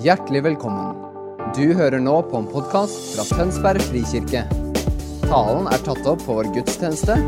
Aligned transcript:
Hjertelig 0.00 0.40
velkommen. 0.46 0.94
Du 1.52 1.74
hører 1.76 2.00
nå 2.00 2.14
på 2.30 2.38
en 2.38 2.46
podkast 2.48 2.94
fra 3.12 3.24
Tønsberg 3.36 3.82
frikirke. 3.84 4.46
Talen 5.26 5.68
er 5.68 5.82
tatt 5.84 6.06
opp 6.08 6.22
på 6.24 6.38
vår 6.38 6.48
gudstjeneste 6.54 7.18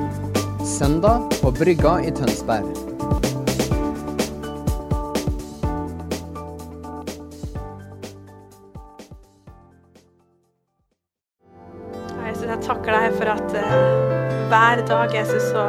søndag 0.64 1.27
på 1.43 1.53
Brygga 1.58 1.98
i 2.00 2.14
Tønsberg. 2.16 2.71
Jeg 12.40 12.65
takker 12.65 12.97
deg 12.97 13.20
for 13.20 13.34
at 13.37 13.54
eh, 13.61 13.79
hver 14.48 14.87
dag, 14.89 15.12
Jesus, 15.12 15.52
så 15.52 15.69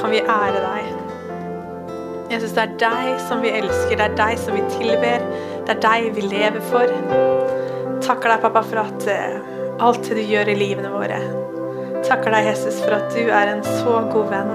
kan 0.00 0.10
vi 0.10 0.18
ære 0.18 0.66
deg. 0.66 0.94
Jesus, 2.34 2.54
det 2.56 2.62
er 2.64 2.76
deg 2.80 3.08
som 3.28 3.42
vi 3.44 3.54
elsker, 3.54 3.98
det 4.00 4.06
er 4.08 4.14
deg 4.18 4.38
som 4.42 4.56
vi 4.56 4.62
tilber, 4.74 5.22
det 5.64 5.76
er 5.76 5.80
deg 5.80 6.10
vi 6.16 6.26
lever 6.28 6.60
for. 6.68 6.90
Takker 8.04 8.34
deg, 8.34 8.42
pappa, 8.42 8.62
for 8.68 8.82
at 8.82 9.06
eh, 9.08 9.36
alt 9.80 10.04
det 10.04 10.18
du 10.18 10.22
gjør 10.28 10.50
i 10.52 10.56
livene 10.58 10.90
våre. 10.92 11.20
Takker 12.04 12.34
deg, 12.34 12.50
Jesus, 12.50 12.82
for 12.84 12.98
at 12.98 13.14
du 13.16 13.22
er 13.32 13.54
en 13.54 13.62
så 13.64 14.02
god 14.12 14.28
venn. 14.32 14.50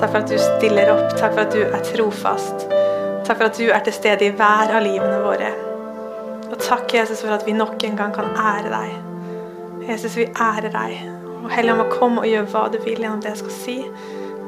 Takk 0.00 0.08
for 0.08 0.18
at 0.24 0.32
du 0.32 0.38
stiller 0.42 0.90
opp, 0.96 1.12
takk 1.14 1.36
for 1.36 1.44
at 1.44 1.54
du 1.54 1.62
er 1.62 1.84
trofast. 1.86 2.66
Takk 3.22 3.36
for 3.36 3.46
at 3.46 3.60
du 3.60 3.68
er 3.70 3.84
til 3.86 3.94
stede 3.94 4.26
i 4.26 4.32
hver 4.34 4.74
av 4.74 4.82
livene 4.82 5.20
våre. 5.22 5.52
Og 6.48 6.58
takk, 6.58 6.90
Jesus, 6.98 7.22
for 7.22 7.36
at 7.36 7.46
vi 7.46 7.54
nok 7.54 7.78
en 7.86 8.00
gang 8.00 8.14
kan 8.16 8.34
ære 8.34 8.72
deg. 8.72 8.98
Jesus, 9.92 10.18
vi 10.18 10.26
ærer 10.26 10.72
deg. 10.74 10.98
Og 11.42 11.50
Hellige 11.54 11.78
om 11.78 11.84
å 11.86 11.90
komme 11.92 12.24
og 12.24 12.30
gjøre 12.30 12.50
hva 12.50 12.66
du 12.72 12.80
vil 12.82 12.98
gjennom 12.98 13.22
det 13.22 13.36
jeg 13.36 13.44
skal 13.44 13.56
si. 13.60 13.78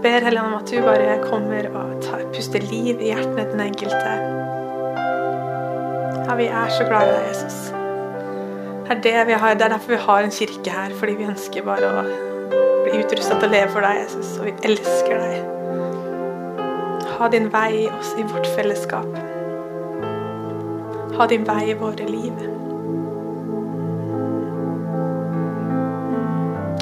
Ber 0.02 0.26
Hellige 0.26 0.42
om 0.42 0.58
at 0.58 0.74
du 0.74 0.82
bare 0.82 1.20
kommer 1.22 1.70
og 1.70 1.96
tar, 2.02 2.26
puster 2.34 2.66
liv 2.66 2.98
i 2.98 3.14
hjertene 3.14 3.46
til 3.46 3.54
den 3.54 3.66
enkelte. 3.68 4.63
Vi 6.36 6.46
er 6.46 6.68
så 6.68 6.84
glad 6.84 7.06
i 7.06 7.12
deg, 7.12 7.26
Jesus. 7.28 7.58
Det 8.84 8.90
er, 8.90 9.00
det, 9.02 9.26
vi 9.26 9.32
har, 9.32 9.54
det 9.54 9.62
er 9.62 9.68
derfor 9.68 9.92
vi 9.94 9.98
har 10.06 10.22
en 10.22 10.30
kirke 10.30 10.70
her, 10.70 10.94
fordi 10.98 11.12
vi 11.18 11.24
ønsker 11.30 11.62
bare 11.64 11.88
å 11.88 12.02
bli 12.84 12.98
utrustet 13.00 13.38
til 13.38 13.48
å 13.48 13.52
leve 13.52 13.70
for 13.70 13.86
deg, 13.86 14.00
Jesus. 14.02 14.32
Og 14.40 14.48
vi 14.48 14.54
elsker 14.66 15.22
deg. 15.22 15.36
Ha 17.14 17.28
din 17.30 17.46
vei 17.52 17.70
i 17.84 17.86
oss, 17.88 18.10
i 18.18 18.26
vårt 18.26 18.50
fellesskap. 18.56 19.20
Ha 21.14 21.28
din 21.30 21.46
vei 21.46 21.70
i 21.70 21.76
våre 21.78 22.08
liv. 22.10 22.42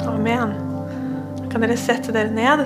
Amen. 0.09 0.57
Kan 1.51 1.61
dere 1.61 1.77
sette 1.77 2.15
dere 2.15 2.33
ned? 2.33 2.65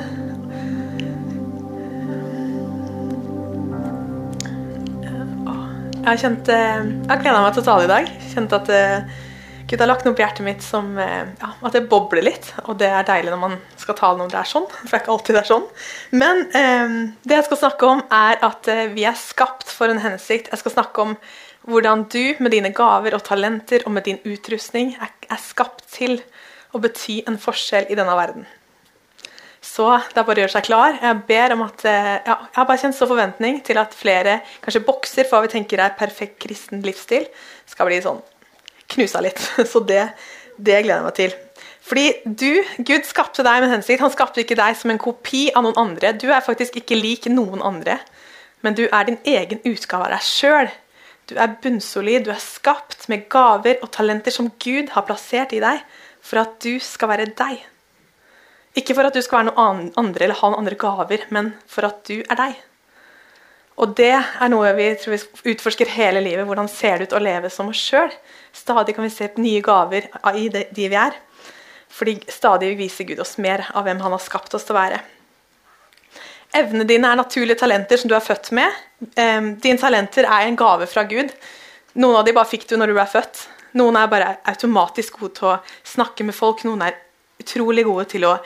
Jeg 6.07 6.13
har 6.13 6.21
kjent 6.21 6.49
eh, 6.55 6.85
Jeg 7.03 7.19
gleda 7.19 7.39
meg 7.43 7.49
til 7.51 7.59
å 7.59 7.67
tale 7.67 7.83
i 7.83 7.89
dag. 7.89 8.05
Kjent 8.31 8.53
at 8.55 8.69
eh, 8.71 9.09
Gud 9.67 9.81
har 9.83 9.89
lagt 9.89 10.05
noe 10.07 10.15
på 10.15 10.23
hjertet 10.23 10.45
mitt 10.45 10.61
som 10.63 10.93
eh, 11.03 11.33
ja, 11.35 11.49
at 11.51 11.73
det 11.75 11.81
bobler 11.91 12.23
litt. 12.23 12.47
Og 12.63 12.77
det 12.79 12.87
er 12.87 13.03
deilig 13.09 13.33
når 13.33 13.41
man 13.41 13.57
skal 13.75 13.97
tale 13.99 14.21
når 14.21 14.31
det 14.31 14.37
er 14.39 14.47
sånn. 14.47 14.69
For 14.71 14.87
det 14.87 14.95
er 14.95 15.03
ikke 15.03 15.11
alltid 15.17 15.35
det 15.35 15.41
er 15.41 15.49
sånn. 15.49 15.65
Men 16.23 16.39
eh, 16.55 16.95
det 17.27 17.35
jeg 17.35 17.47
skal 17.49 17.59
snakke 17.65 17.89
om, 17.91 18.05
er 18.07 18.39
at 18.47 18.71
vi 18.93 19.03
er 19.03 19.19
skapt 19.19 19.67
for 19.67 19.91
en 19.91 19.99
hensikt. 19.99 20.47
Jeg 20.53 20.63
skal 20.63 20.77
snakke 20.77 21.09
om 21.09 21.17
hvordan 21.67 22.05
du 22.15 22.39
med 22.39 22.55
dine 22.55 22.71
gaver 22.71 23.17
og 23.17 23.25
talenter 23.27 23.83
og 23.83 23.97
med 23.97 24.07
din 24.07 24.23
utrustning 24.23 24.95
er, 24.95 25.11
er 25.27 25.43
skapt 25.43 25.89
til 25.91 26.21
å 26.71 26.79
bety 26.87 27.25
en 27.27 27.35
forskjell 27.35 27.91
i 27.91 27.99
denne 27.99 28.15
verden. 28.15 28.47
Så 29.77 29.85
det 30.09 30.17
er 30.17 30.25
bare 30.25 30.39
å 30.39 30.41
gjøre 30.41 30.55
seg 30.55 30.65
klar. 30.65 30.95
Jeg 30.97 31.19
ber 31.27 31.53
om 31.53 31.59
at, 31.67 31.83
ja, 31.85 32.15
jeg 32.25 32.55
har 32.55 32.65
bare 32.65 32.81
kjent 32.81 32.97
så 32.97 33.05
forventning 33.09 33.59
til 33.65 33.77
at 33.77 33.93
flere 33.93 34.39
kanskje 34.63 34.81
bokser 34.87 35.27
for 35.27 35.37
hva 35.37 35.45
vi 35.45 35.51
tenker 35.53 35.83
er 35.83 35.93
perfekt 35.99 36.39
kristen 36.41 36.81
livsstil, 36.85 37.27
skal 37.69 37.89
bli 37.89 37.99
sånn 38.01 38.23
knusa 38.89 39.21
litt. 39.21 39.37
Så 39.71 39.83
det, 39.85 40.07
det 40.57 40.79
gleder 40.81 40.95
jeg 40.95 41.05
meg 41.05 41.19
til. 41.19 41.37
Fordi 41.87 42.07
du, 42.25 42.49
Gud 42.89 43.05
skapte 43.07 43.45
deg 43.45 43.61
med 43.63 43.71
hensikt. 43.75 44.01
Han 44.01 44.15
skapte 44.15 44.41
ikke 44.41 44.57
deg 44.57 44.79
som 44.79 44.91
en 44.91 45.03
kopi 45.03 45.45
av 45.53 45.67
noen 45.67 45.77
andre. 45.83 46.15
Du 46.17 46.25
er 46.31 46.43
faktisk 46.43 46.81
ikke 46.81 46.97
lik 46.97 47.29
noen 47.29 47.61
andre, 47.61 47.99
men 48.65 48.75
du 48.75 48.87
er 48.87 49.07
din 49.07 49.21
egen 49.29 49.61
utgave 49.61 50.09
av 50.09 50.17
deg 50.17 50.25
sjøl. 50.25 50.73
Du 51.29 51.37
er 51.37 51.53
bunnsolid, 51.61 52.25
du 52.25 52.33
er 52.33 52.41
skapt 52.41 53.05
med 53.11 53.29
gaver 53.29 53.77
og 53.83 53.91
talenter 53.93 54.33
som 54.33 54.49
Gud 54.63 54.95
har 54.95 55.05
plassert 55.05 55.53
i 55.53 55.61
deg 55.61 55.85
for 56.23 56.41
at 56.41 56.57
du 56.65 56.79
skal 56.81 57.13
være 57.13 57.33
deg. 57.37 57.61
Ikke 58.77 58.93
for 58.93 59.09
at 59.09 59.15
du 59.15 59.23
skal 59.25 59.41
være 59.41 59.49
noen 59.51 59.91
andre 59.97 60.27
eller 60.27 60.37
ha 60.37 60.49
noen 60.51 60.61
andre 60.61 60.77
gaver, 60.79 61.25
men 61.33 61.53
for 61.69 61.87
at 61.87 62.03
du 62.09 62.19
er 62.21 62.37
deg. 62.37 62.57
Og 63.77 63.93
det 63.97 64.13
er 64.17 64.49
noe 64.49 64.71
vi 64.77 64.87
tror 64.97 65.13
vi 65.13 65.53
utforsker 65.53 65.89
hele 65.93 66.21
livet. 66.25 66.45
Hvordan 66.49 66.69
ser 66.69 66.97
det 66.97 67.09
ut 67.09 67.17
å 67.17 67.21
leve 67.21 67.49
som 67.53 67.69
oss 67.69 67.81
sjøl? 67.81 68.09
Stadig 68.53 68.95
kan 68.97 69.05
vi 69.05 69.13
se 69.13 69.29
nye 69.37 69.61
gaver 69.65 70.09
i 70.33 70.47
de 70.49 70.87
vi 70.89 70.97
er. 70.97 71.17
Fordi 71.93 72.17
stadig 72.29 72.73
viser 72.77 73.05
Gud 73.09 73.21
oss 73.21 73.37
mer 73.41 73.67
av 73.73 73.85
hvem 73.85 74.01
han 74.01 74.13
har 74.13 74.21
skapt 74.21 74.53
oss 74.57 74.65
til 74.65 74.75
å 74.75 74.79
være. 74.79 74.97
Evnene 76.57 76.87
dine 76.89 77.09
er 77.11 77.19
naturlige 77.19 77.59
talenter 77.61 78.01
som 78.01 78.09
du 78.09 78.15
er 78.17 78.25
født 78.25 78.49
med. 78.57 78.81
Dine 79.13 79.77
talenter 79.77 80.25
er 80.25 80.47
en 80.47 80.57
gave 80.57 80.89
fra 80.89 81.05
Gud. 81.09 81.33
Noen 81.97 82.17
av 82.17 82.25
dem 82.25 82.37
bare 82.37 82.49
fikk 82.49 82.65
du 82.69 82.77
når 82.77 82.91
du 82.91 82.97
ble 82.97 83.05
født. 83.09 83.43
Noen 83.77 83.97
er 83.99 84.09
bare 84.09 84.35
automatisk 84.49 85.19
gode 85.21 85.37
til 85.37 85.51
å 85.51 85.57
snakke 85.85 86.25
med 86.25 86.37
folk. 86.37 86.63
Noen 86.65 86.85
er 86.87 86.97
utrolig 87.41 87.85
gode 87.85 88.07
til 88.09 88.25
å 88.25 88.37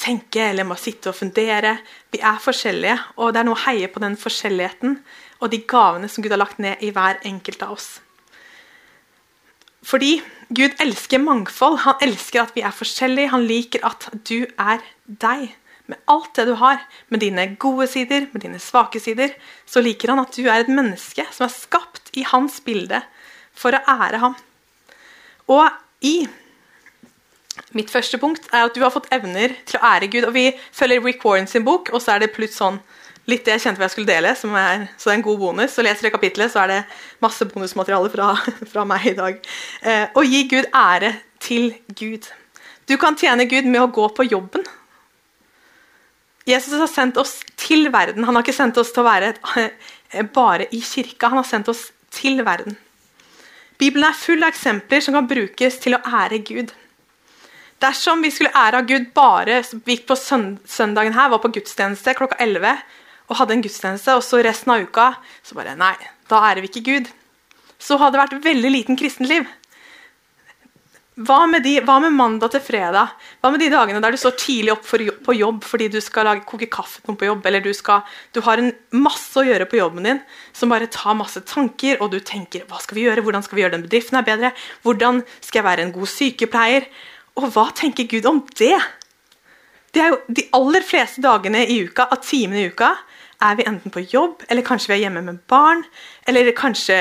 tenke 0.00 0.42
eller 0.50 0.66
må 0.66 0.76
sitte 0.80 1.12
og 1.12 1.18
fundere. 1.18 1.76
Vi 2.12 2.20
er 2.24 2.40
forskjellige, 2.42 2.96
og 3.20 3.34
det 3.34 3.42
er 3.42 3.48
noe 3.48 3.58
å 3.58 3.64
heie 3.66 3.90
på 3.92 4.02
den 4.02 4.16
forskjelligheten 4.20 4.98
og 5.40 5.52
de 5.52 5.62
gavene 5.68 6.08
som 6.10 6.24
Gud 6.24 6.32
har 6.34 6.40
lagt 6.40 6.60
ned 6.62 6.82
i 6.84 6.92
hver 6.94 7.20
enkelt 7.28 7.62
av 7.64 7.76
oss. 7.76 7.90
Fordi 9.86 10.18
Gud 10.52 10.76
elsker 10.82 11.22
mangfold. 11.22 11.80
Han 11.86 12.02
elsker 12.04 12.42
at 12.42 12.52
vi 12.56 12.64
er 12.66 12.74
forskjellige. 12.74 13.32
Han 13.32 13.46
liker 13.48 13.84
at 13.86 14.10
du 14.28 14.44
er 14.44 14.82
deg. 15.06 15.48
Med 15.90 15.98
alt 16.10 16.36
det 16.38 16.44
du 16.46 16.52
har, 16.60 16.82
med 17.10 17.24
dine 17.24 17.46
gode 17.58 17.88
sider, 17.90 18.28
med 18.30 18.44
dine 18.44 18.60
svake 18.62 19.00
sider, 19.02 19.32
så 19.66 19.82
liker 19.82 20.12
han 20.12 20.22
at 20.22 20.36
du 20.36 20.44
er 20.44 20.62
et 20.62 20.70
menneske 20.70 21.24
som 21.34 21.48
er 21.48 21.54
skapt 21.54 22.12
i 22.14 22.22
hans 22.30 22.60
bilde 22.62 23.00
for 23.56 23.74
å 23.74 23.82
ære 23.96 24.20
ham. 24.22 24.36
Og 25.50 25.66
i 26.06 26.28
Mitt 27.76 27.90
første 27.92 28.18
punkt 28.18 28.48
er 28.50 28.66
at 28.66 28.74
du 28.74 28.82
har 28.82 28.90
fått 28.90 29.08
evner 29.14 29.54
til 29.68 29.78
å 29.78 29.84
ære 29.92 30.08
Gud. 30.10 30.24
og 30.26 30.34
Vi 30.34 30.48
følger 30.74 31.04
Rick 31.04 31.24
Warren 31.24 31.46
sin 31.46 31.64
bok, 31.66 31.92
og 31.94 32.02
så 32.02 32.16
er 32.16 32.24
det 32.24 32.32
plutselig 32.34 32.58
sånn 32.58 32.80
litt 33.30 33.44
det 33.46 33.54
jeg 33.54 33.64
kjente 33.66 33.84
jeg 33.84 33.92
skulle 33.94 34.10
dele. 34.10 34.32
Er, 34.32 34.88
så 34.98 35.10
det 35.10 35.14
er 35.14 35.18
en 35.18 35.26
god 35.26 35.38
bonus. 35.38 35.76
Så 35.76 35.84
leser 35.86 36.08
du 36.08 36.14
kapittelet, 36.14 36.50
så 36.50 36.64
er 36.64 36.72
det 36.72 36.80
masse 37.22 37.46
bonusmateriale 37.46 38.10
fra, 38.10 38.32
fra 38.72 38.86
meg 38.88 39.06
i 39.12 39.14
dag. 39.18 39.40
Eh, 39.82 40.04
å 40.14 40.26
gi 40.26 40.42
Gud 40.50 40.70
ære 40.74 41.14
til 41.42 41.70
Gud. 41.94 42.26
Du 42.90 42.96
kan 42.98 43.18
tjene 43.18 43.46
Gud 43.46 43.68
med 43.70 43.84
å 43.84 43.90
gå 43.94 44.08
på 44.16 44.26
jobben. 44.26 44.66
Jesus 46.48 46.74
har 46.74 46.90
sendt 46.90 47.20
oss 47.20 47.38
til 47.60 47.90
verden. 47.94 48.24
Han 48.26 48.34
har 48.34 48.42
ikke 48.42 48.56
sendt 48.56 48.78
oss 48.80 48.90
til 48.90 49.04
å 49.04 49.10
være 49.10 49.34
bare 50.34 50.66
i 50.74 50.80
kirka. 50.82 51.30
Han 51.30 51.42
har 51.42 51.46
sendt 51.46 51.70
oss 51.70 51.90
til 52.10 52.42
verden. 52.42 52.74
Bibelen 53.78 54.08
er 54.08 54.16
full 54.18 54.42
av 54.42 54.50
eksempler 54.50 55.04
som 55.04 55.14
kan 55.16 55.28
brukes 55.30 55.78
til 55.80 55.94
å 55.96 56.02
ære 56.04 56.42
Gud. 56.48 56.72
Dersom 57.80 58.22
vi 58.24 58.30
skulle 58.34 58.52
ære 58.52 58.82
av 58.82 58.88
Gud 58.88 59.06
bare 59.16 59.62
Vi 59.72 59.96
gikk 59.96 60.08
på 60.10 60.16
søndagen 60.18 61.16
her, 61.16 61.30
var 61.32 61.40
på 61.40 61.52
gudstjeneste 61.54 62.16
klokka 62.18 62.36
11 62.42 62.74
og 63.30 63.38
hadde 63.38 63.54
en 63.54 63.62
gudstjeneste, 63.62 64.16
og 64.18 64.24
så 64.26 64.40
resten 64.42 64.72
av 64.74 64.82
uka 64.82 65.12
så 65.46 65.54
bare 65.54 65.76
Nei, 65.78 65.94
da 66.26 66.42
ærer 66.48 66.64
vi 66.64 66.70
ikke 66.72 66.88
Gud. 66.88 67.10
Så 67.78 67.94
hadde 68.00 68.16
det 68.16 68.24
vært 68.24 68.46
veldig 68.48 68.72
liten 68.74 68.98
kristenliv. 68.98 69.46
Hva 71.20 71.44
med, 71.50 71.62
de, 71.66 71.76
hva 71.84 71.98
med, 72.00 72.14
mandag 72.16 72.54
til 72.54 72.62
fredag? 72.64 73.12
Hva 73.42 73.50
med 73.52 73.60
de 73.60 73.68
dagene 73.72 74.00
der 74.00 74.14
du 74.14 74.18
står 74.20 74.34
tidlig 74.40 74.72
opp 74.72 74.86
for, 74.88 75.02
på 75.26 75.34
jobb 75.36 75.66
fordi 75.68 75.88
du 75.92 75.98
skal 76.02 76.26
lage, 76.26 76.46
koke 76.48 76.68
kaffe 76.72 77.02
på 77.04 77.28
jobb, 77.28 77.44
eller 77.46 77.62
du, 77.62 77.70
skal, 77.76 78.06
du 78.32 78.40
har 78.46 78.62
en 78.62 78.70
masse 78.94 79.36
å 79.36 79.44
gjøre 79.44 79.68
på 79.68 79.78
jobben 79.78 80.06
din 80.06 80.22
som 80.56 80.72
bare 80.72 80.88
tar 80.90 81.18
masse 81.18 81.42
tanker, 81.46 82.00
og 82.00 82.14
du 82.14 82.18
tenker 82.24 82.64
hva 82.70 82.80
skal 82.80 82.98
vi 82.98 83.04
gjøre, 83.04 83.22
hvordan 83.26 83.46
skal 83.46 83.58
vi 83.58 83.64
gjøre 83.66 83.76
den 83.76 83.86
bedriften 83.86 84.18
her 84.18 84.26
bedre, 84.26 84.52
hvordan 84.86 85.20
skal 85.38 85.60
jeg 85.60 85.68
være 85.68 85.86
en 85.86 85.94
god 85.98 86.12
sykepleier? 86.14 86.88
Og 87.38 87.50
hva 87.54 87.68
tenker 87.76 88.08
Gud 88.10 88.26
om 88.26 88.42
det? 88.58 88.78
Det 89.94 90.02
er 90.02 90.12
jo 90.12 90.18
De 90.28 90.46
aller 90.56 90.84
fleste 90.86 91.22
dagene 91.22 91.64
i 91.66 91.80
uka, 91.84 92.08
av 92.10 92.22
timene 92.24 92.64
i 92.64 92.70
uka 92.70 92.94
er 93.40 93.56
vi 93.56 93.66
enten 93.66 93.92
på 93.92 94.02
jobb, 94.04 94.42
eller 94.48 94.64
kanskje 94.66 94.90
vi 94.90 94.96
er 94.98 95.04
hjemme 95.06 95.22
med 95.24 95.38
barn, 95.48 95.84
eller 96.28 96.50
kanskje 96.56 96.96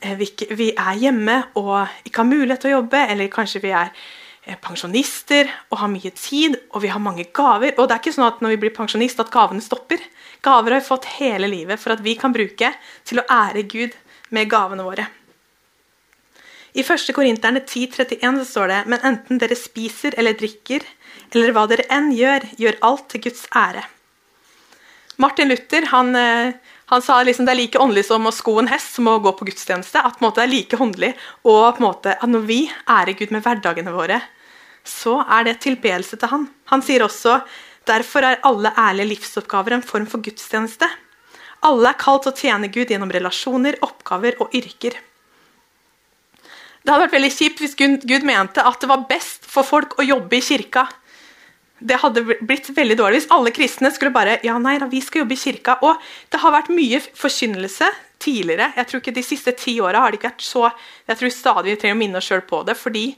eh, 0.00 0.14
vi, 0.16 0.70
er 0.72 1.00
hjemme 1.00 1.42
og 1.60 2.06
ikke 2.08 2.22
har 2.22 2.30
mulighet 2.30 2.64
til 2.64 2.72
å 2.72 2.78
jobbe, 2.78 3.02
eller 3.12 3.32
kanskje 3.32 3.60
vi 3.66 3.72
er 3.76 3.90
eh, 4.46 4.56
pensjonister 4.64 5.50
og 5.70 5.82
har 5.82 5.92
mye 5.92 6.14
tid 6.16 6.56
og 6.72 6.80
vi 6.86 6.92
har 6.92 7.02
mange 7.04 7.26
gaver. 7.36 7.76
Og 7.76 7.88
det 7.88 7.98
er 7.98 8.00
ikke 8.00 8.14
sånn 8.16 8.30
at 8.30 8.40
når 8.40 8.54
vi 8.54 8.62
blir 8.64 8.76
pensjonist 8.76 9.20
at 9.20 9.32
gavene 9.34 9.64
stopper. 9.64 10.00
Gaver 10.44 10.76
har 10.76 10.80
vi 10.80 10.88
fått 10.88 11.10
hele 11.18 11.52
livet 11.52 11.80
for 11.80 11.92
at 11.92 12.04
vi 12.04 12.16
kan 12.20 12.32
bruke 12.32 12.72
til 13.04 13.20
å 13.20 13.28
ære 13.28 13.66
Gud 13.68 13.92
med 14.32 14.48
gavene 14.50 14.88
våre. 14.88 15.08
I 16.74 16.82
1. 16.82 17.12
Korinterne 17.14 17.60
10,31 17.62 18.44
står 18.44 18.70
det 18.72 18.78
men 18.90 19.02
enten 19.06 19.38
dere 19.38 19.54
spiser 19.54 20.16
eller 20.18 20.34
drikker, 20.34 20.82
eller 21.30 21.52
hva 21.54 21.68
dere 21.70 21.86
enn 21.94 22.08
gjør, 22.10 22.48
gjør 22.58 22.80
alt 22.88 23.04
til 23.12 23.22
Guds 23.28 23.44
ære. 23.54 23.84
Martin 25.22 25.52
Luther 25.52 25.86
han, 25.92 26.10
eh, 26.18 26.56
han 26.90 27.02
sa 27.02 27.20
liksom 27.22 27.46
det 27.46 27.54
er 27.54 27.60
like 27.60 27.78
åndelig 27.78 28.08
som 28.08 28.26
å 28.26 28.34
sko 28.34 28.56
en 28.58 28.72
hest 28.72 28.98
som 28.98 29.06
å 29.06 29.20
gå 29.22 29.30
på 29.38 29.46
gudstjeneste. 29.46 30.02
At 30.02 30.18
på 30.18 30.24
en 30.24 30.26
måte 30.26 30.42
det 30.42 30.48
er 30.48 30.54
like 30.56 30.82
åndelig, 30.88 31.12
og 31.46 31.76
på 31.76 31.84
en 31.84 31.86
måte 31.86 32.16
at 32.18 32.34
når 32.34 32.44
vi 32.50 32.58
ærer 32.90 33.14
Gud 33.22 33.30
med 33.30 33.46
hverdagene 33.46 33.94
våre, 33.94 34.18
så 34.82 35.20
er 35.22 35.46
det 35.46 35.60
tilbedelse 35.62 36.18
til 36.18 36.34
han. 36.34 36.50
Han 36.74 36.82
sier 36.82 37.06
også 37.06 37.38
derfor 37.86 38.26
er 38.26 38.42
alle 38.42 38.74
ærlige 38.74 39.14
livsoppgaver 39.14 39.78
en 39.78 39.86
form 39.86 40.10
for 40.10 40.26
gudstjeneste. 40.26 40.90
Alle 41.64 41.94
er 41.94 42.02
kalt 42.02 42.26
til 42.26 42.34
å 42.34 42.38
tjene 42.42 42.74
Gud 42.74 42.90
gjennom 42.90 43.14
relasjoner, 43.14 43.78
oppgaver 43.86 44.42
og 44.42 44.50
yrker. 44.58 44.98
Det 46.84 46.92
hadde 46.92 47.06
vært 47.06 47.16
veldig 47.16 47.32
kjipt 47.32 47.62
hvis 47.64 47.78
Gud 47.80 48.26
mente 48.28 48.60
at 48.60 48.82
det 48.82 48.90
var 48.90 49.06
best 49.08 49.46
for 49.48 49.64
folk 49.64 49.96
å 49.96 50.04
jobbe 50.04 50.36
i 50.36 50.44
kirka. 50.44 50.84
Det 51.80 51.96
hadde 52.02 52.22
blitt 52.44 52.68
veldig 52.76 52.96
dårlig 53.00 53.22
hvis 53.22 53.30
alle 53.34 53.52
kristne 53.56 53.90
skulle 53.92 54.12
bare 54.12 54.36
ja, 54.44 54.58
nei 54.60 54.76
da, 54.80 54.88
vi 54.92 55.00
skal 55.04 55.22
jobbe 55.22 55.36
i 55.36 55.40
kirka. 55.40 55.78
Og 55.80 55.96
det 56.32 56.42
har 56.42 56.52
vært 56.52 56.68
mye 56.76 57.00
forkynnelse 57.16 57.88
tidligere. 58.20 58.70
Jeg 58.76 58.90
tror 58.90 59.00
ikke 59.00 59.16
De 59.16 59.24
siste 59.24 59.56
ti 59.56 59.78
åra 59.80 60.04
har 60.04 60.12
det 60.12 60.20
ikke 60.20 60.34
vært 60.34 60.44
så 60.44 60.68
Jeg 61.08 61.20
tror 61.20 61.32
stadig 61.32 61.72
vi 61.72 61.80
trenger 61.80 61.96
å 61.96 62.02
minne 62.04 62.20
oss 62.20 62.28
sjøl 62.28 62.44
på 62.48 62.62
det. 62.68 62.76
fordi 62.76 63.08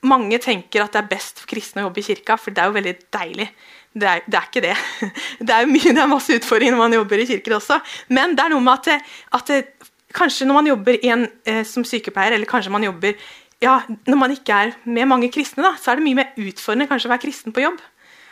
mange 0.00 0.38
tenker 0.40 0.80
at 0.80 0.94
det 0.94 1.02
er 1.02 1.10
best 1.10 1.42
for 1.42 1.50
kristne 1.50 1.82
å 1.82 1.88
jobbe 1.88 2.00
i 2.00 2.06
kirka, 2.06 2.38
for 2.40 2.56
det 2.56 2.62
er 2.62 2.70
jo 2.70 2.76
veldig 2.78 2.94
deilig. 3.12 3.48
Det 3.92 4.06
er, 4.08 4.22
det 4.24 4.38
er 4.38 4.46
ikke 4.48 4.62
det. 4.64 4.76
Det 5.48 5.56
er, 5.56 5.66
mye, 5.68 5.92
det 5.92 6.00
er 6.00 6.08
masse 6.08 6.36
utfordringer 6.36 6.76
når 6.76 6.82
man 6.84 6.94
jobber 6.94 7.20
i 7.20 7.26
kirker 7.28 7.56
også. 7.56 7.80
Men 8.08 8.36
det 8.36 8.44
er 8.44 8.52
noe 8.54 8.64
med 8.64 8.88
at, 8.92 9.10
at 9.36 9.89
kanskje 10.16 10.48
når 10.48 10.58
man 10.58 10.68
jobber 10.70 10.98
en, 11.12 11.28
eh, 11.46 11.62
som 11.66 11.84
sykepleier, 11.86 12.34
eller 12.36 12.48
kanskje 12.50 12.72
man 12.72 12.86
jobber 12.86 13.14
ja, 13.60 13.82
Når 14.08 14.16
man 14.16 14.32
ikke 14.32 14.56
er 14.56 14.70
med 14.88 15.04
mange 15.04 15.28
kristne, 15.28 15.60
da, 15.60 15.74
så 15.76 15.90
er 15.92 15.98
det 15.98 16.04
mye 16.06 16.16
mer 16.16 16.30
utfordrende 16.40 16.86
kanskje 16.88 17.10
å 17.10 17.12
være 17.12 17.24
kristen 17.26 17.52
på 17.52 17.60
jobb. 17.60 17.76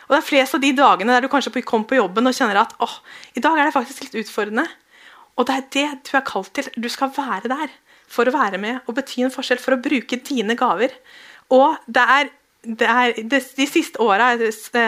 Og 0.09 0.15
det 0.15 0.19
er 0.23 0.25
flest 0.25 0.57
av 0.57 0.63
de 0.63 0.71
dagene 0.73 1.13
der 1.13 1.27
du 1.27 1.29
kanskje 1.29 1.53
kommer 1.61 1.85
på 1.85 1.99
jobben 1.99 2.31
og 2.31 2.33
kjenner 2.33 2.63
at 2.63 2.73
åh, 2.81 2.95
i 3.37 3.43
dag 3.45 3.59
er 3.59 3.69
det 3.69 3.75
faktisk 3.75 4.07
litt 4.07 4.17
utfordrende. 4.25 4.65
Og 5.37 5.47
det 5.47 5.55
er 5.59 5.67
det 5.77 5.87
du 6.09 6.15
er 6.17 6.25
kalt 6.25 6.51
til. 6.57 6.71
Du 6.81 6.89
skal 6.89 7.13
være 7.13 7.53
der 7.53 7.75
for 8.09 8.25
å 8.25 8.33
være 8.33 8.57
med 8.61 8.81
og 8.89 8.97
bety 8.97 9.21
en 9.27 9.35
forskjell, 9.35 9.61
for 9.61 9.77
å 9.77 9.83
bruke 9.85 10.17
dine 10.25 10.57
gaver. 10.57 10.97
Og 11.53 11.77
det 11.87 12.05
er, 12.17 12.33
det 12.65 12.89
er 12.89 13.21
det, 13.21 13.43
De 13.59 13.69
siste 13.69 14.01
åra 14.01 14.33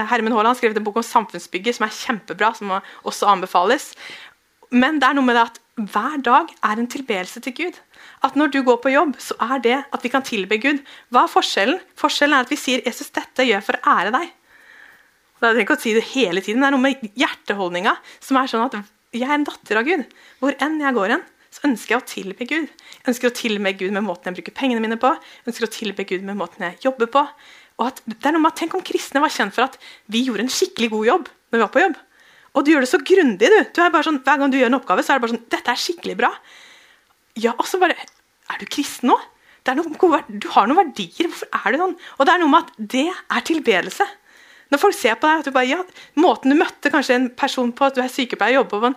Hermen 0.08 0.32
Haaland 0.32 0.56
skrevet 0.56 0.80
en 0.80 0.88
bok 0.88 1.02
om 1.02 1.06
samfunnsbygger 1.06 1.76
som 1.76 1.84
er 1.84 1.96
kjempebra, 2.00 2.54
som 2.56 2.72
også 2.80 3.28
anbefales. 3.28 3.92
Men 4.72 5.02
det 5.02 5.10
er 5.10 5.20
noe 5.20 5.28
med 5.28 5.36
det 5.36 5.50
at 5.50 5.59
hver 5.88 6.20
dag 6.24 6.50
er 6.66 6.80
en 6.80 6.90
tilbedelse 6.90 7.40
til 7.44 7.54
Gud. 7.56 7.78
At 8.24 8.36
når 8.36 8.52
du 8.52 8.60
går 8.66 8.80
på 8.82 8.92
jobb, 8.92 9.16
så 9.20 9.36
er 9.40 9.62
det 9.64 9.78
at 9.80 10.04
vi 10.04 10.12
kan 10.12 10.24
tilbe 10.26 10.58
Gud. 10.60 10.82
Hva 11.08 11.24
er 11.24 11.32
forskjellen? 11.32 11.80
Forskjellen 11.98 12.36
er 12.36 12.46
at 12.46 12.52
vi 12.52 12.58
sier 12.60 12.82
'Jesus, 12.84 13.10
dette 13.10 13.46
gjør 13.46 13.64
for 13.64 13.78
å 13.78 13.96
ære 13.96 14.12
deg'. 14.16 14.30
Da 15.40 15.50
trenger 15.50 15.64
ikke 15.64 15.78
å 15.78 15.80
si 15.80 15.94
det 15.96 16.04
hele 16.12 16.40
tiden. 16.44 16.60
Det 16.60 16.68
er 16.68 16.74
noe 16.76 16.84
med 16.84 17.12
hjerteholdninga 17.16 17.96
som 18.20 18.36
er 18.36 18.50
sånn 18.50 18.66
at 18.66 18.76
jeg 19.16 19.26
er 19.26 19.38
en 19.38 19.46
datter 19.48 19.80
av 19.80 19.86
Gud. 19.88 20.04
Hvor 20.38 20.56
enn 20.60 20.80
jeg 20.80 20.94
går 20.94 21.14
hen, 21.14 21.24
så 21.50 21.64
ønsker 21.66 21.94
jeg 21.94 22.02
å 22.02 22.06
tilbe 22.06 22.46
Gud. 22.46 22.68
Jeg 22.68 23.08
ønsker 23.10 23.30
å 23.30 23.34
tilbe 23.34 23.72
Gud 23.72 23.96
med 23.96 24.04
måten 24.06 24.30
jeg 24.30 24.38
bruker 24.38 24.54
pengene 24.60 24.84
mine 24.84 25.00
på. 25.00 25.10
Jeg 25.16 25.50
ønsker 25.50 25.66
å 25.66 25.72
tilbe 25.72 26.06
Gud 26.06 26.22
med 26.28 26.38
måten 26.38 26.66
jeg 26.66 26.78
jobber 26.84 27.10
på. 27.10 27.24
Og 27.80 27.88
at, 27.88 28.02
det 28.04 28.20
er 28.28 28.36
noe 28.36 28.44
med 28.44 28.52
at 28.52 28.60
Tenk 28.60 28.76
om 28.76 28.84
kristne 28.84 29.22
var 29.24 29.32
kjent 29.32 29.56
for 29.56 29.66
at 29.66 29.80
vi 30.12 30.26
gjorde 30.26 30.44
en 30.44 30.52
skikkelig 30.52 30.90
god 30.92 31.08
jobb 31.08 31.28
når 31.30 31.56
vi 31.56 31.64
var 31.64 31.72
på 31.74 31.82
jobb. 31.82 31.98
Og 32.54 32.66
du 32.66 32.72
gjør 32.72 32.84
det 32.84 32.90
så 32.90 32.98
grundig, 32.98 33.50
du. 33.50 33.58
du 33.74 33.82
er 33.82 33.92
bare 33.94 34.06
sånn, 34.06 34.22
hver 34.26 34.40
gang 34.40 34.52
du 34.52 34.58
gjør 34.58 34.72
en 34.72 34.80
oppgave, 34.80 35.04
så 35.06 35.14
er 35.14 35.20
det 35.20 35.26
bare 35.26 35.34
sånn 35.36 35.50
Dette 35.54 35.72
er 35.72 35.82
skikkelig 35.82 36.16
bra. 36.18 36.30
Ja, 37.38 37.54
og 37.56 37.66
så 37.70 37.78
bare 37.82 37.94
Er 37.96 38.58
du 38.58 38.66
kristen 38.66 39.12
nå? 39.12 39.18
Noe, 39.70 40.22
du 40.26 40.48
har 40.50 40.66
noen 40.66 40.80
verdier. 40.80 41.28
Hvorfor 41.28 41.46
er 41.54 41.74
du 41.74 41.78
sånn? 41.78 41.98
Og 42.16 42.26
det 42.26 42.32
er 42.32 42.40
noe 42.42 42.50
med 42.50 42.64
at 42.64 42.88
det 42.94 43.06
er 43.12 43.44
tilbedelse. 43.46 44.06
Når 44.70 44.78
folk 44.78 44.94
ser 44.94 45.16
på 45.18 45.26
deg, 45.26 45.42
at 45.42 45.48
du 45.48 45.54
bare, 45.54 45.68
ja, 45.68 45.78
Måten 46.22 46.52
du 46.52 46.56
møtte 46.58 46.92
kanskje 46.94 47.16
en 47.18 47.28
person 47.38 47.72
på, 47.74 47.88
at 47.88 47.96
du 47.96 48.02
er 48.02 48.10
sykepleier 48.10 48.60
jobber 48.60 48.84
på 48.84 48.92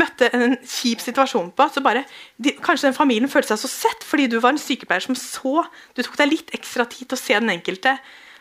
møtte 0.00 0.30
en 0.36 0.56
kjip 0.64 1.02
situasjon 1.04 1.50
på 1.56 1.66
så 1.72 1.82
bare, 1.84 2.04
de, 2.36 2.54
Kanskje 2.64 2.88
den 2.88 2.96
familien 2.96 3.30
følte 3.32 3.54
seg 3.54 3.62
så 3.62 3.72
sett 3.72 4.06
fordi 4.08 4.28
du 4.32 4.38
var 4.40 4.54
en 4.54 4.62
sykepleier 4.62 5.04
som 5.04 5.18
så 5.18 5.66
Du 5.96 6.02
tok 6.02 6.16
deg 6.20 6.32
litt 6.32 6.54
ekstra 6.56 6.88
tid 6.88 7.10
til 7.10 7.18
å 7.18 7.20
se 7.20 7.36
den 7.36 7.52
enkelte. 7.52 7.98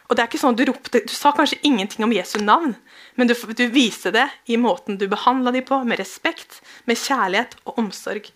Og 0.07 0.15
det 0.15 0.24
er 0.24 0.30
ikke 0.30 0.39
sånn 0.39 0.57
Du 0.57 0.63
ropte, 0.69 1.01
du 1.04 1.13
sa 1.15 1.33
kanskje 1.36 1.59
ingenting 1.68 2.06
om 2.06 2.13
Jesu 2.15 2.38
navn, 2.39 2.75
men 3.19 3.30
du, 3.30 3.33
du 3.33 3.65
viste 3.74 4.13
det 4.15 4.27
i 4.48 4.59
måten 4.62 5.00
du 5.00 5.07
behandla 5.12 5.51
dem 5.51 5.65
på, 5.68 5.81
med 5.83 6.00
respekt, 6.00 6.62
med 6.86 7.00
kjærlighet 7.01 7.57
og 7.65 7.81
omsorg. 7.83 8.30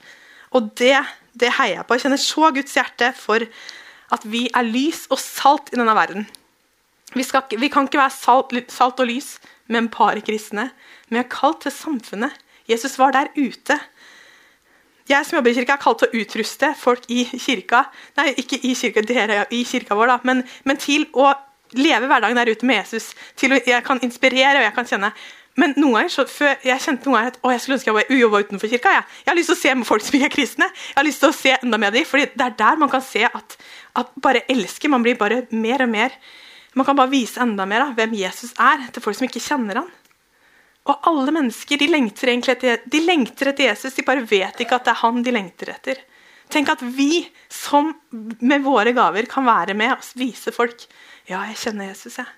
Og 0.52 0.74
det, 0.80 0.98
det 1.38 1.54
heier 1.60 1.80
jeg 1.80 1.88
på. 1.88 1.96
Jeg 1.96 2.06
kjenner 2.06 2.22
så 2.22 2.52
Guds 2.56 2.76
hjerte 2.76 3.12
for 3.16 3.46
at 4.12 4.28
vi 4.28 4.48
er 4.52 4.68
lys 4.68 5.06
og 5.14 5.22
salt 5.22 5.72
i 5.72 5.80
denne 5.80 5.96
verden. 5.96 6.28
Vi, 7.14 7.24
skal, 7.28 7.46
vi 7.60 7.70
kan 7.72 7.88
ikke 7.88 8.00
være 8.00 8.16
salt, 8.16 8.56
salt, 8.72 9.00
og 9.00 9.08
lys, 9.08 9.36
men 9.72 9.90
bare 9.92 10.24
kristne. 10.24 10.70
Vi 11.12 11.20
er 11.20 11.30
kalt 11.32 11.64
til 11.66 11.76
samfunnet. 11.76 12.36
Jesus 12.68 12.98
var 13.00 13.16
der 13.16 13.32
ute. 13.36 13.78
Jeg 15.10 15.28
som 15.28 15.38
jobber 15.38 15.52
i 15.52 15.56
kirka, 15.58 15.76
er 15.76 15.84
kalt 15.84 16.04
til 16.04 16.12
å 16.12 16.22
utruste 16.24 16.74
folk 16.80 17.08
i 17.12 17.24
kirka. 17.32 17.86
Nei, 18.20 18.32
ikke 18.40 18.60
i 18.64 18.74
kirka, 18.80 19.04
dere 19.08 19.46
i 19.52 19.64
kirka 19.68 19.98
vår, 19.98 20.14
da, 20.14 20.20
men, 20.28 20.44
men 20.68 20.80
til 20.80 21.08
å 21.12 21.32
leve 21.78 22.10
hverdagen 22.10 22.40
der 22.40 22.52
ute 22.52 22.68
med 22.68 22.82
Jesus. 22.82 23.12
til 23.36 23.54
å, 23.54 23.60
Jeg 23.66 23.84
kan 23.84 24.02
inspirere 24.02 24.60
og 24.60 24.68
jeg 24.68 24.76
kan 24.76 24.90
kjenne. 24.90 25.12
Men 25.60 25.74
noen 25.76 25.98
ganger, 25.98 26.12
så 26.14 26.26
før, 26.32 26.54
jeg 26.64 26.80
kjente 26.80 27.10
noen 27.10 27.18
ganger 27.18 27.34
at 27.34 27.40
å, 27.44 27.52
jeg 27.52 27.62
skulle 27.62 27.78
ønske 27.78 27.96
jeg 28.00 28.20
jobba 28.22 28.44
utenfor 28.46 28.72
kirka. 28.72 28.94
Jeg. 28.96 29.08
jeg 29.26 29.32
har 29.32 29.40
lyst 29.40 29.52
til 29.52 29.58
å 29.58 29.62
se 29.62 29.88
folk 29.90 30.06
som 30.06 30.18
ikke 30.18 30.30
er 30.30 30.36
kristne. 30.36 30.68
Jeg 30.72 31.00
har 31.00 31.08
lyst 31.08 31.24
til 31.24 31.32
å 31.32 31.36
se 31.36 31.56
enda 31.58 31.80
mer 31.82 31.96
dem, 31.96 32.06
fordi 32.08 32.30
Det 32.32 32.46
er 32.46 32.60
der 32.62 32.80
man 32.80 32.92
kan 32.92 33.04
se 33.04 33.26
at, 33.28 33.58
at 34.00 34.14
bare 34.16 34.46
elsker. 34.48 34.90
Man 34.90 35.04
blir 35.04 35.20
bare 35.20 35.44
mer 35.52 35.84
og 35.84 35.92
mer 35.92 36.16
Man 36.74 36.86
kan 36.88 36.96
bare 36.96 37.12
vise 37.12 37.42
enda 37.44 37.66
mer 37.68 37.82
av 37.84 37.98
hvem 37.98 38.14
Jesus 38.16 38.54
er, 38.56 38.86
til 38.96 39.04
folk 39.04 39.18
som 39.18 39.26
ikke 39.28 39.44
kjenner 39.44 39.82
han. 39.82 39.90
Og 40.88 41.08
alle 41.10 41.34
mennesker 41.36 41.78
de 41.78 41.90
lengter 41.92 42.32
egentlig 42.32 42.56
etter, 42.56 42.86
de 42.88 43.02
lengter 43.04 43.52
etter 43.52 43.68
Jesus, 43.68 43.98
de 43.98 44.06
bare 44.08 44.24
vet 44.24 44.64
ikke 44.64 44.78
at 44.80 44.88
det 44.88 44.94
er 44.94 45.02
han 45.02 45.20
de 45.26 45.34
lengter 45.36 45.74
etter. 45.74 46.00
Tenk 46.52 46.72
at 46.74 46.82
vi 46.84 47.26
som 47.52 47.92
med 48.40 48.64
våre 48.64 48.96
gaver 48.96 49.28
kan 49.28 49.46
være 49.48 49.76
med 49.78 49.94
og 49.94 50.08
vise 50.20 50.52
folk 50.56 50.88
ja, 51.32 51.42
jeg 51.50 51.60
kjenner 51.64 51.90
Jesus, 51.92 52.20
jeg. 52.20 52.30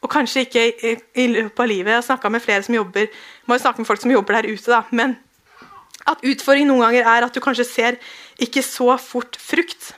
Og 0.00 0.08
kanskje 0.12 0.46
ikke 0.46 0.62
i, 0.70 0.94
i 1.20 1.26
løpet 1.28 1.60
av 1.60 1.68
livet. 1.68 1.90
Jeg 1.92 1.98
har 1.98 2.06
snakka 2.06 2.30
med 2.32 2.44
flere 2.44 2.64
som 2.64 2.76
jobber 2.76 3.10
må 3.48 3.56
jo 3.56 3.62
snakke 3.64 3.82
med 3.82 3.88
folk 3.88 4.00
som 4.00 4.12
jobber 4.12 4.38
der 4.38 4.48
ute, 4.48 4.70
da. 4.70 4.82
Men 4.96 5.16
at 6.08 6.22
utfordringen 6.24 6.72
noen 6.72 6.86
ganger 6.86 7.08
er 7.08 7.26
at 7.26 7.36
du 7.36 7.42
kanskje 7.44 7.66
ser 7.68 7.98
ikke 8.40 8.62
så 8.64 8.94
fort 9.02 9.36
frukt. 9.40 9.92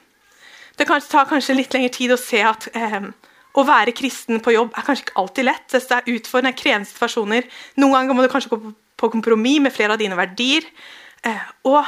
Det 0.78 0.88
kan 0.88 1.02
ta 1.06 1.22
kanskje 1.28 1.54
litt 1.54 1.74
lengre 1.74 1.92
tid 1.94 2.14
å 2.14 2.18
se 2.18 2.40
at 2.42 2.66
eh, 2.74 3.10
å 3.52 3.64
være 3.68 3.94
kristen 3.94 4.40
på 4.42 4.54
jobb 4.54 4.72
er 4.74 4.86
kanskje 4.86 5.06
ikke 5.06 5.18
alltid 5.22 5.46
lett. 5.46 5.66
Det 5.70 5.82
er 5.84 6.12
utfordrende, 6.16 6.56
krevende 6.58 6.90
situasjoner. 6.90 7.48
Noen 7.78 7.94
ganger 7.98 8.18
må 8.18 8.24
du 8.24 8.32
kanskje 8.32 8.54
gå 8.54 8.72
på 9.02 9.10
kompromiss 9.12 9.60
med 9.62 9.74
flere 9.74 9.94
av 9.94 10.02
dine 10.02 10.18
verdier. 10.18 10.66
Eh, 11.22 11.48
og 11.68 11.84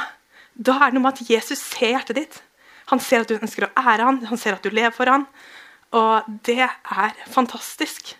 da 0.55 0.77
er 0.79 0.91
det 0.91 0.97
noe 0.97 1.07
med 1.07 1.17
at 1.17 1.31
Jesus 1.35 1.63
ser 1.73 1.95
hjertet 1.95 2.21
ditt. 2.21 2.41
Han 2.91 3.01
ser 3.01 3.23
at 3.23 3.31
du 3.31 3.39
ønsker 3.39 3.67
å 3.67 3.71
ære 3.75 4.05
han, 4.05 4.21
han 4.29 4.39
ser 4.39 4.57
at 4.57 4.65
du 4.65 4.73
lever 4.73 4.93
for 4.95 5.09
han. 5.09 5.25
Og 5.95 6.27
det 6.45 6.61
er 6.65 7.17
fantastisk. 7.31 8.13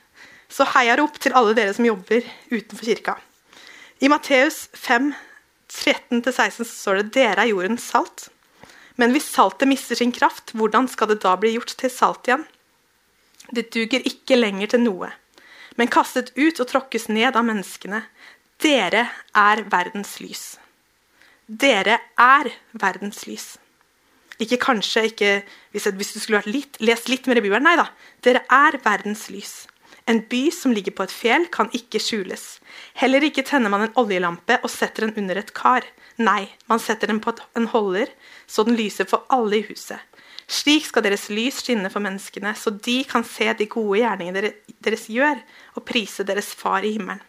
Så 0.49 0.67
heier 0.75 1.01
opp 1.03 1.17
til 1.21 1.35
alle 1.37 1.55
dere 1.57 1.73
som 1.75 1.85
jobber 1.87 2.25
utenfor 2.51 2.87
kirka. 2.87 3.17
I 3.99 4.09
Matteus 4.11 4.65
5, 4.73 5.11
13-16 5.71 6.67
står 6.69 7.01
det 7.01 7.13
dere 7.17 7.45
er 7.45 7.51
jordens 7.51 7.85
salt. 7.91 8.29
Men 8.95 9.11
hvis 9.11 9.27
saltet 9.27 9.67
mister 9.67 9.97
sin 9.99 10.13
kraft, 10.15 10.53
hvordan 10.55 10.87
skal 10.91 11.11
det 11.11 11.21
da 11.23 11.35
bli 11.39 11.55
gjort 11.55 11.75
til 11.79 11.91
salt 11.91 12.29
igjen? 12.29 12.45
Det 13.51 13.69
duger 13.75 14.05
ikke 14.07 14.39
lenger 14.39 14.73
til 14.73 14.85
noe, 14.85 15.11
men 15.77 15.91
kastet 15.91 16.31
ut 16.37 16.59
og 16.63 16.69
tråkkes 16.71 17.09
ned 17.11 17.35
av 17.35 17.45
menneskene. 17.45 18.05
Dere 18.63 19.09
er 19.35 19.65
verdens 19.69 20.15
lys. 20.23 20.45
Dere 21.45 21.99
er 22.17 22.49
verdens 22.73 23.25
lys. 23.27 23.55
Ikke 24.41 24.59
kanskje, 24.59 25.05
ikke 25.11 25.29
hvis, 25.71 25.87
du 26.13 26.19
skulle 26.19 26.43
litt, 26.49 26.79
lest 26.83 27.07
litt 27.11 27.27
mer 27.29 27.39
i 27.39 27.45
Bibelen. 27.45 27.65
Nei 27.67 27.77
da. 27.79 27.87
Dere 28.25 28.43
er 28.51 28.79
verdens 28.83 29.29
lys. 29.31 29.65
En 30.05 30.19
by 30.29 30.51
som 30.53 30.73
ligger 30.75 30.93
på 30.93 31.05
et 31.07 31.13
fjell, 31.13 31.47
kan 31.49 31.71
ikke 31.73 32.01
skjules. 32.03 32.59
Heller 32.99 33.23
ikke 33.25 33.45
tenner 33.47 33.71
man 33.73 33.87
en 33.87 33.95
oljelampe 33.97 34.59
og 34.61 34.69
setter 34.69 35.07
den 35.07 35.15
under 35.23 35.39
et 35.41 35.53
kar. 35.57 35.87
Nei, 36.21 36.51
man 36.69 36.79
setter 36.79 37.09
den 37.09 37.21
på 37.23 37.33
en 37.57 37.69
holder, 37.71 38.11
så 38.47 38.63
den 38.67 38.77
lyser 38.77 39.09
for 39.09 39.25
alle 39.33 39.59
i 39.59 39.65
huset. 39.65 39.99
Slik 40.45 40.85
skal 40.85 41.07
deres 41.07 41.25
lys 41.33 41.63
skinne 41.63 41.89
for 41.89 42.05
menneskene, 42.05 42.53
så 42.53 42.69
de 42.69 42.99
kan 43.09 43.25
se 43.25 43.49
de 43.57 43.65
gode 43.71 44.03
gjerningene 44.03 44.51
deres 44.85 45.07
gjør, 45.09 45.41
og 45.73 45.87
prise 45.89 46.27
deres 46.27 46.53
Far 46.53 46.85
i 46.85 46.93
himmelen. 46.99 47.23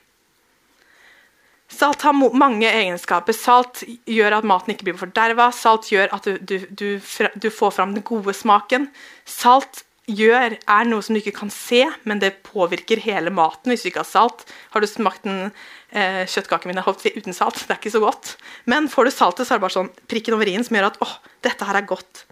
Salt 1.73 2.05
har 2.07 2.15
mange 2.15 2.69
egenskaper. 2.69 3.35
Salt 3.35 3.83
gjør 4.07 4.39
at 4.39 4.47
maten 4.47 4.73
ikke 4.73 4.87
blir 4.87 5.01
forderva. 5.01 5.49
Salt 5.55 5.91
gjør 5.91 6.13
at 6.15 6.29
du, 6.29 6.39
du, 6.39 6.69
du, 6.71 6.89
du, 7.35 7.49
får 7.51 7.75
fram 7.75 7.97
den 7.97 8.07
gode 8.07 8.35
smaken. 8.39 8.87
Salt 9.27 9.83
gjør, 10.07 10.55
er 10.55 10.87
noe 10.87 11.03
som 11.03 11.17
du 11.17 11.21
ikke 11.21 11.35
kan 11.41 11.51
se, 11.51 11.83
men 12.07 12.23
det 12.23 12.37
påvirker 12.47 13.03
hele 13.03 13.33
maten. 13.35 13.73
Hvis 13.73 13.83
du 13.83 13.91
ikke 13.91 14.05
har 14.05 14.09
salt, 14.09 14.47
har 14.71 14.83
du 14.83 14.87
smakt 14.87 15.27
den 15.27 15.49
eh, 15.91 16.23
kjøttkaken 16.31 16.71
min 16.71 16.83
uten 16.83 17.35
salt. 17.35 17.59
Det 17.59 17.75
er 17.75 17.81
ikke 17.81 17.97
så 17.97 18.05
godt. 18.05 18.37
Men 18.71 18.87
får 18.93 19.09
du 19.09 19.17
saltet, 19.17 19.47
så 19.49 19.55
er 19.55 19.59
det 19.59 19.67
bare 19.67 19.79
sånn 19.81 19.95
prikken 20.07 20.39
over 20.39 20.47
i-en 20.47 20.67
som 20.67 20.79
gjør 20.79 20.93
at 20.93 21.01
åh, 21.03 21.17
dette 21.47 21.67
her 21.67 21.81
er 21.81 21.91
godt. 21.91 22.27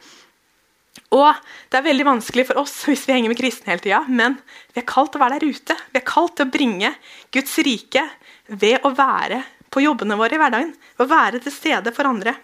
Og 1.14 1.30
det 1.70 1.78
er 1.78 1.86
veldig 1.88 2.06
vanskelig 2.06 2.46
for 2.52 2.62
oss 2.62 2.76
hvis 2.86 3.08
vi 3.08 3.16
henger 3.16 3.34
med 3.34 3.42
kristne 3.42 3.74
hele 3.74 3.82
tida, 3.82 4.04
men 4.06 4.38
vi 4.70 4.82
er 4.82 4.88
kalt 4.88 5.10
til 5.10 5.18
å 5.18 5.26
være 5.26 5.42
der 5.42 5.58
ute. 5.58 5.78
Vi 5.90 6.00
er 6.00 6.06
kalt 6.06 6.38
til 6.38 6.46
å 6.46 6.54
bringe 6.54 6.94
Guds 7.34 7.58
rike 7.66 8.06
ved 8.48 8.84
å 8.84 8.92
være 8.94 9.42
på 9.72 9.82
jobbene 9.82 10.18
våre 10.18 10.36
i 10.36 10.40
hverdagen. 10.40 10.74
Ved 10.98 11.06
å 11.06 11.10
være 11.10 11.40
til 11.42 11.54
stede 11.54 11.92
for 11.94 12.08
andre. 12.08 12.34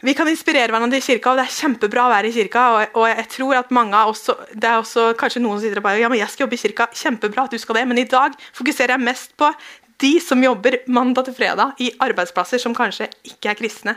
Vi 0.00 0.14
kan 0.14 0.28
inspirere 0.30 0.70
hverandre 0.70 1.00
i 1.00 1.02
kirka, 1.02 1.32
og 1.32 1.40
det 1.40 1.48
er 1.48 1.54
kjempebra 1.56 2.04
å 2.06 2.10
være 2.12 2.28
i 2.28 2.34
kirka. 2.36 2.64
Og, 2.70 2.98
og 3.00 3.06
jeg 3.10 3.26
tror 3.34 3.58
at 3.58 3.72
mange 3.74 3.98
av 3.98 4.12
oss, 4.12 4.28
Det 4.54 4.68
er 4.68 4.78
også 4.78 5.10
kanskje 5.18 5.42
noen 5.42 5.58
som 5.58 5.66
sitter 5.66 5.82
og 5.82 5.88
bare 5.88 5.98
ja, 5.98 6.10
men 6.10 6.20
jeg 6.20 6.30
skal 6.30 6.46
jobbe 6.46 6.54
i 6.54 6.62
kirka. 6.62 6.86
Kjempebra 6.94 7.48
at 7.48 7.56
du 7.56 7.58
skal 7.58 7.80
det, 7.80 7.86
men 7.90 7.98
i 7.98 8.06
dag 8.06 8.36
fokuserer 8.54 8.94
jeg 8.94 9.06
mest 9.08 9.34
på 9.38 9.50
de 9.98 10.12
som 10.22 10.42
jobber 10.42 10.78
mandag 10.86 11.26
til 11.26 11.34
fredag 11.34 11.80
i 11.82 11.90
arbeidsplasser 12.04 12.62
som 12.62 12.76
kanskje 12.76 13.08
ikke 13.26 13.50
er 13.50 13.58
kristne. 13.58 13.96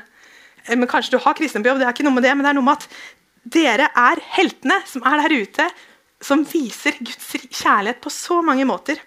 Eh, 0.65 0.73
men 0.73 0.89
Kanskje 0.89 1.13
du 1.13 1.21
har 1.21 1.37
kristne 1.37 1.61
på 1.61 1.69
jobb, 1.69 1.83
det 1.83 1.85
er 1.89 1.93
ikke 1.93 2.07
noe 2.07 2.17
med 2.17 2.25
det, 2.25 2.33
men 2.33 2.47
det 2.47 2.53
er 2.53 2.57
noe 2.57 2.65
med 2.65 2.81
at 2.81 2.89
dere 3.53 3.91
er 3.97 4.25
heltene 4.33 4.79
som 4.89 5.05
er 5.05 5.21
der 5.21 5.37
ute, 5.37 5.69
som 6.21 6.41
viser 6.45 6.97
Guds 6.97 7.29
kjærlighet 7.61 8.01
på 8.01 8.09
så 8.13 8.41
mange 8.45 8.65
måter. 8.69 8.97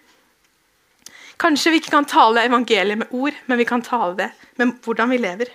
Kanskje 1.40 1.72
vi 1.74 1.80
ikke 1.82 1.96
kan 1.96 2.08
tale 2.08 2.44
evangeliet 2.46 3.00
med 3.00 3.12
ord, 3.14 3.36
men 3.46 3.58
vi 3.58 3.66
kan 3.68 3.82
tale 3.82 4.14
det 4.18 4.30
med 4.60 4.76
hvordan 4.84 5.10
vi 5.10 5.18
lever. 5.18 5.50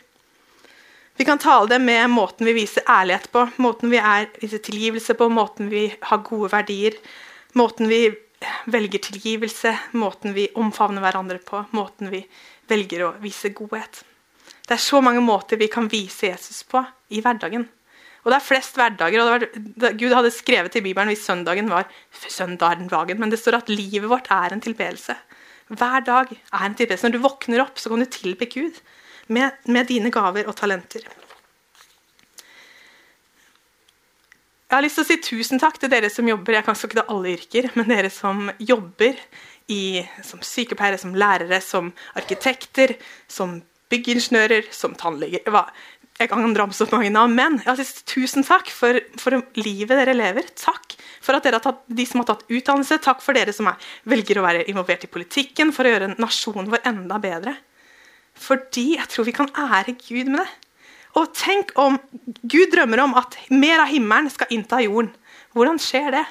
Vi 1.19 1.25
kan 1.27 1.39
tale 1.39 1.67
det 1.67 1.81
med 1.83 2.09
måten 2.11 2.47
vi 2.47 2.55
viser 2.55 2.85
ærlighet 2.87 3.27
på, 3.31 3.45
måten 3.59 3.91
vi 3.91 3.99
er, 3.99 4.29
viser 4.39 4.61
tilgivelse 4.63 5.15
på, 5.19 5.27
måten 5.31 5.67
vi 5.71 5.89
har 6.01 6.21
gode 6.23 6.51
verdier, 6.53 6.95
måten 7.59 7.89
vi 7.91 8.05
velger 8.71 9.03
tilgivelse, 9.03 9.73
måten 9.99 10.35
vi 10.35 10.47
omfavner 10.55 11.03
hverandre 11.03 11.41
på, 11.43 11.65
måten 11.75 12.11
vi 12.11 12.21
velger 12.71 13.03
å 13.03 13.11
vise 13.19 13.51
godhet. 13.55 14.03
Det 14.63 14.77
er 14.77 14.83
så 14.83 15.01
mange 15.03 15.23
måter 15.25 15.59
vi 15.59 15.67
kan 15.71 15.89
vise 15.91 16.29
Jesus 16.29 16.61
på 16.63 16.83
i 17.11 17.23
hverdagen. 17.25 17.65
Og 18.23 18.31
det 18.31 18.37
er 18.37 18.45
flest 18.45 18.75
hverdager. 18.77 19.19
og 19.23 19.29
var, 19.31 19.93
Gud 19.97 20.13
hadde 20.13 20.31
skrevet 20.31 20.75
i 20.75 20.83
Bibelen 20.85 21.09
hvis 21.11 21.25
søndagen 21.25 21.71
var 21.71 21.87
søndagen, 22.27 23.19
men 23.19 23.31
det 23.31 23.39
står 23.39 23.59
at 23.61 23.71
livet 23.71 24.09
vårt 24.11 24.27
er 24.31 24.53
en 24.53 24.63
tilbedelse. 24.63 25.15
Hver 25.69 26.01
dag 26.05 26.31
er 26.33 26.65
en 26.65 26.75
tilbedelse. 26.75 27.05
Når 27.05 27.15
du 27.15 27.23
våkner 27.23 27.63
opp, 27.63 27.77
så 27.77 27.91
kan 27.91 28.01
du 28.01 28.09
tilbe 28.09 28.49
Gud 28.49 28.79
med, 29.29 29.53
med 29.69 29.89
dine 29.89 30.11
gaver 30.13 30.49
og 30.49 30.57
talenter. 30.57 31.05
Jeg 34.69 34.77
har 34.77 34.85
lyst 34.85 34.99
til 34.99 35.05
å 35.05 35.09
si 35.09 35.17
tusen 35.25 35.61
takk 35.61 35.79
til 35.81 35.89
dere 35.89 36.11
som 36.13 36.27
jobber 36.29 36.59
jeg 36.59 36.65
kan 36.67 36.77
ikke 36.77 37.05
alle 37.09 37.31
yrker, 37.33 37.71
men 37.77 37.89
dere 37.89 38.11
som 38.13 38.51
jobber 38.61 39.17
i, 39.69 40.01
som 40.25 40.41
sykepleiere, 40.45 40.99
som 41.01 41.15
lærere, 41.17 41.57
som 41.61 41.89
arkitekter, 42.17 42.93
som 43.29 43.59
byggingeniører, 43.89 44.69
som 44.73 44.93
tannleger 44.97 45.41
Jeg 46.19 46.27
kan 46.33 46.55
ramse 46.57 46.83
så 46.83 46.97
mange 46.97 47.13
navn, 47.15 47.31
men 47.31 47.53
jeg 47.61 47.69
har 47.69 47.77
lyst 47.79 48.01
tusen 48.11 48.43
takk 48.43 48.67
for, 48.75 48.97
for, 49.21 49.39
livet 49.55 49.95
dere 50.01 50.15
lever. 50.17 50.49
Takk 50.59 50.97
for 51.23 51.37
at 51.37 51.45
dere 51.45 51.61
har 51.61 51.63
tatt, 51.63 51.85
de 51.87 52.05
som 52.07 52.19
har 52.19 52.27
tatt 52.27 52.43
utdannelse. 52.51 52.97
Takk 53.05 53.23
for 53.23 53.37
dere 53.39 53.53
som 53.55 53.69
er, 53.71 53.77
velger 54.11 54.41
å 54.41 54.43
være 54.43 54.65
involvert 54.67 55.05
i 55.07 55.11
politikken 55.11 55.71
for 55.75 55.87
å 55.87 55.93
gjøre 55.93 56.09
nasjonen 56.19 56.67
vår 56.73 56.83
enda 56.91 57.21
bedre. 57.23 57.53
Fordi 58.39 58.97
jeg 58.97 59.07
tror 59.13 59.29
vi 59.29 59.35
kan 59.37 59.53
ære 59.55 59.95
Gud 60.01 60.33
med 60.33 60.43
det. 60.43 60.49
Og 61.17 61.31
tenk 61.39 61.71
om 61.79 61.95
Gud 62.43 62.75
drømmer 62.75 63.05
om 63.05 63.15
at 63.19 63.39
mer 63.53 63.85
av 63.85 63.89
himmelen 63.93 64.27
skal 64.33 64.51
innta 64.53 64.81
jorden. 64.83 65.13
Hvordan 65.55 65.79
skjer 65.81 66.11
det? 66.19 66.25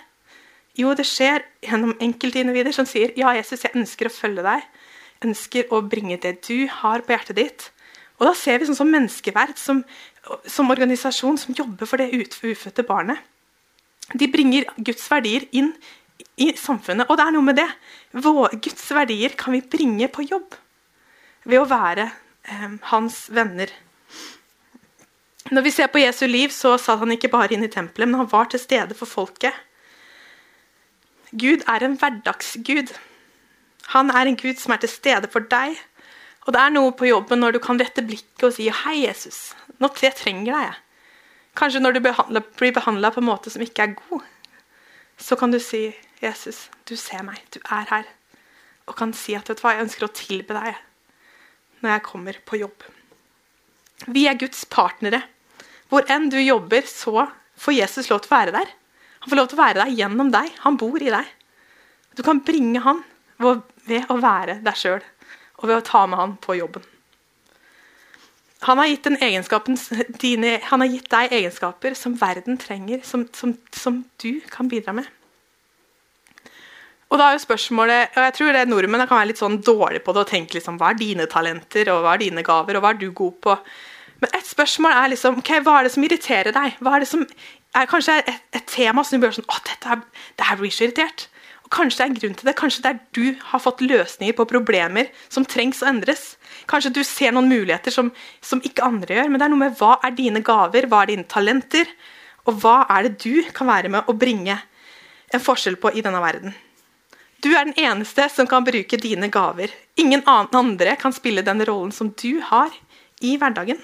Jo, 0.79 0.93
det 0.95 1.09
skjer 1.09 1.43
gjennom 1.65 1.97
enkeltindivider 1.97 2.77
som 2.77 2.87
sier 2.87 3.17
ja, 3.19 3.33
Jesus, 3.41 3.65
jeg 3.65 3.75
ønsker 3.75 4.13
å 4.13 4.15
følge 4.15 4.45
deg. 4.47 4.69
Jeg 5.17 5.33
ønsker 5.33 5.75
å 5.75 5.81
bringe 5.83 6.21
det 6.23 6.37
du 6.45 6.69
har 6.85 7.03
på 7.03 7.17
hjertet 7.17 7.41
ditt. 7.41 7.71
Og 8.19 8.27
da 8.27 8.35
ser 8.35 8.59
vi 8.59 8.67
sånn 8.69 8.79
som 8.79 8.91
Menneskeverd, 8.91 9.57
som, 9.61 9.83
som 10.47 10.71
organisasjon 10.75 11.39
som 11.39 11.57
jobber 11.57 11.87
for 11.87 12.03
det 12.03 12.11
ufødte 12.13 12.85
barnet. 12.87 13.23
De 14.19 14.29
bringer 14.31 14.67
Guds 14.77 15.05
verdier 15.11 15.45
inn 15.53 15.75
i 16.41 16.51
samfunnet. 16.57 17.09
Og 17.09 17.19
det 17.19 17.27
er 17.27 17.35
noe 17.35 17.47
med 17.47 17.59
det. 17.61 17.69
Guds 18.65 18.89
verdier 18.95 19.37
kan 19.39 19.55
vi 19.55 19.63
bringe 19.63 20.09
på 20.11 20.27
jobb 20.27 20.57
ved 21.49 21.61
å 21.61 21.69
være 21.69 22.09
eh, 22.09 22.75
hans 22.91 23.27
venner. 23.33 23.71
Når 25.49 25.65
vi 25.65 25.73
ser 25.73 25.89
på 25.93 26.03
Jesu 26.03 26.27
liv, 26.29 26.53
så 26.53 26.75
satt 26.81 27.01
han 27.01 27.15
ikke 27.15 27.31
bare 27.33 27.55
inn 27.57 27.65
i 27.65 27.73
tempelet, 27.73 28.09
men 28.09 28.21
han 28.21 28.31
var 28.31 28.51
til 28.53 28.61
stede 28.61 28.97
for 28.99 29.09
folket. 29.09 29.55
Gud 31.31 31.65
er 31.69 31.85
en 31.85 31.97
hverdagsgud. 32.01 32.93
Han 33.95 34.13
er 34.13 34.29
en 34.29 34.37
gud 34.37 34.61
som 34.61 34.75
er 34.75 34.83
til 34.83 34.93
stede 34.93 35.31
for 35.33 35.45
deg. 35.49 35.79
Og 36.49 36.55
det 36.57 36.61
er 36.65 36.73
noe 36.73 36.95
på 36.97 37.05
jobben 37.05 37.43
når 37.43 37.59
du 37.59 37.61
kan 37.61 37.77
rette 37.77 38.01
blikket 38.01 38.47
og 38.49 38.55
si 38.57 38.71
'Hei, 38.73 39.05
Jesus, 39.05 39.53
nå 39.79 39.91
jeg 40.01 40.17
trenger 40.17 40.55
deg'. 40.57 40.77
Kanskje 41.55 41.81
når 41.83 41.93
du 41.93 42.01
behandler, 42.01 42.43
blir 42.57 42.73
behandla 42.73 43.11
på 43.13 43.21
en 43.21 43.29
måte 43.29 43.51
som 43.53 43.61
ikke 43.61 43.83
er 43.83 43.97
god, 44.09 44.23
så 45.19 45.37
kan 45.37 45.51
du 45.53 45.59
si 45.61 45.95
'Jesus, 46.23 46.71
du 46.89 46.97
ser 46.97 47.23
meg, 47.23 47.37
du 47.53 47.61
er 47.71 47.85
her'. 47.93 48.09
Og 48.87 48.97
kan 48.97 49.13
si 49.13 49.35
at 49.35 49.49
vet 49.51 49.59
du 49.59 49.63
hva, 49.63 49.75
jeg 49.77 49.85
ønsker 49.85 50.09
å 50.09 50.15
tilbe 50.15 50.55
deg 50.57 50.75
når 51.83 51.91
jeg 51.91 52.03
kommer 52.03 52.35
på 52.47 52.57
jobb. 52.57 52.83
Vi 54.09 54.27
er 54.27 54.41
Guds 54.41 54.65
partnere. 54.65 55.23
Hvor 55.91 56.03
enn 56.09 56.31
du 56.31 56.41
jobber, 56.41 56.83
så 56.87 57.29
får 57.57 57.77
Jesus 57.77 58.09
lov 58.09 58.21
til 58.21 58.33
å 58.33 58.39
være 58.39 58.53
der. 58.53 58.69
Han 59.21 59.31
får 59.31 59.37
lov 59.37 59.49
til 59.49 59.59
å 59.59 59.65
være 59.65 59.85
der 59.85 59.93
gjennom 59.93 60.33
deg. 60.33 60.49
Han 60.65 60.77
bor 60.77 60.97
i 60.97 61.13
deg. 61.13 61.27
Du 62.17 62.23
kan 62.23 62.41
bringe 62.41 62.81
han 62.81 63.05
ved 63.37 64.09
å 64.09 64.17
være 64.17 64.63
deg 64.65 64.75
sjøl 64.75 65.05
og 65.59 65.69
ved 65.69 65.81
å 65.81 65.85
ta 65.85 66.07
med 66.07 66.21
han 66.21 66.39
på 66.43 66.57
jobben. 66.59 66.87
Han 68.67 68.81
har, 68.81 68.91
dine, 70.19 70.57
han 70.67 70.83
har 70.83 70.89
gitt, 70.91 71.07
deg 71.13 71.35
egenskaper 71.37 71.95
som 71.95 72.17
verden 72.19 72.59
trenger, 72.59 73.05
som, 73.07 73.29
som, 73.35 73.55
som 73.71 74.01
du 74.19 74.41
kan 74.51 74.71
bidra 74.71 74.97
med. 74.99 75.07
Og 77.09 77.21
da 77.21 77.29
er 77.29 77.37
jo 77.39 77.45
spørsmålet, 77.47 78.17
og 78.17 78.25
jeg 78.27 78.35
tror 78.37 78.51
det 78.53 78.65
Nordmenn 78.69 79.07
kan 79.07 79.21
være 79.21 79.31
litt 79.31 79.41
sånn 79.41 79.61
dårlige 79.65 80.03
på 80.05 80.13
det 80.13 80.25
og 80.25 80.33
tenke 80.33 80.59
liksom, 80.59 80.77
hva 80.81 80.91
er 80.91 80.99
dine 80.99 81.29
talenter 81.31 81.89
og 81.95 82.03
hva 82.05 82.17
er 82.17 82.25
dine 82.27 82.45
gaver, 82.45 82.77
og 82.77 82.85
hva 82.85 82.91
er 82.93 83.01
du 83.01 83.07
god 83.17 83.39
på. 83.47 83.55
Men 84.19 84.35
et 84.37 84.51
spørsmål 84.51 84.97
er 84.97 85.15
liksom, 85.15 85.39
okay, 85.41 85.63
hva 85.65 85.79
er 85.79 85.87
det 85.87 85.95
som 85.95 86.05
irriterer 86.05 86.53
deg? 86.53 86.77
Hva 86.83 86.97
er 86.97 87.05
det 87.05 87.09
som 87.09 87.25
er 87.79 87.89
kanskje 87.89 88.19
et, 88.21 88.45
et 88.59 88.69
tema 88.69 89.05
som 89.05 89.17
du 89.17 89.25
blir 89.25 89.39
sånn, 89.39 89.49
å, 89.49 89.61
dette 89.71 89.95
er, 89.95 90.03
det 90.37 90.49
her 90.51 90.61
blir 90.61 90.75
så 90.75 90.89
irritert. 90.89 91.29
Kanskje 91.75 91.99
det 91.99 92.05
er 92.05 92.11
en 92.11 92.19
grunn 92.19 92.37
til 92.39 92.49
det. 92.49 92.55
Kanskje 92.59 92.85
det 92.85 92.91
er 92.91 93.01
du 93.17 93.41
har 93.51 93.61
fått 93.61 93.83
løsninger 93.85 94.37
på 94.37 94.47
problemer 94.49 95.11
som 95.29 95.45
trengs 95.45 95.83
å 95.85 95.89
endres. 95.91 96.37
Kanskje 96.71 96.95
du 96.97 97.03
ser 97.05 97.35
noen 97.35 97.51
muligheter 97.51 97.93
som, 97.93 98.13
som 98.41 98.63
ikke 98.65 98.87
andre 98.87 99.19
gjør. 99.19 99.29
Men 99.29 99.41
det 99.41 99.49
er 99.49 99.53
noe 99.53 99.65
med 99.67 99.77
hva 99.81 99.99
er 100.07 100.17
dine 100.17 100.43
gaver, 100.45 100.89
hva 100.89 101.03
er 101.05 101.13
dine 101.13 101.29
talenter, 101.29 101.91
og 102.49 102.63
hva 102.63 102.79
er 102.95 103.09
det 103.09 103.19
du 103.25 103.45
kan 103.57 103.69
være 103.69 103.93
med 103.93 104.09
å 104.09 104.17
bringe 104.17 104.57
en 105.35 105.45
forskjell 105.45 105.77
på 105.81 105.93
i 105.93 106.05
denne 106.05 106.23
verden. 106.25 106.57
Du 107.45 107.53
er 107.53 107.69
den 107.69 107.77
eneste 107.79 108.25
som 108.33 108.49
kan 108.51 108.65
bruke 108.67 108.99
dine 108.99 109.29
gaver. 109.31 109.71
Ingen 110.01 110.25
andre 110.27 110.97
kan 110.99 111.15
spille 111.15 111.45
den 111.47 111.63
rollen 111.69 111.93
som 111.95 112.11
du 112.11 112.41
har 112.49 112.73
i 113.21 113.37
hverdagen. 113.39 113.79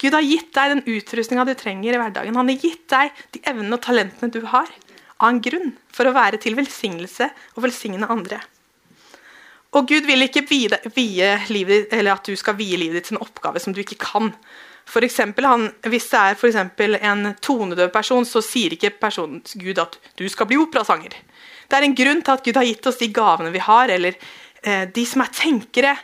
Gud 0.00 0.16
har 0.16 0.24
gitt 0.26 0.50
deg 0.56 0.72
den 0.72 0.96
utrustninga 0.96 1.44
du 1.46 1.54
trenger 1.54 1.94
i 1.94 2.00
hverdagen. 2.00 2.34
Han 2.34 2.50
har 2.50 2.64
gitt 2.64 2.88
deg 2.90 3.12
de 3.36 3.42
evnene 3.46 3.76
og 3.76 3.84
talentene 3.84 4.32
du 4.34 4.40
har, 4.50 4.72
av 5.22 5.30
en 5.30 5.40
grunn, 5.42 5.72
for 5.94 6.08
å 6.08 6.14
være 6.14 6.40
til 6.42 6.56
velsignelse 6.58 7.28
og 7.54 7.64
velsigne 7.66 8.08
andre. 8.10 8.40
Og 9.74 9.88
Gud 9.90 10.06
vil 10.06 10.22
ikke 10.26 10.44
vie, 10.46 10.78
vie 10.94 11.30
livet, 11.50 11.90
at 11.90 12.28
du 12.28 12.36
skal 12.38 12.56
vie 12.58 12.78
livet 12.78 13.00
ditt 13.00 13.10
til 13.10 13.18
en 13.18 13.24
oppgave 13.24 13.62
som 13.62 13.74
du 13.74 13.82
ikke 13.82 13.98
kan. 14.02 14.30
For 14.86 15.02
eksempel, 15.06 15.48
han, 15.48 15.68
hvis 15.90 16.06
det 16.12 16.20
er 16.20 16.38
for 16.38 16.54
en 16.54 17.26
tonedøv 17.42 17.90
person, 17.94 18.26
så 18.28 18.42
sier 18.44 18.76
ikke 18.76 18.94
personen 19.00 19.42
Gud 19.58 19.80
at 19.82 19.98
du 20.20 20.26
skal 20.30 20.46
bli 20.50 20.60
operasanger. 20.60 21.16
Det 21.66 21.78
er 21.78 21.86
en 21.86 21.96
grunn 21.96 22.22
til 22.22 22.36
at 22.36 22.44
Gud 22.44 22.60
har 22.60 22.68
gitt 22.68 22.86
oss 22.86 23.00
de 23.00 23.10
gavene 23.14 23.50
vi 23.54 23.62
har, 23.64 23.90
eller 23.90 24.14
eh, 24.62 24.84
de 24.94 25.06
som 25.08 25.24
er 25.24 25.32
tenkere. 25.34 25.96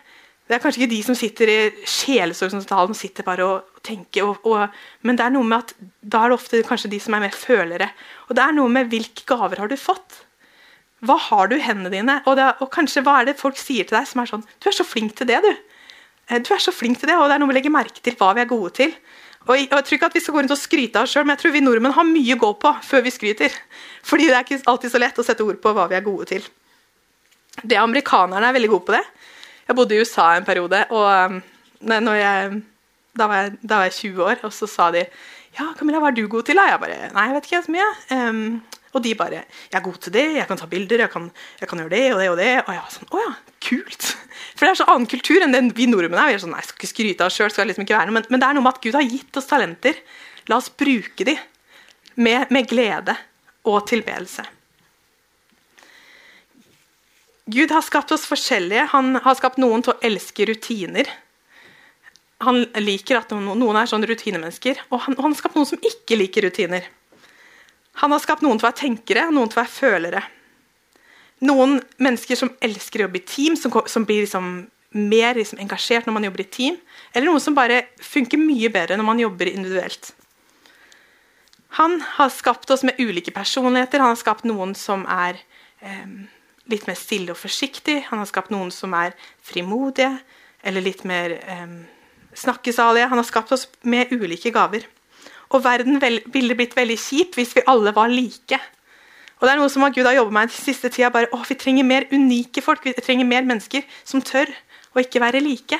Det 0.49 0.57
er 0.57 0.62
kanskje 0.64 0.83
ikke 0.83 0.95
de 0.97 1.02
som 1.07 1.19
sitter 1.19 1.52
i 1.52 1.59
sjelesorgssamtalen 1.87 2.97
og 2.97 2.99
sitter 2.99 3.26
bare 3.26 3.47
og 3.47 3.69
tenker, 3.87 4.28
og, 4.28 4.44
og, 4.46 4.80
men 5.06 5.16
det 5.18 5.25
er 5.26 5.32
noe 5.34 5.46
med 5.46 5.64
at 5.64 5.75
da 6.00 6.25
er 6.25 6.32
det 6.32 6.38
ofte 6.40 6.62
kanskje 6.68 6.90
de 6.92 6.99
som 7.02 7.16
er 7.16 7.25
mer 7.25 7.37
følere. 7.37 7.90
Og 8.28 8.37
det 8.37 8.44
er 8.44 8.56
noe 8.56 8.72
med 8.72 8.90
hvilke 8.92 9.25
gaver 9.28 9.62
har 9.62 9.70
du 9.70 9.76
fått? 9.80 10.22
Hva 11.06 11.16
har 11.30 11.49
du 11.49 11.56
i 11.56 11.64
hendene 11.64 11.92
dine? 11.94 12.18
Og, 12.28 12.37
det, 12.37 12.46
og 12.60 12.68
kanskje 12.75 13.02
hva 13.06 13.20
er 13.20 13.30
det 13.30 13.38
folk 13.40 13.56
sier 13.56 13.88
til 13.88 13.96
deg 13.96 14.08
som 14.08 14.20
er 14.20 14.28
sånn 14.28 14.44
Du 14.60 14.68
er 14.68 14.76
så 14.76 14.84
flink 14.84 15.14
til 15.16 15.30
det, 15.30 15.40
du. 15.40 15.52
Eh, 16.28 16.42
du 16.44 16.52
er 16.54 16.62
så 16.62 16.75
flink 16.75 17.00
til 17.00 17.08
det, 17.10 17.16
og 17.16 17.28
det 17.28 17.37
er 17.37 17.42
noe 17.42 17.49
med 17.49 17.56
å 17.56 17.60
legge 17.60 17.72
merke 17.72 18.04
til 18.04 18.16
hva 18.20 18.34
vi 18.37 18.44
er 18.44 18.50
gode 18.50 18.75
til. 18.76 18.94
Og 19.49 19.56
jeg, 19.56 19.70
tror 19.72 19.96
ikke 19.96 20.10
at 20.10 20.16
vi 20.18 20.20
skal 20.20 20.37
gå 20.37 20.42
rundt 20.42 20.52
og 20.52 20.60
skryte 20.60 21.00
av 21.00 21.08
oss 21.08 21.14
sjøl, 21.14 21.25
men 21.25 21.34
jeg 21.34 21.42
tror 21.44 21.54
vi 21.54 21.62
nordmenn 21.64 21.96
har 21.96 22.06
mye 22.06 22.37
å 22.37 22.40
gå 22.42 22.50
på 22.60 22.72
før 22.84 23.04
vi 23.06 23.14
skryter. 23.14 23.54
Fordi 24.08 24.28
det 24.28 24.37
er 24.37 24.44
ikke 24.44 24.60
alltid 24.70 24.92
så 24.92 25.00
lett 25.00 25.20
å 25.20 25.26
sette 25.26 25.46
ord 25.46 25.60
på 25.62 25.72
hva 25.76 25.88
vi 25.90 25.96
er 25.96 26.04
gode 26.04 26.28
til. 26.34 26.44
Det 27.60 27.80
Amerikanerne 27.80 28.46
er 28.46 28.56
veldig 28.56 28.72
gode 28.75 28.87
på 28.90 28.96
det. 28.99 29.04
Jeg 29.70 29.78
bodde 29.78 29.96
i 29.96 30.02
USA 30.02 30.34
en 30.34 30.46
periode, 30.46 30.82
og 30.90 31.40
når 31.80 32.16
jeg, 32.18 32.60
da, 33.17 33.26
var 33.26 33.45
jeg, 33.45 33.55
da, 33.62 33.81
var 33.81 33.88
jeg, 33.88 33.97
20 34.12 34.26
år, 34.26 34.43
og 34.47 34.52
så 34.55 34.69
sa 34.71 34.90
de 34.95 35.05
ja, 35.57 35.71
Camilla, 35.79 35.99
hva 36.02 36.12
er 36.12 36.19
du 36.19 36.26
god 36.31 36.47
til? 36.47 36.59
da? 36.59 36.69
Jeg 36.71 36.83
bare 36.83 36.99
Nei, 37.14 37.25
jeg 37.26 37.37
vet 37.37 37.49
ikke 37.49 37.62
så 37.64 37.75
mye. 37.75 37.88
Um, 38.14 38.45
og 38.90 39.02
de 39.05 39.14
bare 39.19 39.43
Jeg 39.43 39.79
er 39.79 39.85
god 39.85 39.99
til 40.02 40.14
det, 40.14 40.25
jeg 40.37 40.47
kan 40.47 40.59
ta 40.59 40.67
bilder, 40.71 41.05
jeg 41.05 41.11
kan, 41.11 41.29
jeg 41.61 41.71
kan 41.71 41.83
gjøre 41.83 41.95
det 41.95 42.05
og 42.14 42.21
det 42.21 42.29
og 42.31 42.38
det. 42.38 42.50
Og 42.64 42.71
jeg 42.75 42.83
var 42.83 42.95
sånn 42.95 43.11
Å 43.11 43.23
ja, 43.23 43.33
kult. 43.67 44.09
For 44.55 44.67
det 44.67 44.71
er 44.71 44.81
så 44.81 44.87
annen 44.93 45.11
kultur 45.11 45.45
enn 45.45 45.55
den 45.55 45.71
vi 45.75 45.87
nordmenn 45.90 46.21
er. 46.23 46.31
Vi 46.33 46.38
er 46.38 46.45
sånn, 46.45 46.55
nei, 46.55 46.62
skal 46.67 46.79
ikke 46.79 46.90
skryte 46.90 47.26
av 47.26 47.31
oss 47.31 47.38
sjøl, 47.38 47.69
liksom 47.71 47.87
ikke 47.87 47.99
være 47.99 48.14
men, 48.14 48.26
men, 48.29 48.43
det 48.43 48.49
er 48.49 48.59
noe 48.59 48.67
med 48.67 48.75
at 48.75 48.83
Gud 48.85 48.99
har 48.99 49.07
gitt 49.07 49.40
oss 49.40 49.50
talenter. 49.50 49.99
La 50.50 50.59
oss 50.59 50.71
bruke 50.71 51.26
dem 51.26 51.38
med, 52.21 52.50
med 52.50 52.71
glede 52.71 53.14
og 53.71 53.85
tilbedelse. 53.90 54.47
Gud 57.50 57.73
har 57.75 57.83
skapt 57.83 58.12
oss 58.14 58.29
forskjellige. 58.31 58.90
Han 58.93 59.17
har 59.25 59.38
skapt 59.38 59.59
noen 59.59 59.83
til 59.83 59.95
å 59.95 60.00
elske 60.07 60.47
rutiner. 60.50 61.09
Han 62.40 62.62
liker 62.80 63.20
at 63.20 63.32
noen, 63.37 63.76
er 63.76 63.88
sånn 63.90 64.06
rutinemennesker, 64.09 64.80
og 64.88 65.04
han, 65.04 65.16
og 65.18 65.26
han 65.26 65.35
har 65.35 65.40
skapt 65.42 65.59
noen 65.59 65.68
som 65.68 65.82
ikke 65.85 66.16
liker 66.16 66.47
rutiner. 66.47 66.87
Han 68.00 68.14
har 68.14 68.23
skapt 68.23 68.44
noen 68.44 68.56
til 68.56 68.64
å 68.64 68.70
være 68.70 68.80
tenkere, 68.80 69.26
noen 69.35 69.50
til 69.50 69.59
å 69.59 69.62
være 69.62 69.75
følere. 69.75 70.23
Noen 71.44 71.78
mennesker 72.00 72.38
som 72.38 72.52
elsker 72.64 73.02
å 73.02 73.06
jobbe 73.09 73.20
i 73.20 73.26
team, 73.28 73.59
som, 73.61 73.75
som 73.88 74.06
blir 74.09 74.25
liksom 74.25 74.54
mer 74.97 75.37
liksom 75.38 75.61
engasjert 75.62 76.09
når 76.09 76.16
man 76.16 76.26
jobber 76.26 76.44
i 76.44 76.49
team. 76.56 76.80
Eller 77.12 77.28
noen 77.28 77.42
som 77.44 77.56
bare 77.56 77.85
funker 78.02 78.40
mye 78.40 78.73
bedre 78.73 78.97
når 78.99 79.06
man 79.06 79.23
jobber 79.23 79.52
individuelt. 79.52 80.12
Han 81.78 82.00
har 82.16 82.32
skapt 82.35 82.70
oss 82.70 82.82
med 82.82 82.99
ulike 82.99 83.30
personligheter. 83.30 84.02
Han 84.02 84.14
har 84.14 84.18
skapt 84.18 84.49
noen 84.49 84.75
som 84.75 85.04
er 85.06 85.38
eh, 85.85 86.09
litt 86.73 86.88
mer 86.88 86.99
stille 86.99 87.35
og 87.35 87.38
forsiktig. 87.38 88.00
Han 88.11 88.23
har 88.23 88.30
skapt 88.30 88.50
noen 88.50 88.73
som 88.75 88.94
er 88.99 89.14
frimodige 89.47 90.16
eller 90.66 90.85
litt 90.85 91.04
mer 91.06 91.37
eh, 91.38 91.76
snakkesalige. 92.40 93.09
Han 93.12 93.20
har 93.20 93.28
skapt 93.28 93.52
oss 93.54 93.66
med 93.82 94.12
ulike 94.12 94.52
gaver. 94.54 94.87
Og 95.50 95.64
verden 95.64 95.99
ville 96.00 96.56
blitt 96.56 96.76
veldig 96.78 96.99
kjip 97.00 97.38
hvis 97.38 97.56
vi 97.59 97.66
alle 97.70 97.94
var 97.97 98.12
like. 98.12 98.61
Og 99.40 99.47
det 99.47 99.54
er 99.54 99.61
noe 99.61 99.73
som 99.73 99.87
Gud 99.88 100.04
har 100.04 100.18
jobbet 100.18 100.37
med 100.37 100.50
den 100.50 100.54
siste 100.54 100.90
tida. 100.92 101.09
Bare, 101.12 101.30
å, 101.32 101.40
vi 101.49 101.56
trenger 101.59 101.87
mer 101.88 102.06
unike 102.12 102.62
folk. 102.64 102.85
Vi 102.85 102.92
trenger 103.00 103.28
mer 103.28 103.47
mennesker 103.49 103.87
som 104.04 104.23
tør 104.23 104.52
å 104.92 105.02
ikke 105.02 105.23
være 105.23 105.40
like. 105.42 105.78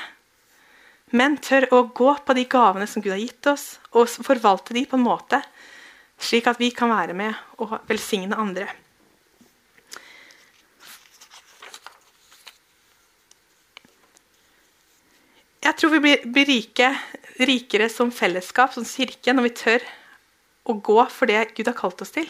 Men 1.15 1.37
tør 1.43 1.67
å 1.75 1.83
gå 1.93 2.13
på 2.25 2.35
de 2.35 2.47
gavene 2.49 2.87
som 2.87 3.03
Gud 3.03 3.13
har 3.13 3.21
gitt 3.21 3.47
oss, 3.51 3.75
og 3.91 4.07
forvalte 4.23 4.73
de 4.73 4.85
på 4.87 4.95
en 4.95 5.03
måte 5.03 5.41
slik 6.21 6.47
at 6.47 6.59
vi 6.61 6.69
kan 6.75 6.91
være 6.93 7.15
med 7.17 7.35
og 7.61 7.79
velsigne 7.89 8.37
andre. 8.39 8.69
Jeg 15.61 15.77
tror 15.77 15.91
vi 15.93 15.99
blir, 16.01 16.21
blir 16.25 16.47
rike, 16.49 16.87
rikere 17.45 17.89
som 17.93 18.09
fellesskap, 18.13 18.73
som 18.73 18.85
kirke, 18.87 19.33
når 19.33 19.45
vi 19.45 19.57
tør 19.59 19.83
å 20.65 20.77
gå 20.77 20.97
for 21.13 21.29
det 21.29 21.51
Gud 21.57 21.69
har 21.69 21.77
kalt 21.77 22.01
oss 22.01 22.13
til. 22.15 22.29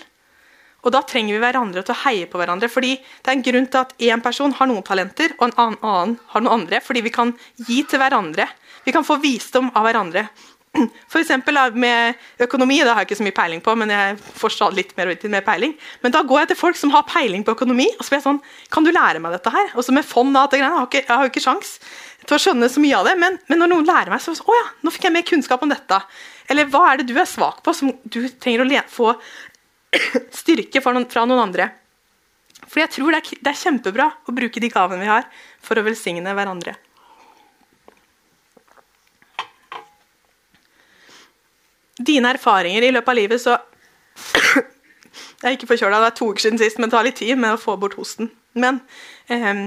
Og 0.81 0.91
Da 0.91 1.03
trenger 1.05 1.38
vi 1.38 1.41
hverandre 1.43 1.83
til 1.85 1.93
å 1.93 2.01
heie 2.03 2.27
på 2.27 2.39
hverandre. 2.41 2.67
fordi 2.69 2.95
Det 2.97 3.29
er 3.29 3.38
en 3.38 3.45
grunn 3.45 3.67
til 3.67 3.79
at 3.79 3.93
én 4.00 4.21
person 4.21 4.51
har 4.51 4.67
noen 4.67 4.83
talenter, 4.83 5.35
og 5.39 5.47
en 5.47 5.57
annen, 5.57 6.19
har 6.27 6.41
noen 6.41 6.61
andre. 6.61 6.81
Fordi 6.81 7.01
vi 7.01 7.13
kan 7.13 7.33
gi 7.55 7.83
til 7.83 8.00
hverandre. 8.00 8.47
Vi 8.83 8.91
kan 8.91 9.05
få 9.05 9.21
visdom 9.21 9.71
av 9.75 9.85
hverandre. 9.85 10.27
F.eks. 10.71 11.31
med 11.75 12.13
økonomi, 12.39 12.77
det 12.79 12.93
har 12.93 13.01
jeg 13.01 13.09
ikke 13.09 13.17
så 13.19 13.25
mye 13.25 13.35
peiling 13.35 13.61
på, 13.63 13.73
men 13.75 13.91
jeg 13.91 14.15
får 14.39 14.71
litt 14.75 14.93
mer, 14.95 15.11
mer 15.33 15.43
peiling. 15.43 15.73
Men 16.01 16.13
da 16.15 16.21
går 16.23 16.43
jeg 16.43 16.51
til 16.53 16.59
folk 16.61 16.79
som 16.79 16.93
har 16.93 17.03
peiling 17.09 17.43
på 17.43 17.55
økonomi, 17.57 17.89
og 17.97 18.05
så 18.05 18.13
blir 18.13 18.21
jeg 18.21 18.27
sånn 18.29 18.39
Kan 18.71 18.87
du 18.87 18.91
lære 18.93 19.19
meg 19.19 19.35
dette 19.35 19.51
her? 19.51 19.73
Og 19.75 19.83
så 19.83 19.91
med 19.95 20.07
fond 20.07 20.31
og 20.31 20.45
alt 20.45 20.55
det 20.55 20.61
greiene. 20.61 20.71
Jeg 20.71 20.79
har 20.79 20.87
ikke, 20.89 21.03
jeg 21.03 21.17
har 21.17 21.31
ikke 21.31 21.43
sjans 21.43 21.73
til 22.23 22.37
å 22.37 22.41
skjønne 22.41 22.69
så 22.71 22.83
mye 22.83 22.99
av 23.01 23.09
det, 23.09 23.17
men, 23.19 23.37
men 23.49 23.61
når 23.61 23.71
noen 23.73 23.89
lærer 23.89 24.13
meg, 24.13 24.23
så 24.23 24.31
Å 24.31 24.55
ja, 24.55 24.67
nå 24.85 24.93
fikk 24.93 25.09
jeg 25.09 25.15
mer 25.17 25.27
kunnskap 25.27 25.65
om 25.65 25.73
dette. 25.73 25.99
Eller 26.51 26.69
hva 26.71 26.85
er 26.91 27.01
det 27.01 27.09
du 27.11 27.15
er 27.19 27.29
svak 27.29 27.59
på, 27.65 27.73
som 27.75 27.91
du 28.03 28.21
trenger 28.39 28.63
å 28.63 28.83
få 28.91 29.11
styrke 30.41 30.83
noen, 30.87 31.09
fra 31.11 31.25
noen 31.27 31.49
andre? 31.49 31.67
For 32.67 32.79
jeg 32.79 32.93
tror 32.95 33.11
det 33.11 33.19
er, 33.19 33.41
det 33.43 33.51
er 33.51 33.59
kjempebra 33.59 34.07
å 34.23 34.35
bruke 34.35 34.63
de 34.63 34.71
gavene 34.71 35.03
vi 35.03 35.11
har, 35.11 35.27
for 35.59 35.75
å 35.75 35.83
velsigne 35.83 36.31
hverandre. 36.37 36.77
Dine 42.00 42.36
erfaringer 42.36 42.88
i 42.88 42.91
løpet 42.93 43.12
av 43.12 43.19
livet, 43.19 43.41
så 43.41 43.57
Jeg 45.41 45.50
er 45.50 45.55
ikke 45.57 45.71
forkjøla, 45.71 46.03
det 46.03 46.12
er 46.12 46.17
to 46.19 46.27
uker 46.29 46.43
siden 46.43 46.60
sist, 46.62 46.77
men 46.77 46.88
det 46.88 46.93
tar 46.93 47.07
litt 47.07 47.17
tid 47.17 47.39
med 47.41 47.55
å 47.55 47.60
få 47.60 47.74
bort 47.81 47.98
hosten. 47.98 48.29
Men 48.53 48.77
um, 49.27 49.63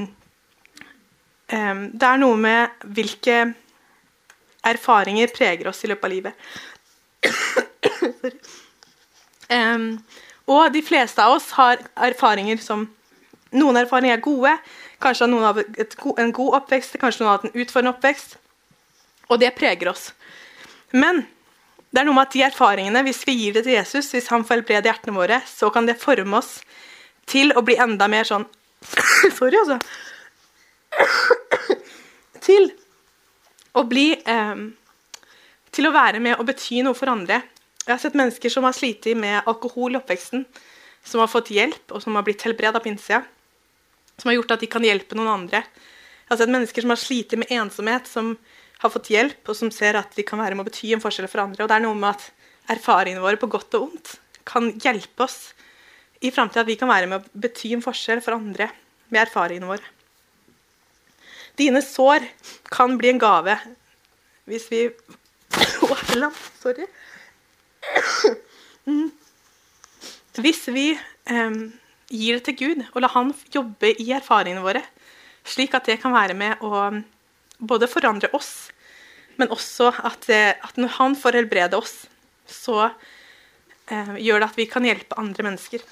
um, 1.51 1.81
det 1.91 2.09
er 2.09 2.21
noe 2.23 2.37
med 2.39 2.85
hvilke 2.95 3.41
erfaringer 4.65 5.33
preger 5.35 5.69
oss 5.69 5.83
i 5.85 5.91
løpet 5.91 6.07
av 6.07 6.15
livet. 6.15 6.47
um, 9.59 9.89
og 10.55 10.63
de 10.77 10.85
fleste 10.87 11.27
av 11.27 11.35
oss 11.41 11.51
har 11.59 11.83
erfaringer 12.09 12.63
som 12.63 12.87
Noen 13.55 13.79
erfaringer 13.79 14.17
er 14.17 14.23
gode, 14.23 14.51
kanskje 14.99 15.23
har 15.23 15.31
noen 15.31 15.45
av 15.47 15.61
en 16.19 16.33
god 16.35 16.57
oppvekst, 16.59 16.97
kanskje 16.99 17.23
noen 17.23 17.37
hatt 17.37 17.45
en 17.47 17.53
utfordrende 17.55 17.93
oppvekst. 17.93 18.33
Og 19.31 19.39
det 19.39 19.53
preger 19.55 19.93
oss. 19.93 20.09
Men 20.91 21.23
det 21.95 22.01
er 22.03 22.09
noe 22.09 22.17
med 22.17 22.27
at 22.27 22.35
de 22.35 22.43
erfaringene, 22.43 23.05
hvis 23.07 23.21
vi 23.23 23.37
gir 23.39 23.55
det 23.55 23.63
til 23.69 23.77
Jesus, 23.77 24.09
hvis 24.11 24.27
han 24.33 24.43
får 24.43 24.59
helbrede 24.59 24.91
hjertene 24.91 25.15
våre, 25.15 25.39
så 25.47 25.69
kan 25.71 25.87
det 25.87 26.01
forme 26.03 26.41
oss 26.41 26.57
til 27.31 27.55
å 27.55 27.63
bli 27.63 27.77
enda 27.79 28.09
mer 28.11 28.27
sånn 28.27 28.49
Sorry, 29.39 29.55
altså. 29.61 29.79
Til 32.45 32.67
å 33.79 33.85
bli 33.89 34.11
eh, 34.13 34.65
Til 35.73 35.89
å 35.89 35.93
være 35.95 36.21
med 36.21 36.37
og 36.37 36.49
bety 36.51 36.83
noe 36.85 36.99
for 36.99 37.13
andre. 37.15 37.41
Jeg 37.85 37.93
har 37.93 38.03
sett 38.03 38.19
mennesker 38.19 38.53
som 38.53 38.67
har 38.67 38.75
slitt 38.77 39.07
med 39.17 39.47
alkohol 39.49 39.95
i 39.95 39.99
oppveksten, 40.01 40.45
som 41.05 41.23
har 41.23 41.31
fått 41.31 41.53
hjelp, 41.55 41.95
og 41.95 42.03
som 42.03 42.19
har 42.19 42.27
blitt 42.27 42.45
helbredet 42.47 42.81
av 42.81 42.87
innsida. 42.91 43.23
Som 44.19 44.31
har 44.31 44.39
gjort 44.39 44.55
at 44.57 44.67
de 44.67 44.69
kan 44.73 44.85
hjelpe 44.85 45.17
noen 45.19 45.33
andre. 45.33 45.65
Jeg 46.25 46.33
har 46.33 46.41
sett 46.41 46.53
mennesker 46.55 46.85
som 46.85 46.93
har 46.95 47.01
slitt 47.01 47.35
med 47.39 47.51
ensomhet, 47.53 48.09
som 48.09 48.35
har 48.85 48.93
fått 48.93 49.11
hjelp, 49.13 49.41
og 49.49 49.57
som 49.57 49.73
ser 49.73 49.97
at 49.99 50.13
de 50.17 50.25
kan 50.27 50.41
være 50.41 50.57
med 50.57 50.67
å 50.67 50.69
bety 50.69 50.93
en 50.95 51.03
forskjell 51.03 51.29
for 51.31 51.45
andre. 51.45 51.65
Og 51.65 51.71
det 51.71 51.79
er 51.79 51.85
noe 51.87 51.97
med 51.97 52.13
at 52.13 52.29
erfaringene 52.75 53.25
våre 53.25 53.41
på 53.41 53.49
godt 53.53 53.77
og 53.79 53.89
ondt 53.89 54.15
kan 54.49 54.71
hjelpe 54.85 55.25
oss 55.25 55.39
i 56.21 56.33
framtida. 56.33 56.65
At 56.65 56.71
vi 56.71 56.79
kan 56.81 56.91
være 56.93 57.09
med 57.11 57.23
å 57.23 57.43
bety 57.47 57.73
en 57.77 57.85
forskjell 57.85 58.23
for 58.25 58.37
andre 58.37 58.69
med 59.09 59.23
erfaringene 59.25 59.71
våre. 59.71 59.93
Dine 61.57 61.81
sår 61.87 62.27
kan 62.75 62.97
bli 62.99 63.13
en 63.13 63.23
gave 63.23 63.57
hvis 64.51 64.67
vi 64.73 64.89
Sorry. 66.63 66.87
Mm. 68.87 69.11
Hvis 70.35 70.65
vi 70.73 70.89
um, 71.31 71.69
gir 72.11 72.41
det 72.41 72.45
til 72.49 72.57
Gud 72.59 72.81
og 72.89 72.97
lar 73.05 73.13
Han 73.15 73.29
jobbe 73.55 73.93
i 74.03 74.09
erfaringene 74.17 74.65
våre, 74.65 74.83
slik 75.47 75.77
at 75.79 75.87
det 75.87 76.01
kan 76.03 76.15
være 76.15 76.35
med 76.35 76.65
å 76.65 76.89
både 77.63 77.87
forandre 77.87 78.33
oss, 78.35 78.73
men 79.41 79.53
også 79.53 79.91
at, 80.05 80.29
at 80.31 80.79
når 80.81 80.97
Han 80.99 81.17
får 81.17 81.41
helbrede 81.41 81.79
oss, 81.79 82.07
så 82.47 82.91
eh, 83.91 84.15
gjør 84.21 84.43
det 84.43 84.51
at 84.51 84.59
vi 84.59 84.69
kan 84.71 84.87
hjelpe 84.87 85.19
andre 85.21 85.47
mennesker. 85.47 85.85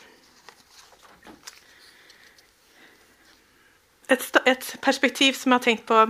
Et, 4.13 4.25
et 4.47 4.67
perspektiv 4.85 5.39
som 5.39 5.53
jeg 5.53 5.59
har 5.59 5.65
tenkt 5.65 5.87
på 5.89 6.05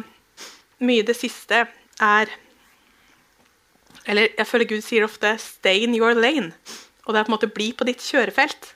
mye 0.82 1.02
i 1.02 1.06
det 1.06 1.16
siste, 1.16 1.66
er 2.02 2.32
eller 4.02 4.32
jeg 4.34 4.48
føler 4.48 4.66
Gud 4.66 4.82
sier 4.82 5.04
ofte 5.06 5.36
'stay 5.38 5.84
in 5.86 5.94
your 5.94 6.14
lane'. 6.14 6.50
Og 7.06 7.14
det 7.14 7.20
er 7.20 7.26
på 7.26 7.30
en 7.30 7.38
måte 7.38 7.54
bli 7.54 7.72
på 7.72 7.86
ditt 7.86 8.02
kjørefelt. 8.02 8.74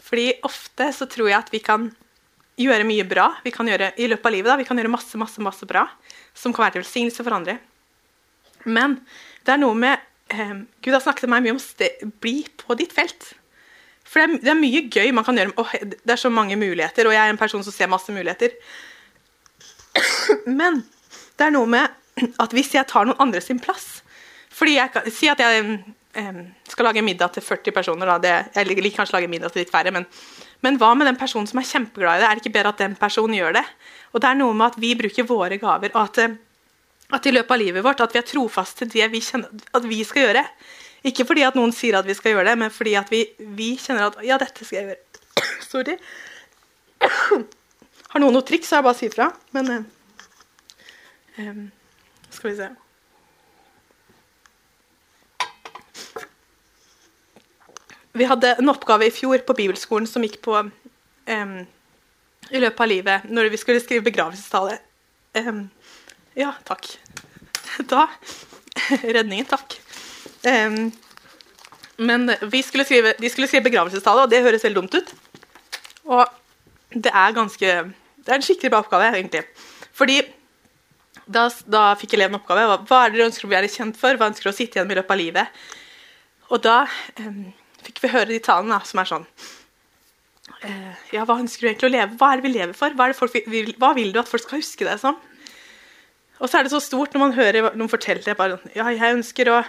Fordi 0.00 0.32
ofte 0.44 0.92
så 0.92 1.08
tror 1.08 1.28
jeg 1.28 1.38
at 1.38 1.52
vi 1.52 1.58
kan 1.58 1.90
gjøre 2.56 2.86
mye 2.86 3.04
bra 3.08 3.34
vi 3.42 3.50
kan 3.50 3.66
gjøre 3.66 3.92
i 3.98 4.06
løpet 4.06 4.26
av 4.26 4.32
livet. 4.32 4.50
Da. 4.52 4.56
Vi 4.56 4.64
kan 4.64 4.78
gjøre 4.78 4.92
masse, 4.92 5.18
masse, 5.18 5.40
masse 5.42 5.66
bra 5.66 5.88
som 6.34 6.52
kan 6.52 6.64
være 6.64 6.76
til 6.78 6.84
velsignelse 6.84 7.24
for 7.24 7.34
andre. 7.34 7.58
Men 8.64 8.98
det 9.44 9.54
er 9.54 9.60
noe 9.62 9.76
med 9.78 10.02
um, 10.34 10.64
Gud 10.82 10.96
har 10.96 11.02
snakket 11.04 11.30
meg 11.30 11.44
mye 11.44 11.56
om 11.56 11.62
å 11.62 11.88
bli 12.24 12.36
på 12.60 12.76
ditt 12.78 12.94
felt. 12.96 13.32
For 14.04 14.20
det 14.20 14.26
er, 14.26 14.42
det 14.44 14.52
er, 14.52 14.60
mye 14.60 14.84
gøy 14.92 15.12
man 15.16 15.26
kan 15.26 15.38
gjøre. 15.38 15.54
Oh, 15.60 15.74
det 15.82 16.14
er 16.14 16.20
så 16.20 16.30
mange 16.32 16.56
muligheter, 16.60 17.08
og 17.08 17.16
jeg 17.16 17.22
er 17.24 17.32
en 17.32 17.40
person 17.40 17.64
som 17.66 17.74
ser 17.74 17.90
masse 17.90 18.12
muligheter. 18.14 18.54
Men 20.60 20.82
det 21.38 21.48
er 21.48 21.54
noe 21.54 21.68
med 21.70 21.90
at 22.42 22.54
hvis 22.54 22.74
jeg 22.76 22.88
tar 22.90 23.08
noen 23.08 23.20
andre 23.22 23.42
sin 23.44 23.60
plass, 23.62 24.00
fordi 24.54 24.76
jeg 24.76 24.92
kan 24.94 25.06
Si 25.10 25.26
at 25.26 25.40
jeg 25.42 25.64
um, 25.66 26.40
skal 26.70 26.86
lage 26.86 27.02
middag 27.02 27.34
til 27.34 27.42
40 27.42 27.74
personer. 27.74 28.06
Da. 28.12 28.18
Det, 28.22 28.34
jeg 28.54 28.68
liker 28.68 29.00
kanskje 29.00 29.16
lage 29.16 29.30
middag 29.30 29.50
til 29.52 29.64
litt 29.64 29.72
færre, 29.72 29.90
men, 29.94 30.06
men, 30.62 30.78
hva 30.78 30.92
med 30.94 31.10
den 31.10 31.18
personen 31.18 31.48
som 31.50 31.58
er 31.58 31.68
kjempeglad 31.68 32.20
i 32.20 32.22
det? 32.22 32.28
Er 32.28 32.38
det 32.38 32.44
ikke 32.44 32.54
bedre 32.58 32.74
at 32.74 32.82
den 32.84 32.94
personen 33.00 33.34
gjør 33.38 33.58
det? 33.58 33.64
Og 34.14 34.22
det 34.22 34.30
er 34.30 34.38
noe 34.38 34.54
med 34.54 34.70
at 34.70 34.78
vi 34.78 34.92
bruker 34.98 35.26
våre 35.26 35.58
gaver, 35.58 35.90
og 35.94 36.04
at, 36.04 36.22
eh, 36.22 36.36
at 37.14 37.26
i 37.26 37.32
løpet 37.34 37.54
av 37.54 37.60
livet 37.60 37.84
vårt 37.84 38.02
at 38.04 38.14
vi 38.14 38.20
er 38.20 38.26
trofaste 38.28 38.84
til 38.84 38.92
det 38.94 39.10
vi 39.12 39.22
kjenner 39.24 39.64
at 39.76 39.86
vi 39.88 40.00
skal 40.06 40.28
gjøre. 40.28 40.44
Ikke 41.04 41.26
fordi 41.28 41.44
at 41.44 41.56
noen 41.58 41.72
sier 41.76 41.98
at 41.98 42.06
vi 42.08 42.16
skal 42.16 42.34
gjøre 42.34 42.48
det, 42.48 42.56
men 42.62 42.72
fordi 42.72 42.94
at 42.96 43.10
vi, 43.12 43.26
vi 43.56 43.74
kjenner 43.80 44.08
at 44.08 44.22
ja, 44.24 44.38
dette 44.40 44.64
skal 44.64 44.80
jeg 44.80 44.86
gjøre. 44.88 45.02
Sorry. 45.72 45.98
Har 48.14 48.22
noen 48.22 48.36
noe 48.36 48.46
triks, 48.46 48.70
så 48.70 48.78
er 48.78 48.82
det 48.82 48.88
bare 48.88 48.96
å 48.96 49.00
si 49.00 49.10
ifra. 49.10 49.28
Men 49.56 49.70
um, 51.36 51.68
Skal 52.32 52.50
vi 52.50 52.56
se. 52.62 52.70
Vi 58.14 58.26
hadde 58.30 58.54
en 58.62 58.70
oppgave 58.70 59.08
i 59.08 59.12
fjor 59.12 59.42
på 59.42 59.56
bibelskolen 59.58 60.06
som 60.06 60.22
gikk 60.22 60.38
på 60.46 60.54
um, 60.54 61.54
i 62.54 62.60
løpet 62.62 62.84
av 62.84 62.90
livet 62.90 63.24
når 63.26 63.50
vi 63.50 63.58
skulle 63.58 63.82
skrive 63.82 64.06
begravelsestale. 64.06 64.78
Um, 65.34 65.66
ja, 66.38 66.52
takk. 66.64 66.86
Da 67.90 68.06
Redningen, 69.02 69.46
takk. 69.48 69.76
Um, 70.44 70.90
men 71.96 72.26
skulle 72.66 72.84
skrive, 72.84 73.14
de 73.20 73.30
skulle 73.30 73.48
skrive 73.48 73.68
begravelsestale, 73.68 74.24
og 74.24 74.32
det 74.32 74.42
høres 74.44 74.64
veldig 74.66 74.80
dumt 74.82 74.96
ut. 74.98 75.12
Og 76.10 76.24
det 76.94 77.12
er 77.12 77.36
ganske 77.36 77.70
Det 78.24 78.32
er 78.32 78.38
en 78.38 78.44
skikkelig 78.44 78.70
bra 78.72 78.80
oppgave, 78.82 79.12
egentlig. 79.14 79.44
Fordi 79.94 80.18
da, 81.26 81.48
da 81.70 81.82
fikk 82.00 82.16
eleven 82.16 82.38
oppgave. 82.38 82.78
Hva, 82.88 83.04
er 83.04 83.12
det 83.12 83.18
dere 83.18 83.28
ønsker 83.30 83.46
å 83.46 83.50
bli 83.52 83.72
kjent 83.72 83.98
for? 84.00 84.16
Hva 84.16 84.30
ønsker 84.30 84.48
dere 84.48 84.54
å 84.54 84.56
sitte 84.56 84.78
igjen 84.78 84.88
med 84.88 84.96
i 84.96 85.00
løpet 85.00 85.14
av 85.14 85.20
livet? 85.20 85.60
Og 86.52 86.62
da 86.64 86.78
um, 87.20 87.44
fikk 87.84 88.02
vi 88.02 88.12
høre 88.12 88.32
de 88.32 88.40
talene 88.44 88.80
som 88.84 89.00
er 89.00 89.08
sånn 89.08 89.24
uh, 89.24 90.92
Ja, 91.14 91.24
hva 91.24 91.38
ønsker 91.40 91.64
du 91.64 91.70
egentlig 91.70 91.88
å 91.88 91.94
leve? 91.94 92.18
Hva 92.20 92.32
er 92.32 92.40
det 92.40 92.48
vi 92.48 92.54
lever 92.56 92.76
for? 92.76 92.96
Hva, 92.96 93.10
vil, 93.52 93.72
hva 93.80 93.94
vil 93.96 94.12
du 94.12 94.20
at 94.20 94.30
folk 94.30 94.44
skal 94.44 94.60
huske 94.60 94.88
deg 94.88 95.00
som? 95.00 95.20
Og 96.44 96.50
så 96.50 96.58
er 96.58 96.66
det 96.66 96.74
så 96.74 96.82
stort 96.84 97.14
når 97.14 97.22
man 97.22 97.32
hører 97.38 97.70
noen 97.72 97.88
fortelle 97.88 98.20
det. 98.20 98.36
bare, 98.36 98.58
ja, 98.76 98.90
jeg 98.92 99.16
ønsker 99.16 99.48
å 99.48 99.62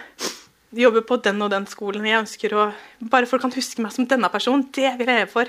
jobbe 0.76 1.00
på 1.08 1.16
den 1.24 1.40
og 1.40 1.48
den 1.54 1.64
skolen. 1.70 2.04
jeg 2.04 2.20
ønsker 2.20 2.52
å, 2.52 2.66
Bare 3.00 3.28
folk 3.30 3.40
kan 3.46 3.54
huske 3.54 3.80
meg 3.80 3.94
som 3.94 4.04
denne 4.04 4.28
personen. 4.28 4.66
Det 4.68 4.90
vil 4.98 5.08
jeg 5.08 5.22
leve 5.22 5.30
for. 5.32 5.48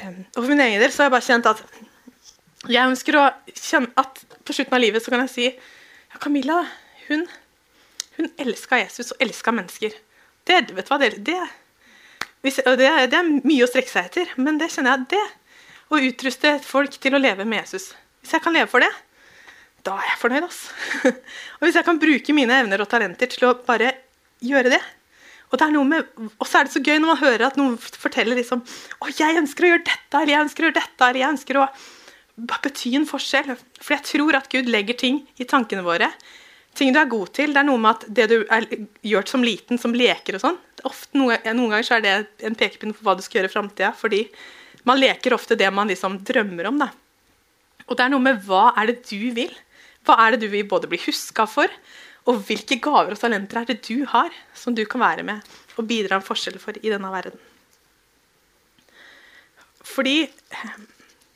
Og 0.00 0.38
for 0.38 0.48
min 0.48 0.64
egen 0.64 0.80
del 0.80 0.92
så 0.92 1.02
har 1.02 1.10
jeg 1.10 1.16
bare 1.16 1.28
kjent 1.28 1.48
at 1.50 1.60
jeg 2.68 2.90
ønsker 2.90 3.18
å 3.20 3.26
kjenne 3.52 3.92
at 4.00 4.22
på 4.48 4.56
slutten 4.56 4.76
av 4.78 4.82
livet 4.82 5.04
så 5.04 5.12
kan 5.12 5.22
jeg 5.26 5.32
si 5.32 5.46
ja, 5.46 6.18
Camilla 6.18 6.62
hun, 7.06 7.26
hun 8.16 8.30
elska 8.40 8.80
Jesus 8.80 9.12
og 9.12 9.22
elska 9.24 9.52
mennesker. 9.54 9.92
Det, 10.48 10.62
vet 10.72 10.88
du 10.88 10.92
hva, 10.92 10.98
det, 11.00 11.10
det, 11.24 11.36
det, 12.48 12.64
det, 12.80 12.88
er 12.88 13.28
mye 13.44 13.64
å 13.64 13.68
strekke 13.68 13.92
seg 13.92 14.08
etter, 14.08 14.32
men 14.40 14.56
det 14.60 14.70
kjenner 14.72 14.96
jeg 14.96 15.12
det. 15.12 15.26
Å 15.88 16.00
utruste 16.04 16.56
folk 16.64 16.96
til 17.00 17.16
å 17.16 17.20
leve 17.20 17.46
med 17.48 17.62
Jesus. 17.62 17.92
Hvis 18.20 18.34
jeg 18.36 18.44
kan 18.44 18.56
leve 18.56 18.68
for 18.72 18.84
det, 18.84 18.90
da 19.86 19.96
er 19.98 20.10
jeg 20.10 20.20
fornøyd. 20.22 20.46
Altså. 20.48 21.12
og 21.58 21.66
hvis 21.66 21.78
jeg 21.78 21.86
kan 21.86 22.00
bruke 22.02 22.36
mine 22.36 22.62
evner 22.62 22.84
og 22.84 22.90
talenter 22.90 23.30
til 23.30 23.48
å 23.48 23.56
bare 23.66 23.92
gjøre 24.44 24.72
det 24.74 24.82
og, 25.48 25.56
det 25.56 25.64
er 25.64 25.70
noe 25.72 25.88
med, 25.88 26.08
og 26.36 26.44
så 26.44 26.58
er 26.58 26.66
det 26.66 26.74
så 26.74 26.82
gøy 26.84 26.98
når 27.00 27.08
man 27.08 27.20
hører 27.22 27.46
at 27.46 27.54
noen 27.56 27.78
forteller 27.80 28.36
liksom, 28.36 28.60
å, 29.00 29.06
jeg 29.08 29.38
ønsker 29.40 29.64
å 29.64 29.70
gjøre 29.70 29.86
dette, 29.86 30.18
eller 30.18 30.32
jeg 30.34 30.44
ønsker 30.44 30.60
å 30.60 30.68
gjøre 30.68 30.76
dette, 30.76 31.06
eller 31.06 31.20
jeg 31.22 31.32
ønsker 31.32 31.58
å 31.58 31.64
bety 32.66 32.92
en 32.98 33.06
forskjell. 33.08 33.54
For 33.80 33.96
jeg 33.96 34.06
tror 34.10 34.36
at 34.36 34.50
Gud 34.52 34.68
legger 34.68 34.98
ting 35.00 35.22
i 35.40 35.46
tankene 35.48 35.86
våre. 35.86 36.10
Ting 36.76 36.92
du 36.92 37.00
er 37.00 37.08
god 37.08 37.32
til. 37.38 37.56
Det 37.56 37.62
er 37.62 37.68
noe 37.70 37.80
med 37.80 37.96
at 37.96 38.04
det 38.18 38.28
du 38.28 38.36
er 38.44 38.68
gjort 39.08 39.32
som 39.32 39.46
liten, 39.46 39.80
som 39.80 39.96
leker 39.96 40.36
og 40.36 40.44
sånn 40.44 40.60
noen, 41.16 41.38
noen 41.56 41.72
ganger 41.72 41.86
så 41.86 41.96
er 41.96 42.04
det 42.04 42.14
en 42.46 42.56
pekepinn 42.58 42.94
på 42.94 43.04
hva 43.06 43.16
du 43.18 43.24
skal 43.24 43.40
gjøre 43.40 43.50
i 43.50 43.54
framtida. 43.54 43.92
Fordi 43.96 44.24
man 44.88 45.00
leker 45.00 45.34
ofte 45.36 45.58
det 45.58 45.70
man 45.74 45.90
liksom 45.90 46.20
drømmer 46.26 46.70
om. 46.70 46.78
Da. 46.84 46.90
Og 47.88 47.96
det 47.96 48.04
er 48.04 48.12
noe 48.12 48.24
med 48.24 48.42
hva 48.46 48.72
er 48.76 48.92
det 48.92 49.00
du 49.08 49.32
vil? 49.36 49.54
Hva 50.08 50.16
er 50.24 50.34
det 50.34 50.46
du 50.46 50.48
vil 50.52 50.64
både 50.68 50.88
bli 50.88 51.00
huska 51.02 51.44
for? 51.44 51.68
Og 52.28 52.40
hvilke 52.48 52.78
gaver 52.80 53.12
og 53.12 53.20
talenter 53.20 53.60
er 53.60 53.68
det 53.68 53.82
du 53.84 54.06
har 54.08 54.32
som 54.56 54.72
du 54.76 54.84
kan 54.88 55.02
være 55.04 55.24
med 55.24 55.44
og 55.78 55.86
bidra 55.88 56.16
en 56.16 56.24
forskjell 56.24 56.56
for 56.60 56.76
i 56.80 56.88
denne 56.88 57.10
verden? 57.12 57.36
Fordi 59.84 60.28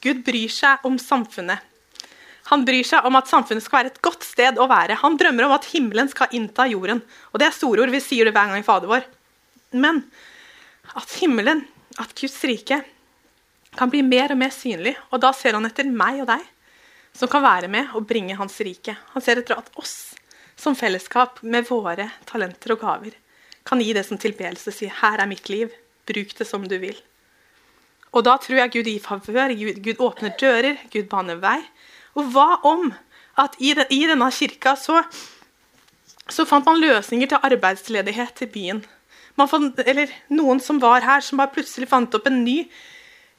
Gud 0.03 0.25
bryr 0.25 0.53
seg 0.53 0.85
om 0.89 0.97
samfunnet. 1.01 1.61
Han 2.51 2.65
bryr 2.67 2.85
seg 2.85 3.07
om 3.09 3.17
at 3.17 3.31
samfunnet 3.31 3.65
skal 3.65 3.81
være 3.81 3.93
et 3.93 4.01
godt 4.05 4.25
sted 4.27 4.59
å 4.61 4.69
være. 4.71 4.99
Han 5.01 5.17
drømmer 5.21 5.47
om 5.47 5.55
at 5.55 5.69
himmelen 5.73 6.11
skal 6.11 6.33
innta 6.37 6.67
jorden. 6.69 7.01
Og 7.33 7.41
det 7.41 7.49
er 7.49 7.57
store 7.57 7.85
ord. 7.85 7.93
Vi 7.95 8.03
sier 8.03 8.29
det 8.29 8.35
hver 8.35 8.51
gang 8.51 8.61
i 8.61 8.67
Fader 8.67 8.91
vår. 8.91 9.07
Men 9.73 10.03
at 10.99 11.15
himmelen, 11.21 11.63
at 12.03 12.13
Guds 12.19 12.41
rike, 12.49 12.83
kan 13.79 13.93
bli 13.93 14.03
mer 14.05 14.35
og 14.35 14.41
mer 14.43 14.53
synlig. 14.53 14.97
Og 15.13 15.23
da 15.23 15.31
ser 15.37 15.57
han 15.57 15.69
etter 15.69 15.89
meg 15.89 16.25
og 16.25 16.29
deg, 16.33 16.43
som 17.16 17.29
kan 17.29 17.44
være 17.44 17.68
med 17.68 17.92
og 17.96 18.07
bringe 18.09 18.37
hans 18.38 18.59
rike. 18.64 18.96
Han 19.14 19.25
ser 19.25 19.42
etter 19.42 19.59
at 19.59 19.70
oss, 19.81 20.14
som 20.57 20.77
fellesskap, 20.79 21.42
med 21.42 21.68
våre 21.68 22.09
talenter 22.29 22.75
og 22.75 22.83
gaver, 22.83 23.16
kan 23.68 23.81
gi 23.81 23.92
det 23.94 24.05
som 24.07 24.18
tilbedelse. 24.18 24.72
Si 24.72 24.87
'Her 24.87 25.20
er 25.20 25.27
mitt 25.27 25.48
liv. 25.48 25.70
Bruk 26.07 26.35
det 26.38 26.46
som 26.46 26.66
du 26.68 26.79
vil'. 26.79 27.03
Og 28.12 28.25
da 28.25 28.37
tror 28.37 28.59
jeg 28.59 28.72
Gud 28.72 28.88
gir 28.90 29.01
favør, 29.01 29.55
Gud, 29.57 29.83
Gud, 29.85 30.01
åpner 30.01 30.35
dører, 30.40 30.77
Gud 30.92 31.09
baner 31.09 31.38
vei. 31.40 31.61
Og 32.14 32.29
hva 32.35 32.61
om 32.68 32.92
at 33.40 33.57
i, 33.59 33.72
den, 33.72 33.88
i 33.88 34.05
denne 34.07 34.29
kirka 34.31 34.75
så, 34.77 35.01
så, 36.29 36.44
fant 36.44 36.66
man 36.68 36.81
løsninger 36.81 37.31
til 37.31 37.40
arbeidsledighet 37.42 38.44
i 38.44 38.51
byen? 38.53 38.83
Fant, 39.48 39.81
eller 39.87 40.12
noen 40.29 40.61
som 40.61 40.81
var 40.83 41.01
her, 41.01 41.25
som 41.25 41.40
bare 41.40 41.55
plutselig 41.55 41.88
fant 41.88 42.14
opp 42.14 42.29
en 42.29 42.42
ny 42.44 42.66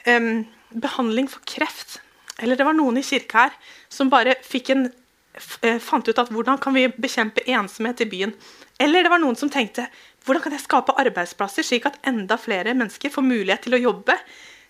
um, 0.09 0.41
behandling 0.73 1.29
for 1.29 1.45
kreft. 1.45 1.99
Eller 2.41 2.57
det 2.57 2.65
var 2.65 2.77
noen 2.77 2.97
i 2.97 3.05
kirka 3.05 3.45
her 3.45 3.57
som 3.91 4.09
bare 4.09 4.35
en, 4.39 4.87
uh, 4.87 5.79
fant 5.79 6.07
ut 6.07 6.19
at 6.19 6.31
hvordan 6.33 6.57
kan 6.61 6.73
vi 6.73 6.87
bekjempe 6.89 7.45
ensomhet 7.45 8.01
i 8.01 8.09
byen. 8.09 8.33
Eller 8.81 9.03
det 9.03 9.13
var 9.13 9.21
noen 9.21 9.37
som 9.37 9.51
tenkte 9.53 9.85
hvordan 10.25 10.43
kan 10.45 10.55
jeg 10.55 10.63
skape 10.65 10.95
arbeidsplasser 10.97 11.65
slik 11.67 11.85
at 11.85 11.99
enda 12.07 12.37
flere 12.39 12.73
mennesker 12.73 13.11
får 13.11 13.25
mulighet 13.27 13.65
til 13.67 13.77
å 13.77 13.83
jobbe 13.91 14.17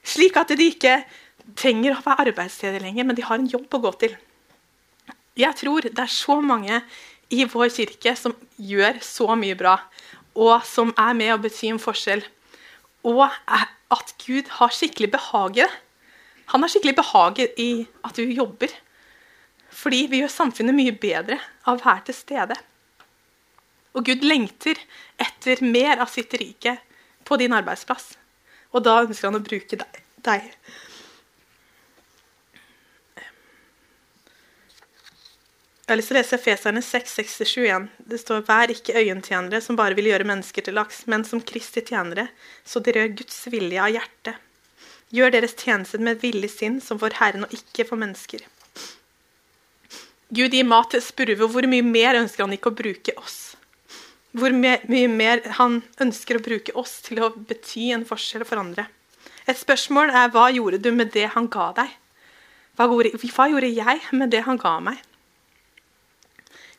slik 0.03 0.37
at 0.39 0.51
de 0.51 0.67
ikke 0.67 0.97
trenger 1.59 1.95
å 1.95 2.03
være 2.03 2.29
arbeidsledige 2.29 2.83
lenger, 2.83 3.07
men 3.07 3.17
de 3.17 3.25
har 3.25 3.39
en 3.39 3.49
jobb 3.49 3.75
å 3.75 3.81
gå 3.87 3.91
til. 4.03 4.15
Jeg 5.39 5.57
tror 5.59 5.87
det 5.87 5.99
er 5.99 6.11
så 6.11 6.37
mange 6.43 6.81
i 7.33 7.45
vår 7.49 7.71
kirke 7.73 8.13
som 8.19 8.35
gjør 8.59 8.99
så 9.03 9.33
mye 9.39 9.57
bra, 9.57 9.77
og 10.37 10.65
som 10.67 10.93
er 10.99 11.15
med 11.17 11.33
å 11.33 11.39
bety 11.41 11.71
en 11.71 11.81
forskjell. 11.81 12.23
Og 13.09 13.25
at 13.25 14.13
Gud 14.21 14.51
har 14.59 14.73
skikkelig 14.73 15.11
behag 15.15 15.59
i 15.59 15.65
det. 15.65 15.71
Han 16.51 16.63
har 16.63 16.71
skikkelig 16.71 16.95
behag 16.99 17.39
i 17.59 17.69
at 18.03 18.19
du 18.19 18.23
jobber. 18.27 18.71
Fordi 19.73 20.05
vi 20.11 20.21
gjør 20.21 20.31
samfunnet 20.31 20.75
mye 20.77 20.93
bedre 20.95 21.39
av 21.65 21.77
å 21.79 21.83
være 21.83 22.07
til 22.09 22.17
stede. 22.17 22.57
Og 23.93 24.05
Gud 24.05 24.25
lengter 24.25 24.79
etter 25.21 25.61
mer 25.65 26.01
av 26.01 26.09
sitt 26.13 26.33
rike 26.37 26.77
på 27.25 27.37
din 27.41 27.53
arbeidsplass. 27.53 28.13
Og 28.73 28.85
da 28.85 28.99
ønsker 29.03 29.29
han 29.29 29.37
å 29.37 29.45
bruke 29.45 29.77
deg. 29.77 30.55
Jeg 35.83 35.91
har 35.91 35.99
lyst 35.99 36.09
til 36.09 36.15
å 36.15 36.21
lese 36.21 36.37
Feserne 36.39 36.81
6,67 36.81 37.65
igjen. 37.65 37.89
Det 37.99 38.17
står 38.21 38.45
Vær 38.47 38.71
ikke 38.71 38.95
øyentjenere 39.01 39.59
som 39.61 39.75
bare 39.75 39.97
vil 39.97 40.07
gjøre 40.09 40.25
mennesker 40.29 40.63
til 40.63 40.77
laks, 40.79 41.03
men 41.11 41.25
som 41.27 41.43
Kristi 41.43 41.83
tjenere, 41.83 42.29
så 42.63 42.79
dere 42.79 43.03
gjør 43.03 43.17
Guds 43.19 43.41
vilje 43.51 43.81
av 43.83 43.91
hjertet. 43.91 44.39
Gjør 45.13 45.33
deres 45.35 45.55
tjeneste 45.59 45.99
med 46.01 46.17
et 46.17 46.25
villig 46.25 46.49
sinn, 46.51 46.79
som 46.81 46.99
for 47.01 47.13
Herren 47.19 47.45
og 47.45 47.53
ikke 47.53 47.85
for 47.85 48.01
mennesker. 48.01 48.41
Gud 50.33 50.55
gir 50.55 50.65
mat 50.65 50.89
til 50.89 51.03
spurve, 51.05 51.45
og 51.45 51.53
hvor 51.53 51.67
mye 51.69 51.85
mer 51.85 52.17
ønsker 52.23 52.47
han 52.47 52.55
ikke 52.57 52.73
å 52.73 52.79
bruke 52.79 53.13
oss? 53.21 53.53
hvor 54.33 54.53
mye 54.53 55.07
mer 55.09 55.43
han 55.59 55.81
ønsker 56.01 56.39
å 56.39 56.43
bruke 56.43 56.73
oss 56.79 56.97
til 57.05 57.21
å 57.21 57.31
bety 57.37 57.91
en 57.93 58.05
forskjell 58.07 58.45
for 58.49 58.61
andre. 58.61 58.87
Et 59.45 59.57
spørsmål 59.57 60.09
er 60.09 60.31
hva 60.33 60.47
gjorde 60.55 60.81
du 60.81 60.89
med 60.95 61.11
det 61.13 61.27
han 61.35 61.49
ga 61.53 61.69
deg? 61.77 61.91
Hva 62.73 62.87
gjorde, 62.89 63.69
jeg 63.69 64.01
med 64.17 64.31
det 64.33 64.41
han 64.47 64.57
ga 64.57 64.79
meg? 64.81 64.97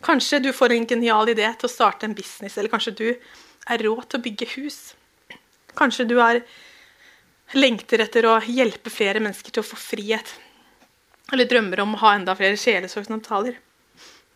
Kanskje 0.04 0.42
du 0.42 0.50
får 0.52 0.74
en 0.74 0.88
genial 0.90 1.30
idé 1.30 1.46
til 1.54 1.68
å 1.68 1.72
starte 1.72 2.08
en 2.08 2.16
business, 2.16 2.58
eller 2.58 2.72
kanskje 2.72 2.96
du 2.98 3.06
er 3.14 3.84
råd 3.86 4.08
til 4.08 4.18
å 4.18 4.24
bygge 4.24 4.50
hus. 4.56 4.78
Kanskje 5.78 6.08
du 6.10 6.18
er 6.20 6.42
lengter 7.58 8.02
etter 8.04 8.26
å 8.28 8.38
hjelpe 8.46 8.90
flere 8.92 9.22
mennesker 9.22 9.54
til 9.54 9.62
å 9.62 9.66
få 9.66 9.78
frihet. 9.78 10.34
Eller 11.32 11.48
drømmer 11.48 11.80
om 11.84 11.94
å 11.94 12.02
ha 12.02 12.14
enda 12.16 12.34
flere 12.36 12.58
sjelesorgssamtaler. 12.60 13.56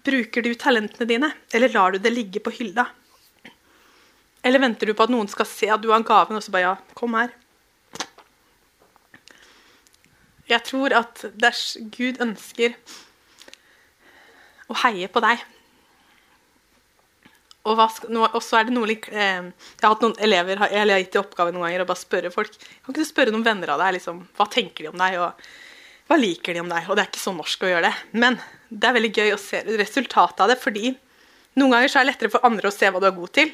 Bruker 0.07 0.45
du 0.45 0.55
talentene 0.55 1.09
dine, 1.09 1.33
eller 1.53 1.75
lar 1.75 1.93
du 1.93 1.99
det 2.03 2.15
ligge 2.15 2.41
på 2.41 2.55
hylla? 2.55 2.87
Eller 4.43 4.63
venter 4.63 4.89
du 4.89 4.95
på 4.97 5.05
at 5.05 5.13
noen 5.13 5.29
skal 5.29 5.49
se 5.51 5.69
at 5.73 5.83
du 5.83 5.91
har 5.93 6.07
gaven, 6.07 6.39
og 6.39 6.45
så 6.45 6.55
bare 6.55 6.71
ja, 6.71 6.77
kom 6.97 7.17
her? 7.19 7.35
Jeg 10.49 10.65
tror 10.65 10.95
at 10.97 11.27
Gud 11.93 12.23
ønsker 12.25 12.79
å 14.69 14.77
heie 14.85 15.11
på 15.13 15.21
deg. 15.21 15.43
Og, 17.69 18.43
så 18.45 18.59
er 18.59 18.69
det 18.69 18.75
noe 18.75 18.89
eh, 18.89 18.99
Jeg 19.13 19.85
har 19.85 19.93
hatt 19.93 20.05
noen 20.05 20.19
elever 20.25 20.61
jeg 20.69 20.83
har 20.83 21.03
gitt 21.03 21.17
i 21.19 21.21
oppgave 21.21 21.53
noen 21.55 21.67
ganger 21.67 21.85
å 21.85 21.89
bare 21.89 22.01
spørre 22.01 22.33
folk 22.35 22.55
Kan 22.57 22.93
ikke 22.93 23.03
du 23.03 23.09
spørre 23.09 23.35
noen 23.35 23.47
venner 23.47 23.75
av 23.75 23.83
deg 23.83 23.99
liksom, 23.99 24.23
hva 24.39 24.49
tenker 24.53 24.87
de 24.87 24.93
om 24.93 25.01
deg, 25.01 25.19
og 25.23 26.09
hva 26.09 26.17
liker 26.17 26.57
de 26.57 26.63
om 26.63 26.71
deg? 26.73 26.87
Og 26.89 26.97
det 26.97 27.05
er 27.05 27.11
ikke 27.11 27.21
så 27.21 27.35
norsk 27.37 27.65
å 27.67 27.69
gjøre 27.69 27.91
det. 27.91 27.97
Men 28.17 28.39
det 28.69 28.89
er 28.89 28.95
veldig 28.97 29.11
gøy 29.13 29.35
å 29.35 29.41
se 29.43 29.61
resultatet 29.77 30.41
av 30.41 30.49
det, 30.49 30.57
fordi 30.63 30.95
noen 31.61 31.75
ganger 31.75 31.93
så 31.93 32.01
er 32.01 32.07
det 32.07 32.13
lettere 32.15 32.33
for 32.33 32.47
andre 32.49 32.71
å 32.71 32.73
se 32.73 32.89
hva 32.89 33.03
du 33.03 33.09
er 33.11 33.17
god 33.17 33.35
til, 33.37 33.53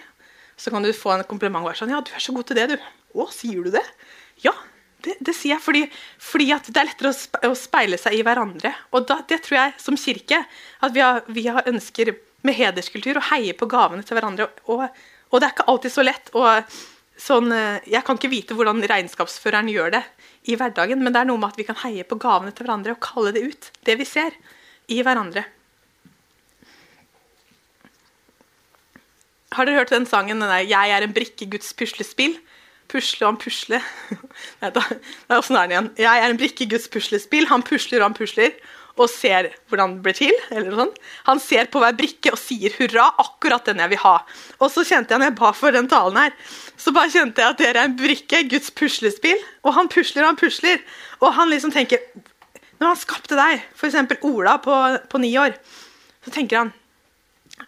så 0.54 0.70
kan 0.70 0.84
du 0.84 0.92
få 0.94 1.16
en 1.16 1.24
kompliment 1.26 1.64
og 1.64 1.72
være 1.72 1.80
sånn 1.82 1.94
Ja, 1.94 2.02
du 2.04 2.12
er 2.14 2.22
så 2.22 2.34
god 2.36 2.46
til 2.46 2.60
det, 2.60 2.68
du. 2.74 2.86
Å, 3.18 3.26
sier 3.34 3.66
du 3.66 3.74
det? 3.74 3.82
Ja, 4.44 4.52
det, 5.04 5.16
det 5.24 5.34
sier 5.36 5.56
jeg 5.56 5.64
fordi, 5.64 5.82
fordi 6.22 6.46
det 6.68 6.78
er 6.78 6.88
lettere 6.88 7.50
å 7.50 7.56
speile 7.58 7.98
seg 8.00 8.16
i 8.18 8.22
hverandre. 8.26 8.70
Og 8.94 9.08
da, 9.08 9.18
det 9.28 9.40
tror 9.44 9.58
jeg 9.58 9.74
som 9.82 9.98
kirke 9.98 10.44
at 10.44 10.94
vi 10.94 11.02
har, 11.02 11.24
vi 11.26 11.46
har 11.50 11.66
ønsker 11.70 12.14
med 12.44 12.56
hederskultur 12.56 13.18
og 13.20 13.28
heie 13.30 13.54
på 13.56 13.68
gavene 13.70 14.04
til 14.06 14.18
hverandre. 14.18 14.48
Og, 14.72 14.84
og 15.30 15.40
det 15.40 15.48
er 15.48 15.54
ikke 15.54 15.68
alltid 15.72 15.94
så 15.94 16.04
lett. 16.04 16.30
Og 16.36 16.76
sånn, 17.20 17.50
eh, 17.54 17.82
jeg 17.90 18.04
kan 18.06 18.20
ikke 18.20 18.32
vite 18.32 18.58
hvordan 18.58 18.84
regnskapsføreren 18.90 19.70
gjør 19.72 19.96
det 19.96 20.04
i 20.50 20.58
hverdagen, 20.60 21.02
men 21.02 21.14
det 21.14 21.22
er 21.22 21.30
noe 21.30 21.40
med 21.40 21.54
at 21.54 21.60
vi 21.60 21.66
kan 21.68 21.80
heie 21.84 22.04
på 22.06 22.20
gavene 22.20 22.52
til 22.52 22.66
hverandre 22.66 22.96
og 22.96 23.02
kalle 23.04 23.32
det 23.34 23.44
ut, 23.48 23.70
det 23.88 23.98
vi 24.00 24.08
ser, 24.08 24.36
i 24.92 25.00
hverandre. 25.00 25.46
Har 29.54 29.68
dere 29.68 29.80
hørt 29.84 29.94
den 29.94 30.04
sangen 30.04 30.42
den 30.42 30.50
der, 30.50 30.66
'Jeg 30.66 30.90
er 30.90 31.02
en 31.02 31.14
brikke 31.14 31.46
i 31.46 31.50
Guds 31.50 31.72
puslespill'? 31.72 32.40
pusle 32.90 33.24
og 33.24 33.32
han 33.32 33.40
pusler. 33.40 33.84
Nei, 34.62 34.70
da, 34.74 34.84
åssen 35.36 35.58
er 35.58 35.68
den 35.68 35.74
igjen? 35.74 35.90
Jeg 36.04 36.22
er 36.22 36.30
en 36.30 36.40
brikke 36.40 36.66
i 36.66 36.70
Guds 36.70 36.88
puslespill. 36.92 37.48
Han 37.50 37.64
pusler 37.66 38.02
og 38.02 38.10
han 38.10 38.18
pusler 38.18 38.54
og 38.94 39.10
ser 39.10 39.50
hvordan 39.70 39.96
det 39.96 40.04
blir 40.04 40.16
til. 40.16 40.34
eller 40.50 40.76
sånt. 40.78 40.98
Han 41.26 41.40
ser 41.42 41.70
på 41.70 41.80
hver 41.82 41.96
brikke 41.98 42.32
og 42.32 42.38
sier 42.38 42.70
'hurra, 42.70 43.10
akkurat 43.18 43.64
den 43.66 43.82
jeg 43.82 43.90
vil 43.90 43.98
ha'. 43.98 44.22
Og 44.60 44.70
så 44.70 44.84
kjente 44.84 45.10
jeg 45.10 45.18
når 45.18 45.30
jeg 45.32 45.38
ba 45.40 45.52
for 45.52 45.70
den 45.70 45.88
talen 45.88 46.16
her, 46.16 46.32
så 46.76 46.92
bare 46.92 47.10
kjente 47.10 47.42
jeg 47.42 47.50
at 47.50 47.58
dere 47.58 47.78
er 47.78 47.84
en 47.90 47.96
brikke, 47.96 48.48
Guds 48.48 48.70
puslespill. 48.70 49.40
Og 49.64 49.74
han 49.74 49.88
pusler 49.88 50.22
og 50.22 50.28
han 50.34 50.36
pusler. 50.36 50.78
Og 51.20 51.34
han 51.34 51.50
liksom 51.50 51.72
tenker 51.72 51.98
Når 52.80 52.88
han 52.88 52.96
skapte 52.96 53.36
deg, 53.38 53.62
f.eks. 53.76 53.94
Ola 54.22 54.58
på, 54.58 54.98
på 55.08 55.18
ni 55.18 55.36
år, 55.38 55.54
så 56.24 56.30
tenker 56.34 56.58
han 56.58 56.72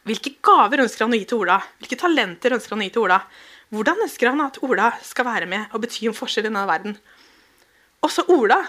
hvilke 0.07 0.35
gaver 0.43 0.83
ønsker 0.83 1.05
han 1.05 1.15
å 1.15 1.19
gi 1.19 1.27
til 1.31 1.39
Ola? 1.45 1.61
Hvilke 1.79 1.99
talenter 1.99 2.57
ønsker 2.57 2.75
han 2.75 2.83
å 2.83 2.87
gi 2.89 2.93
til 2.95 3.05
Ola? 3.07 3.21
Hvordan 3.75 4.03
ønsker 4.03 4.31
han 4.31 4.43
at 4.45 4.59
Ola 4.67 4.91
skal 5.03 5.29
være 5.29 5.47
med 5.47 5.71
og 5.73 5.83
bety 5.83 6.09
en 6.11 6.17
forskjell 6.17 6.47
i 6.47 6.51
denne 6.51 6.67
verden? 6.69 6.97
Også 8.07 8.27
Ola 8.35 8.61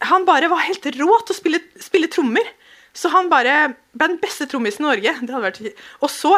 han 0.00 0.24
bare 0.28 0.48
var 0.48 0.64
helt 0.64 0.86
rå 0.96 1.18
til 1.24 1.34
å 1.34 1.36
spille, 1.36 1.60
spille 1.80 2.08
trommer. 2.12 2.46
Så 2.96 3.10
han 3.12 3.28
bare 3.30 3.74
ble 3.94 4.08
den 4.14 4.20
beste 4.22 4.48
trommisen 4.50 4.84
i 4.84 4.88
Norge. 4.88 5.14
Vært... 5.44 5.60
Og 6.00 6.10
så 6.10 6.32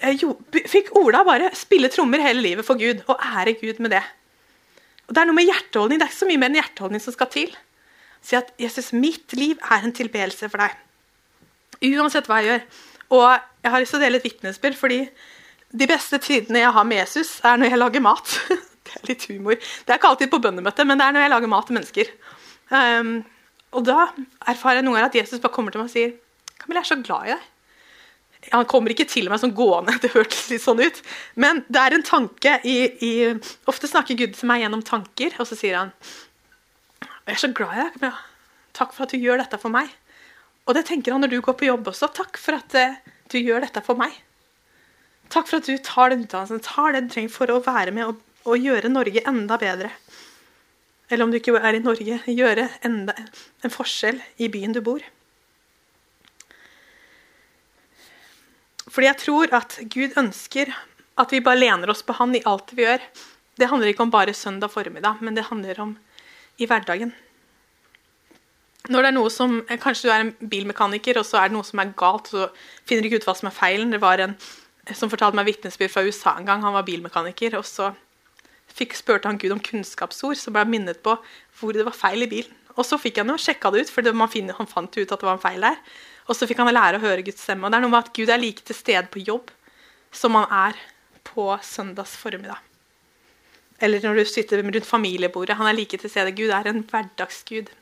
eh, 0.00 0.16
jo, 0.20 0.34
fikk 0.52 0.92
Ola 0.98 1.22
bare 1.26 1.52
spille 1.56 1.90
trommer 1.92 2.24
hele 2.24 2.42
livet 2.44 2.66
for 2.66 2.80
Gud, 2.80 3.04
og 3.06 3.22
ære 3.22 3.56
Gud 3.60 3.80
med 3.84 3.94
det. 3.96 4.02
Og 5.06 5.14
Det 5.14 5.22
er 5.22 5.30
noe 5.30 5.38
med 5.38 5.46
hjerteholdning, 5.46 6.00
det 6.00 6.08
er 6.08 6.12
ikke 6.12 6.24
så 6.24 6.28
mye 6.28 6.42
mer 6.42 6.50
enn 6.50 6.60
hjerteholdning 6.60 7.04
som 7.04 7.14
skal 7.14 7.30
til. 7.32 7.54
Si 8.26 8.36
at 8.36 8.50
Jesus, 8.58 8.90
mitt 8.96 9.36
liv 9.38 9.54
er 9.62 9.86
en 9.86 9.94
tilbedelse 9.94 10.50
for 10.50 10.64
deg. 10.64 10.74
Uansett 11.94 12.26
hva 12.26 12.40
jeg 12.42 12.50
gjør. 12.50 12.64
Og 13.16 13.26
jeg 13.62 13.70
har 13.70 13.82
lyst 13.82 13.94
til 13.94 14.00
å 14.00 14.02
dele 14.02 14.18
et 14.18 14.26
vitnesbyrd, 14.26 14.78
fordi 14.78 15.04
de 15.76 15.86
beste 15.88 16.18
tidene 16.22 16.64
jeg 16.64 16.74
har 16.74 16.86
med 16.88 17.04
Jesus, 17.04 17.36
er 17.46 17.60
når 17.60 17.70
jeg 17.70 17.80
lager 17.80 18.02
mat. 18.02 18.34
det 18.86 18.96
er 18.98 19.10
litt 19.12 19.28
humor. 19.30 19.60
Det 19.60 19.94
er 19.94 20.00
ikke 20.00 20.10
alltid 20.10 20.32
på 20.32 20.42
bønnemøte, 20.42 20.86
men 20.88 20.98
det 20.98 21.06
er 21.06 21.14
når 21.14 21.26
jeg 21.26 21.34
lager 21.36 21.52
mat 21.52 21.68
til 21.70 21.78
mennesker. 21.78 22.10
Um, 22.70 23.18
og 23.76 23.84
da 23.86 24.08
erfarer 24.48 24.80
jeg 24.80 24.86
noen 24.86 24.96
ganger 24.98 25.10
at 25.10 25.18
Jesus 25.20 25.42
bare 25.42 25.54
kommer 25.54 25.74
til 25.74 25.82
meg 25.82 25.90
og 25.90 25.94
sier 25.94 26.14
Camilla, 26.56 26.80
jeg 26.80 26.86
er 26.86 26.90
så 26.94 27.02
glad 27.04 27.28
i 27.28 27.34
deg. 27.34 27.52
Han 28.52 28.68
kommer 28.70 28.92
ikke 28.92 29.08
til 29.10 29.28
meg 29.30 29.40
som 29.42 29.52
gående, 29.56 29.96
det 30.02 30.12
hørtes 30.14 30.46
litt 30.52 30.64
sånn 30.64 30.82
ut. 30.82 31.02
Men 31.38 31.64
det 31.66 31.82
er 31.82 31.96
en 31.96 32.06
tanke 32.06 32.56
i, 32.66 32.76
i, 33.02 33.12
Ofte 33.70 33.90
snakker 33.90 34.18
Gud 34.18 34.36
til 34.38 34.50
meg 34.50 34.64
gjennom 34.64 34.84
tanker, 34.86 35.36
og 35.42 35.50
så 35.50 35.58
sier 35.58 35.78
han 35.80 35.92
Jeg 37.26 37.36
er 37.36 37.42
så 37.42 37.52
glad 37.54 37.74
i 37.74 37.82
deg, 37.82 37.94
Camilla. 37.96 38.24
Takk 38.76 38.92
for 38.92 39.06
at 39.06 39.14
du 39.14 39.22
gjør 39.22 39.40
dette 39.40 39.58
for 39.60 39.72
meg. 39.72 39.90
Og 40.66 40.74
det 40.76 40.84
tenker 40.88 41.14
han 41.14 41.22
når 41.24 41.32
du 41.32 41.40
går 41.44 41.56
på 41.58 41.68
jobb 41.68 41.86
også. 41.88 42.10
Takk 42.12 42.38
for 42.42 42.58
at 42.58 42.74
uh, 42.76 42.98
du 43.32 43.38
gjør 43.38 43.64
dette 43.64 43.80
for 43.86 43.98
meg. 43.98 44.14
Takk 45.32 45.48
for 45.48 45.58
at 45.58 45.68
du 45.68 45.78
tar 45.82 46.12
den 46.12 46.26
utdannelsen, 46.26 46.62
tar 46.62 46.94
det 46.94 47.06
du 47.06 47.14
trenger 47.14 47.32
for 47.34 47.50
å 47.50 47.62
være 47.64 47.94
med 47.94 48.10
og, 48.12 48.20
og 48.46 48.62
gjøre 48.62 48.92
Norge 48.92 49.24
enda 49.26 49.58
bedre 49.58 49.90
eller 51.10 51.24
om 51.24 51.30
du 51.30 51.38
ikke 51.38 51.54
er 51.58 51.78
i 51.78 51.82
Norge, 51.82 52.18
gjøre 52.26 52.68
enda 52.86 53.14
en 53.64 53.72
forskjell 53.72 54.18
i 54.42 54.48
byen 54.52 54.74
du 54.74 54.80
bor. 54.84 55.04
Fordi 58.86 59.08
jeg 59.10 59.20
tror 59.20 59.52
at 59.58 59.78
Gud 59.92 60.16
ønsker 60.18 60.72
at 61.16 61.32
vi 61.32 61.42
bare 61.44 61.60
lener 61.60 61.90
oss 61.90 62.04
på 62.06 62.16
Han 62.18 62.34
i 62.36 62.42
alt 62.46 62.72
vi 62.76 62.84
gjør. 62.84 63.02
Det 63.56 63.68
handler 63.70 63.92
ikke 63.92 64.04
om 64.04 64.12
bare 64.12 64.34
søndag 64.34 64.70
formiddag, 64.72 65.20
men 65.20 65.36
det 65.36 65.48
handler 65.48 65.80
om 65.80 65.96
i 66.58 66.66
hverdagen. 66.68 67.12
Når 68.88 69.02
det 69.02 69.08
er 69.08 69.16
noe 69.16 69.30
som, 69.32 69.58
Kanskje 69.82 70.06
du 70.06 70.12
er 70.14 70.24
en 70.24 70.34
bilmekaniker, 70.50 71.18
og 71.18 71.26
så 71.26 71.40
er 71.40 71.50
det 71.50 71.56
noe 71.56 71.66
som 71.66 71.80
er 71.82 71.94
galt, 71.98 72.30
så 72.30 72.48
finner 72.86 73.02
du 73.02 73.10
ikke 73.10 73.22
ut 73.22 73.28
hva 73.28 73.34
som 73.38 73.50
er 73.50 73.56
feilen. 73.56 73.90
Det 73.90 74.00
var 74.02 74.22
en 74.22 74.36
som 74.94 75.10
fortalte 75.10 75.38
meg 75.38 75.48
vitnesbyrd 75.48 75.90
fra 75.90 76.04
USA 76.06 76.36
en 76.38 76.46
gang. 76.46 76.62
Han 76.62 76.76
var 76.76 76.86
bilmekaniker. 76.86 77.56
og 77.58 77.66
så 77.66 77.92
fikk 78.76 78.96
spurte 78.98 79.30
han 79.30 79.40
Gud 79.40 79.54
om 79.54 79.62
kunnskapsord, 79.62 80.38
så 80.38 80.52
ble 80.52 80.64
jeg 80.64 80.72
minnet 80.74 81.02
på 81.04 81.16
hvor 81.58 81.76
det 81.76 81.86
var 81.86 81.96
feil 81.96 82.26
i 82.26 82.30
bilen. 82.30 82.52
Og 82.76 82.84
så 82.84 82.98
fikk 83.00 83.22
han 83.22 83.32
jo 83.32 83.38
sjekka 83.40 83.72
det 83.72 83.86
ut, 83.86 83.92
for 83.92 84.04
han 84.04 84.68
fant 84.68 84.96
ut 84.98 85.12
at 85.12 85.20
det 85.20 85.24
var 85.24 85.38
en 85.38 85.42
feil 85.42 85.64
der. 85.64 85.78
Og 86.28 86.36
så 86.36 86.48
fikk 86.48 86.60
han 86.60 86.72
lære 86.74 86.98
å 86.98 87.04
høre 87.04 87.24
Guds 87.24 87.40
stemme. 87.40 87.64
Og 87.64 87.72
det 87.72 87.78
er 87.78 87.84
noe 87.86 87.94
med 87.94 88.04
at 88.04 88.12
Gud 88.12 88.28
er 88.28 88.42
like 88.42 88.64
til 88.66 88.76
stede 88.76 89.08
på 89.08 89.22
jobb 89.24 89.52
som 90.12 90.36
han 90.36 90.50
er 90.52 90.80
på 91.24 91.48
søndags 91.64 92.16
formiddag. 92.20 92.60
Eller 93.80 94.04
når 94.04 94.20
du 94.20 94.24
sitter 94.28 94.62
rundt 94.62 94.88
familiebordet. 94.88 95.56
Han 95.56 95.68
er 95.68 95.76
like 95.76 95.96
til 95.96 96.10
stede. 96.10 96.32
Gud 96.36 96.52
er 96.52 96.68
en 96.68 96.84
hverdagsgud. 96.84 97.72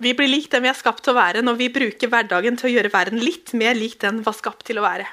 Vi 0.00 0.14
blir 0.16 0.30
lik 0.32 0.48
den 0.52 0.64
vi 0.64 0.70
er 0.70 0.78
skapt 0.78 1.04
til 1.04 1.12
å 1.12 1.18
være, 1.18 1.42
når 1.44 1.58
vi 1.58 1.72
bruker 1.72 2.08
hverdagen 2.08 2.56
til 2.56 2.70
å 2.70 2.72
gjøre 2.72 2.92
verden 2.92 3.20
litt 3.20 3.52
mer 3.52 3.76
lik 3.76 3.98
den 4.00 4.22
var 4.24 4.36
skapt 4.36 4.64
til 4.68 4.80
å 4.80 4.86
være. 4.86 5.04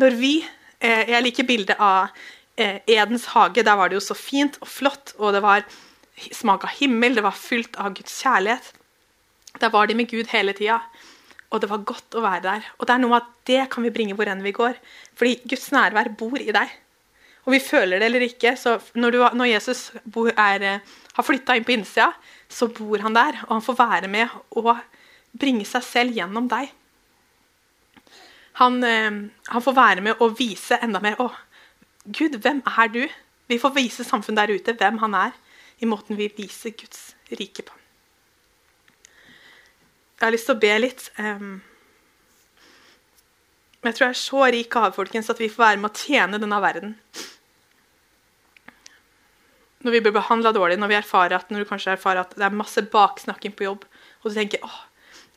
Når 0.00 0.16
vi, 0.20 0.44
eh, 0.80 1.08
Jeg 1.08 1.22
liker 1.22 1.44
bildet 1.44 1.76
av 1.78 2.10
eh, 2.56 2.80
Edens 2.86 3.26
hage. 3.32 3.62
Der 3.64 3.76
var 3.76 3.88
det 3.88 3.96
jo 3.96 4.04
så 4.04 4.16
fint 4.16 4.58
og 4.60 4.68
flott, 4.68 5.14
og 5.18 5.32
det 5.32 5.42
var 5.42 5.64
smak 6.32 6.64
av 6.64 6.76
himmel, 6.80 7.14
det 7.14 7.24
var 7.24 7.32
fylt 7.32 7.76
av 7.80 7.94
Guds 7.94 8.20
kjærlighet. 8.22 8.72
Der 9.60 9.70
var 9.70 9.86
de 9.86 9.94
med 9.94 10.10
Gud 10.10 10.28
hele 10.28 10.52
tida, 10.52 10.82
og 11.50 11.62
det 11.62 11.70
var 11.70 11.86
godt 11.88 12.14
å 12.14 12.22
være 12.22 12.42
der. 12.42 12.68
Og 12.78 12.86
det 12.86 12.94
er 12.94 13.02
noe 13.02 13.16
at 13.16 13.30
det 13.46 13.70
kan 13.72 13.82
vi 13.82 13.90
bringe 13.94 14.14
hvor 14.14 14.28
enn 14.28 14.44
vi 14.44 14.52
går, 14.52 14.76
fordi 15.16 15.40
Guds 15.48 15.70
nærvær 15.72 16.12
bor 16.16 16.38
i 16.38 16.52
deg. 16.52 16.68
Og 17.48 17.54
vi 17.56 17.62
føler 17.64 17.98
det 17.98 18.10
eller 18.10 18.26
ikke, 18.28 18.52
så 18.60 18.76
når, 18.94 19.10
du, 19.16 19.24
når 19.34 19.48
Jesus 19.54 19.90
bor, 20.04 20.28
er, 20.36 20.62
eh, 20.62 20.98
har 21.16 21.26
flytta 21.26 21.56
inn 21.56 21.64
på 21.64 21.74
innsida, 21.74 22.12
så 22.50 22.68
bor 22.74 22.98
han 22.98 23.14
der, 23.14 23.38
og 23.46 23.56
han 23.56 23.64
får 23.64 23.78
være 23.78 24.10
med 24.10 24.32
og 24.58 24.74
bringe 25.38 25.64
seg 25.68 25.84
selv 25.86 26.16
gjennom 26.16 26.48
deg. 26.50 26.72
Han, 28.60 28.82
eh, 28.84 29.20
han 29.54 29.64
får 29.64 29.76
være 29.76 30.04
med 30.04 30.20
og 30.20 30.34
vise 30.38 30.78
enda 30.82 31.00
mer. 31.02 31.16
Å, 31.22 31.30
Gud, 32.10 32.40
hvem 32.42 32.62
er 32.66 32.90
du? 32.92 33.04
Vi 33.50 33.58
får 33.58 33.74
vise 33.76 34.06
samfunnet 34.06 34.42
der 34.42 34.58
ute 34.58 34.74
hvem 34.78 34.98
han 35.02 35.14
er, 35.14 35.36
i 35.80 35.88
måten 35.88 36.18
vi 36.18 36.28
viser 36.36 36.74
Guds 36.76 37.14
rike 37.30 37.64
på. 37.64 37.76
Jeg 40.20 40.26
har 40.26 40.34
lyst 40.34 40.50
til 40.50 40.58
å 40.58 40.60
be 40.60 40.72
litt. 40.76 41.06
Um, 41.16 41.62
jeg 43.80 43.96
tror 43.96 44.04
jeg 44.04 44.12
er 44.12 44.20
så 44.20 44.42
rik 44.52 44.68
gave, 44.74 44.92
folkens, 44.92 45.30
at 45.32 45.40
vi 45.40 45.48
får 45.48 45.62
være 45.64 45.80
med 45.80 45.88
å 45.88 46.02
tjene 46.02 46.40
denne 46.42 46.58
verden 46.60 46.98
når 49.80 49.94
vi 49.94 50.00
blir 50.04 50.14
behandla 50.14 50.52
dårlig, 50.52 50.76
når 50.80 50.92
vi 50.92 50.98
erfarer 50.98 51.38
at, 51.38 51.48
når 51.50 51.62
du 51.62 51.70
kanskje 51.70 51.94
erfarer 51.94 52.24
at 52.24 52.34
det 52.36 52.44
er 52.44 52.56
masse 52.56 52.82
baksnakking 52.92 53.54
på 53.56 53.66
jobb, 53.66 53.86
og 54.20 54.28
du 54.28 54.36
tenker 54.36 54.64
åh, 54.66 54.78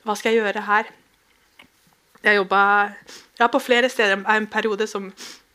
hva 0.03 0.15
skal 0.19 0.33
jeg 0.33 0.43
gjøre 0.43 0.65
her? 0.67 0.89
Jeg 2.23 2.39
jobba 2.39 2.59
ja, 3.39 3.47
på 3.51 3.61
flere 3.63 3.89
steder 3.91 4.19
en 4.19 4.47
periode 4.51 4.87
som, 4.87 5.09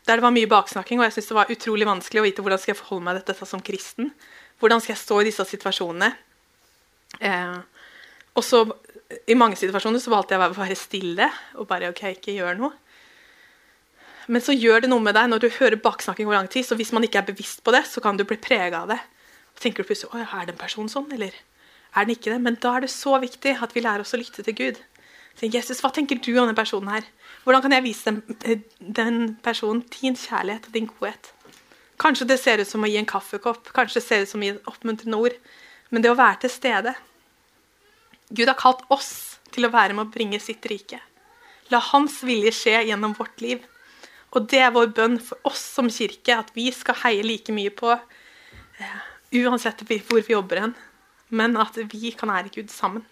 der 0.08 0.20
det 0.20 0.24
var 0.24 0.32
mye 0.32 0.48
baksnakking, 0.48 1.00
og 1.00 1.08
jeg 1.08 1.18
syntes 1.18 1.30
det 1.32 1.38
var 1.38 1.52
utrolig 1.52 1.88
vanskelig 1.88 2.22
å 2.22 2.26
vite 2.26 2.44
hvordan 2.44 2.60
skal 2.60 2.74
jeg 2.74 2.80
forholde 2.80 3.06
meg 3.06 3.18
til 3.18 3.28
dette 3.28 3.48
som 3.48 3.64
kristen. 3.64 4.12
Hvordan 4.60 4.82
skal 4.82 4.94
jeg 4.94 5.02
stå 5.02 5.20
i 5.20 5.28
disse 5.28 5.48
situasjonene? 5.52 6.10
Eh, 7.24 7.58
og 8.36 8.44
så 8.44 8.64
I 9.28 9.36
mange 9.38 9.56
situasjoner 9.56 10.02
så 10.02 10.12
valgte 10.12 10.36
jeg 10.36 10.42
å 10.44 10.56
være 10.56 10.76
stille 10.76 11.28
og 11.56 11.68
bare 11.70 11.88
OK, 11.92 12.02
ikke 12.18 12.36
gjør 12.36 12.58
noe. 12.60 12.74
Men 14.28 14.44
så 14.44 14.52
gjør 14.52 14.84
det 14.84 14.90
noe 14.92 15.02
med 15.02 15.16
deg 15.16 15.30
når 15.30 15.40
du 15.40 15.48
hører 15.56 15.80
baksnakking 15.80 16.28
over 16.28 16.36
lang 16.36 16.50
tid. 16.52 16.66
Så 16.68 16.76
hvis 16.76 16.92
man 16.92 17.04
ikke 17.06 17.22
er 17.22 17.30
bevisst 17.30 17.62
på 17.64 17.72
det, 17.72 17.86
så 17.88 18.02
kan 18.04 18.18
du 18.18 18.26
bli 18.28 18.36
prega 18.40 18.82
av 18.84 18.92
det. 18.92 18.98
Og 19.56 19.62
tenker 19.62 19.82
du 19.82 19.88
plutselig 19.88 20.26
er 20.26 20.44
det 20.46 20.54
en 20.54 20.60
person 20.60 20.90
sånn, 20.92 21.08
eller 21.16 21.32
er 21.32 22.04
den 22.04 22.14
ikke 22.14 22.34
det? 22.34 22.40
Men 22.44 22.58
da 22.60 22.76
er 22.76 22.84
det 22.84 22.92
så 22.92 23.16
viktig 23.22 23.56
at 23.64 23.72
vi 23.74 23.82
lærer 23.84 24.04
oss 24.04 24.12
å 24.14 24.20
lytte 24.20 24.44
til 24.44 24.56
Gud. 24.58 24.82
Tenk, 25.38 25.54
Jesus, 25.54 25.80
hva 25.82 25.90
tenker 25.94 26.18
du 26.20 26.32
om 26.36 26.50
den 26.50 26.58
personen 26.58 26.90
her? 26.92 27.06
Hvordan 27.44 27.64
kan 27.64 27.74
jeg 27.76 27.84
vise 27.86 28.10
den, 28.10 28.38
eh, 28.44 28.60
den 28.78 29.36
personen 29.42 29.84
din 29.94 30.18
kjærlighet 30.18 30.66
og 30.66 30.74
din 30.74 30.90
godhet? 30.90 31.32
Kanskje 31.98 32.26
det 32.28 32.38
ser 32.40 32.60
ut 32.60 32.68
som 32.68 32.84
å 32.84 32.90
gi 32.90 32.98
en 32.98 33.06
kaffekopp, 33.06 33.72
kanskje 33.72 34.00
det 34.00 34.06
ser 34.06 34.22
ut 34.22 34.28
som 34.28 34.42
å 34.42 34.44
gi 34.44 34.50
et 34.50 34.70
oppmuntrende 34.70 35.18
ord. 35.18 35.34
Men 35.90 36.02
det 36.02 36.10
å 36.10 36.18
være 36.18 36.42
til 36.42 36.50
stede 36.50 36.94
Gud 38.30 38.46
har 38.46 38.58
kalt 38.60 38.82
oss 38.92 39.38
til 39.54 39.64
å 39.64 39.72
være 39.72 39.94
med 39.94 40.06
å 40.06 40.12
bringe 40.12 40.38
sitt 40.40 40.66
rike. 40.68 41.00
La 41.70 41.80
Hans 41.80 42.20
vilje 42.22 42.52
skje 42.52 42.84
gjennom 42.90 43.14
vårt 43.16 43.40
liv. 43.40 43.64
Og 44.36 44.48
det 44.50 44.60
er 44.60 44.74
vår 44.74 44.90
bønn 44.96 45.16
for 45.24 45.40
oss 45.48 45.62
som 45.76 45.88
kirke, 45.92 46.36
at 46.36 46.50
vi 46.56 46.68
skal 46.74 46.98
heie 47.04 47.24
like 47.24 47.52
mye 47.54 47.72
på 47.72 47.94
uh, 47.94 48.98
uansett 49.40 49.84
hvor 49.86 50.20
vi 50.20 50.34
jobber 50.34 50.60
hen, 50.66 50.74
men 51.28 51.56
at 51.60 51.78
vi 51.92 52.12
kan 52.16 52.32
ære 52.32 52.52
Gud 52.52 52.72
sammen. 52.72 53.06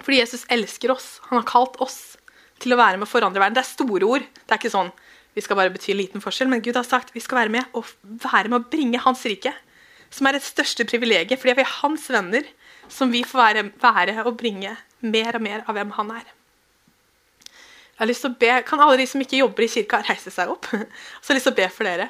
Fordi 0.00 0.18
Jesus 0.18 0.46
elsker 0.50 0.94
oss. 0.94 1.20
Han 1.28 1.40
har 1.40 1.48
kalt 1.48 1.76
oss 1.84 2.16
til 2.60 2.74
å 2.74 2.80
være 2.80 2.98
med 2.98 3.06
å 3.06 3.10
forandre 3.10 3.42
verden. 3.42 3.58
Det 3.58 3.64
er 3.64 3.70
store 3.70 4.08
ord. 4.08 4.24
Det 4.24 4.54
er 4.54 4.60
ikke 4.60 4.72
sånn 4.72 4.92
vi 5.36 5.42
skal 5.44 5.58
bare 5.60 5.70
bety 5.70 5.94
liten 5.94 6.22
forskjell, 6.22 6.48
men 6.50 6.62
Gud 6.64 6.74
har 6.74 6.86
sagt 6.86 7.12
vi 7.14 7.22
skal 7.22 7.44
være 7.44 7.54
med 7.54 7.76
og 7.78 7.86
være 8.02 8.50
med 8.50 8.58
å 8.58 8.70
bringe 8.72 9.02
Hans 9.04 9.22
rike. 9.28 9.52
Som 10.10 10.26
er 10.26 10.40
et 10.40 10.46
største 10.46 10.82
privilegiet, 10.90 11.38
fordi 11.38 11.54
vi 11.54 11.62
er 11.62 11.76
hans 11.84 12.08
venner 12.10 12.48
som 12.90 13.12
vi 13.14 13.20
får 13.22 13.38
være, 13.38 13.62
være 13.78 14.24
og 14.24 14.34
bringe 14.40 14.72
mer 15.06 15.38
og 15.38 15.44
mer 15.44 15.62
av 15.70 15.76
hvem 15.76 15.92
han 15.94 16.10
er. 16.16 16.24
Jeg 18.00 18.06
har 18.06 18.08
lyst 18.08 18.22
til 18.24 18.30
å 18.32 18.36
be, 18.40 18.52
Kan 18.64 18.80
alle 18.80 18.96
de 18.96 19.04
som 19.04 19.20
ikke 19.20 19.42
jobber 19.42 19.66
i 19.66 19.66
kirka, 19.68 19.98
reise 20.06 20.30
seg 20.32 20.48
opp? 20.48 20.64
Så 20.64 20.78
jeg 20.80 20.86
har 21.26 21.36
lyst 21.36 21.46
til 21.50 21.52
å 21.52 21.56
be 21.58 21.66
for 21.68 21.84
dere. 21.84 22.06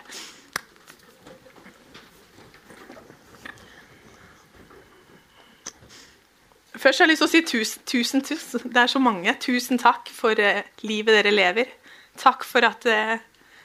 Først 6.78 7.02
har 7.02 7.08
jeg 7.08 7.10
lyst 7.10 7.24
til 7.24 7.26
å 7.26 7.32
si 7.32 7.42
tusen, 7.42 7.82
tusen, 7.90 8.22
tusen. 8.22 8.70
Det 8.70 8.84
er 8.84 8.94
så 8.94 9.02
mange. 9.02 9.34
Tusen 9.42 9.82
takk 9.82 10.14
for 10.14 10.38
eh, 10.38 10.62
livet 10.86 11.18
dere 11.18 11.34
lever. 11.34 11.74
Takk 12.22 12.46
for 12.46 12.70
at 12.70 12.86
eh, 12.86 13.18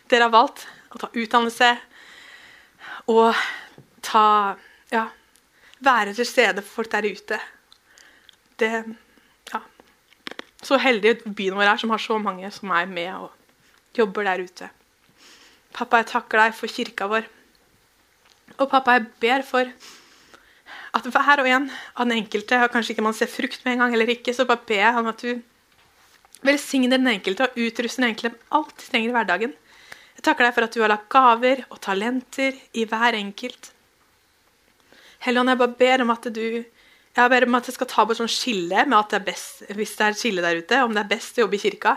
dere 0.10 0.26
har 0.26 0.34
valgt 0.34 0.66
å 0.98 1.06
ta 1.06 1.14
utdannelse 1.14 1.72
og 3.14 3.46
ta 4.02 4.28
Ja, 4.90 5.12
være 5.78 6.18
til 6.18 6.26
stede 6.26 6.66
for 6.66 6.82
folk 6.82 6.96
der 6.98 7.06
ute. 7.06 7.44
Det. 8.58 8.74
Så 10.66 10.80
heldig 10.82 11.20
byen 11.38 11.58
vår 11.60 11.70
er 11.70 11.82
som 11.82 11.92
har 11.94 12.02
så 12.02 12.18
mange 12.22 12.50
som 12.54 12.72
er 12.74 12.90
med 12.90 13.12
og 13.14 13.98
jobber 13.98 14.26
der 14.26 14.42
ute. 14.48 14.70
Pappa, 15.76 16.02
jeg 16.02 16.10
takker 16.14 16.42
deg 16.42 16.56
for 16.58 16.72
kirka 16.72 17.08
vår. 17.12 17.28
Og 18.58 18.70
pappa, 18.72 18.96
jeg 18.98 19.10
ber 19.22 19.46
for 19.46 19.70
at 20.96 21.10
hver 21.12 21.42
og 21.44 21.50
en 21.52 21.68
av 21.70 22.08
den 22.08 22.22
enkelte 22.22 22.58
og 22.64 22.72
Kanskje 22.72 22.96
ikke 22.96 23.06
man 23.06 23.18
ser 23.18 23.30
frukt 23.30 23.66
med 23.66 23.76
en 23.76 23.84
gang, 23.84 23.94
eller 23.94 24.14
ikke, 24.16 24.34
så 24.34 24.48
bare 24.48 24.64
ber 24.68 24.82
jeg 24.82 25.02
om 25.02 25.12
at 25.12 25.22
du 25.22 25.42
velsigner 26.46 26.98
den 26.98 27.12
enkelte 27.12 27.50
og 27.50 27.58
utruster 27.60 28.02
den 28.02 28.14
enkelte 28.14 28.34
med 28.34 28.58
alt 28.58 28.76
de 28.80 28.90
trenger 28.90 29.12
i 29.12 29.16
hverdagen. 29.18 29.56
Jeg 30.16 30.26
takker 30.26 30.48
deg 30.48 30.56
for 30.56 30.68
at 30.68 30.76
du 30.76 30.82
har 30.82 30.94
lagt 30.94 31.10
gaver 31.12 31.66
og 31.68 31.82
talenter 31.84 32.56
i 32.74 32.86
hver 32.88 33.18
enkelt. 33.18 33.72
Helligånd, 35.26 35.52
jeg 35.52 35.62
bare 35.62 35.80
ber 35.82 36.06
om 36.06 36.14
at 36.14 36.30
du 36.32 36.48
jeg 37.16 37.32
ber 37.32 37.48
om 37.48 37.58
at 37.58 37.70
jeg 37.70 37.78
skal 37.78 37.90
ta 37.92 38.04
på 38.04 38.12
et 38.12 38.20
sånt 38.20 38.34
skille 38.34 38.86
med 38.86 38.98
at 38.98 39.14
det 39.14 39.20
er 39.22 39.28
best, 39.30 39.66
hvis 39.72 39.96
det 39.96 40.06
er 40.06 40.16
et 40.16 40.20
skille 40.20 40.44
der 40.44 40.60
ute, 40.60 40.82
om 40.84 40.96
det 40.96 41.06
er 41.06 41.14
best 41.16 41.38
å 41.38 41.46
jobbe 41.46 41.56
i 41.56 41.64
kirka. 41.64 41.96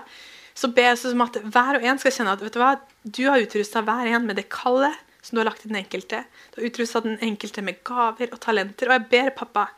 Så 0.58 0.70
ber 0.74 0.90
jeg 0.90 1.12
om 1.12 1.22
at 1.26 1.38
hver 1.42 1.78
og 1.78 1.86
en 1.86 2.00
skal 2.02 2.14
kjenne 2.14 2.34
at 2.34 2.42
vet 2.42 2.54
du 2.54 2.60
hva, 2.62 2.72
du 3.02 3.22
har 3.26 3.42
utrusta 3.42 3.82
hver 3.86 4.10
en 4.10 4.26
med 4.26 4.38
det 4.38 4.48
kallet 4.50 4.94
som 5.22 5.36
du 5.36 5.42
har 5.42 5.50
lagt 5.50 5.64
i 5.66 5.70
den 5.70 5.78
enkelte. 5.78 6.24
Du 6.54 6.60
har 6.60 6.68
utrusta 6.70 7.02
den 7.04 7.18
enkelte 7.22 7.62
med 7.62 7.82
gaver 7.86 8.32
og 8.32 8.40
talenter. 8.42 8.90
Og 8.90 8.96
jeg 8.96 9.08
ber 9.12 9.34
pappa 9.38 9.68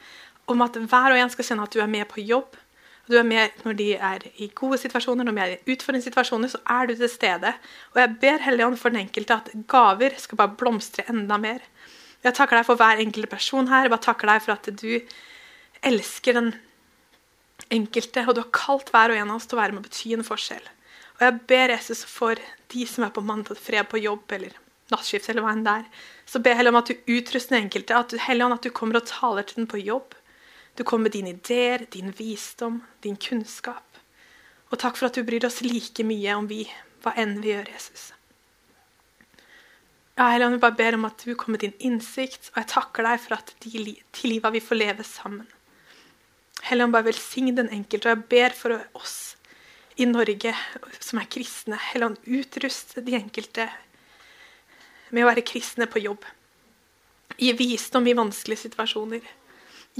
om 0.51 0.65
at 0.65 0.77
hver 0.77 1.15
og 1.15 1.21
en 1.21 1.33
skal 1.33 1.49
kjenne 1.49 1.67
at 1.67 1.75
du 1.75 1.81
er 1.83 1.91
med 1.91 2.09
på 2.11 2.25
jobb. 2.25 2.57
Du 3.11 3.17
er 3.19 3.27
med 3.27 3.65
når 3.67 3.77
de 3.79 3.89
er 3.97 4.25
i 4.39 4.51
gode 4.55 4.79
situasjoner, 4.79 5.27
når 5.27 5.35
de 5.35 5.43
er 5.43 5.55
i 5.57 5.75
utfordrende 5.75 6.05
situasjoner, 6.05 6.53
så 6.53 6.61
er 6.71 6.87
du 6.87 6.95
til 6.95 7.11
stede. 7.11 7.53
Og 7.95 8.01
jeg 8.03 8.17
ber 8.23 8.45
Helligånd 8.45 8.79
for 8.79 8.93
den 8.93 9.03
enkelte 9.03 9.41
at 9.41 9.51
gaver 9.71 10.15
skal 10.21 10.39
bare 10.39 10.55
blomstre 10.61 11.09
enda 11.11 11.41
mer. 11.43 11.65
Jeg 12.25 12.37
takker 12.37 12.59
deg 12.59 12.67
for 12.69 12.81
hver 12.81 13.01
enkelt 13.01 13.31
person 13.33 13.71
her. 13.71 13.87
Jeg 13.87 13.95
bare 13.95 14.05
takker 14.05 14.29
deg 14.29 14.43
for 14.45 14.57
at 14.57 14.69
du 14.83 14.91
elsker 15.87 16.37
den 16.37 16.51
enkelte, 17.73 18.27
og 18.27 18.37
du 18.37 18.43
har 18.43 18.53
kalt 18.55 18.91
hver 18.93 19.13
og 19.13 19.21
en 19.21 19.33
av 19.33 19.39
oss 19.39 19.49
til 19.49 19.57
å 19.57 19.63
være 19.63 19.77
med 19.77 19.85
å 19.85 19.89
bety 19.89 20.13
en 20.17 20.27
forskjell. 20.27 20.67
Og 21.19 21.27
jeg 21.27 21.39
ber 21.53 21.75
Jesus 21.75 22.03
for 22.09 22.41
de 22.73 22.87
som 22.89 23.07
er 23.07 23.15
på 23.15 23.25
mandag 23.25 23.59
fred 23.61 23.89
på 23.89 24.01
jobb 24.01 24.37
eller 24.37 24.57
nattskift, 24.91 25.29
eller 25.31 25.45
hva 25.45 25.55
enn 25.55 25.65
det 25.65 25.77
er. 25.83 25.89
Så 26.29 26.43
ber 26.43 26.59
jeg 26.59 26.71
om 26.71 26.81
at 26.81 26.91
du 26.91 27.13
utruster 27.17 27.57
den 27.57 27.67
enkelte, 27.67 27.97
at 27.97 28.13
du, 28.13 28.19
Helligånd, 28.21 28.57
at 28.59 28.67
du 28.67 28.75
kommer 28.75 29.01
og 29.01 29.09
taler 29.09 29.47
til 29.47 29.63
den 29.63 29.71
på 29.71 29.81
jobb. 29.81 30.17
Du 30.77 30.85
kommer 30.85 31.09
med 31.09 31.17
dine 31.17 31.35
ideer, 31.35 31.87
din 31.93 32.13
visdom, 32.17 32.81
din 33.05 33.19
kunnskap. 33.21 33.87
Og 34.71 34.79
takk 34.79 34.99
for 34.99 35.09
at 35.09 35.19
du 35.19 35.27
bryr 35.27 35.47
oss 35.47 35.63
like 35.67 36.05
mye 36.07 36.37
om 36.39 36.49
vi, 36.51 36.65
hva 37.05 37.15
enn 37.19 37.39
vi 37.43 37.55
gjør, 37.55 37.71
Jesus. 37.75 38.11
Ja, 40.21 40.27
Helligånd, 40.35 40.59
jeg 40.59 40.61
bare 40.61 40.77
ber 40.77 40.97
om 40.99 41.07
at 41.09 41.23
du 41.25 41.31
kommer 41.33 41.57
med 41.57 41.63
din 41.65 41.87
innsikt, 41.89 42.51
og 42.53 42.59
jeg 42.61 42.69
takker 42.69 43.07
deg 43.09 43.23
for 43.23 43.39
at 43.39 43.55
de, 43.65 43.71
til 44.13 44.35
livet 44.35 44.53
vi 44.53 44.61
får 44.61 44.77
leve 44.77 45.07
sammen. 45.09 45.47
Helligånd, 46.67 46.93
bare 46.93 47.07
velsign 47.07 47.57
den 47.57 47.71
enkelte, 47.73 48.05
og 48.05 48.19
jeg 48.19 48.27
ber 48.35 48.59
for 48.59 48.77
oss 49.01 49.15
i 49.97 50.05
Norge 50.05 50.53
som 50.99 51.23
er 51.23 51.31
kristne. 51.33 51.81
Helligånd, 51.87 52.21
utrust 52.37 52.99
de 53.01 53.17
enkelte 53.17 53.71
med 55.09 55.25
å 55.25 55.33
være 55.33 55.49
kristne 55.55 55.89
på 55.89 56.05
jobb. 56.05 56.29
Gi 57.41 57.57
visdom 57.57 58.05
i 58.05 58.19
vanskelige 58.21 58.67
situasjoner. 58.69 59.25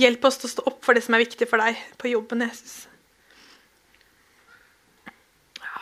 Hjelp 0.05 0.29
oss 0.29 0.43
til 0.43 0.51
å 0.51 0.57
stå 0.59 0.69
opp 0.69 0.85
for 0.85 1.01
det 1.01 1.09
som 1.09 1.17
er 1.17 1.25
viktig 1.25 1.49
for 1.49 1.65
deg 1.65 1.81
på 1.97 2.13
jobben, 2.13 2.45
Jesus. 2.45 2.83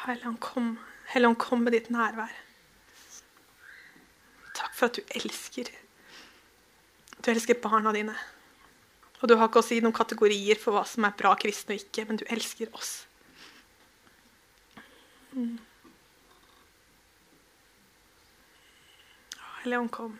Helligånd, 0.06 0.38
kom. 0.38 0.76
Helligånd, 1.10 1.42
kom 1.42 1.66
med 1.66 1.74
ditt 1.74 1.90
nærvær. 1.90 2.44
Takk 4.58 4.74
for 4.74 4.90
at 4.90 4.98
du 4.98 5.14
elsker. 5.18 5.70
Du 7.22 7.30
elsker 7.30 7.60
barna 7.62 7.92
dine. 7.94 8.16
Og 9.20 9.30
du 9.30 9.34
har 9.38 9.50
ikke 9.50 9.62
å 9.62 9.66
si 9.66 9.80
noen 9.82 9.94
kategorier 9.94 10.58
for 10.58 10.76
hva 10.76 10.84
som 10.86 11.06
er 11.06 11.16
bra 11.18 11.34
kristne 11.38 11.74
og 11.74 11.82
ikke, 11.82 12.06
men 12.06 12.20
du 12.20 12.26
elsker 12.30 12.70
oss. 12.78 12.92
Mm. 15.34 15.58
Leon 19.68 19.90
kom. 19.92 20.18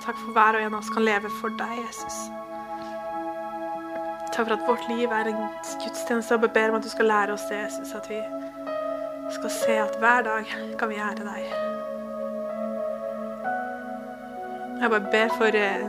Takk 0.00 0.16
for 0.16 0.32
hver 0.32 0.56
og 0.56 0.64
en 0.64 0.74
av 0.74 0.80
oss 0.80 0.92
kan 0.94 1.04
leve 1.04 1.30
for 1.40 1.52
deg, 1.60 1.74
Jesus. 1.84 2.20
Takk 4.30 4.46
for 4.46 4.54
at 4.56 4.68
vårt 4.68 4.86
liv 4.88 5.10
er 5.12 5.28
en 5.28 5.42
gudstjeneste, 5.82 6.38
og 6.38 6.52
ber 6.54 6.72
om 6.72 6.78
at 6.78 6.86
du 6.86 6.92
skal 6.92 7.10
lære 7.10 7.34
oss 7.34 7.48
det, 7.50 7.58
Jesus. 7.64 7.92
At 7.98 8.08
vi 8.08 8.20
skal 9.34 9.50
se 9.50 9.76
at 9.82 9.98
hver 10.00 10.22
dag 10.26 10.54
kan 10.78 10.88
vi 10.88 11.02
ære 11.02 11.26
deg. 11.26 11.50
Jeg 14.80 14.90
bare 14.90 15.10
ber 15.12 15.34
for 15.36 15.60
eh, 15.60 15.84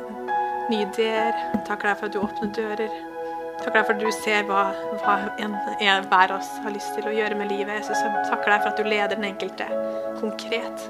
nye 0.70 0.88
ideer. 0.90 1.32
Takker 1.68 1.88
deg 1.88 2.00
for 2.02 2.10
at 2.10 2.14
du 2.14 2.20
åpner 2.20 2.52
dører. 2.58 2.98
Takker 3.62 3.78
deg 3.78 3.86
for 3.86 3.94
at 3.94 4.02
du 4.04 4.12
ser 4.18 4.50
hva, 4.50 4.66
hva 5.06 5.16
en, 5.40 5.56
en, 5.80 6.10
hver 6.12 6.34
av 6.34 6.42
oss 6.42 6.52
har 6.66 6.76
lyst 6.76 6.92
til 6.98 7.08
å 7.08 7.16
gjøre 7.16 7.38
med 7.40 7.54
livet. 7.54 7.78
Jesus. 7.80 8.02
Jeg 8.04 8.28
takker 8.28 8.52
deg 8.52 8.66
for 8.66 8.74
at 8.74 8.82
du 8.82 8.90
leder 8.90 9.16
den 9.16 9.30
enkelte 9.32 9.70
konkret. 10.20 10.90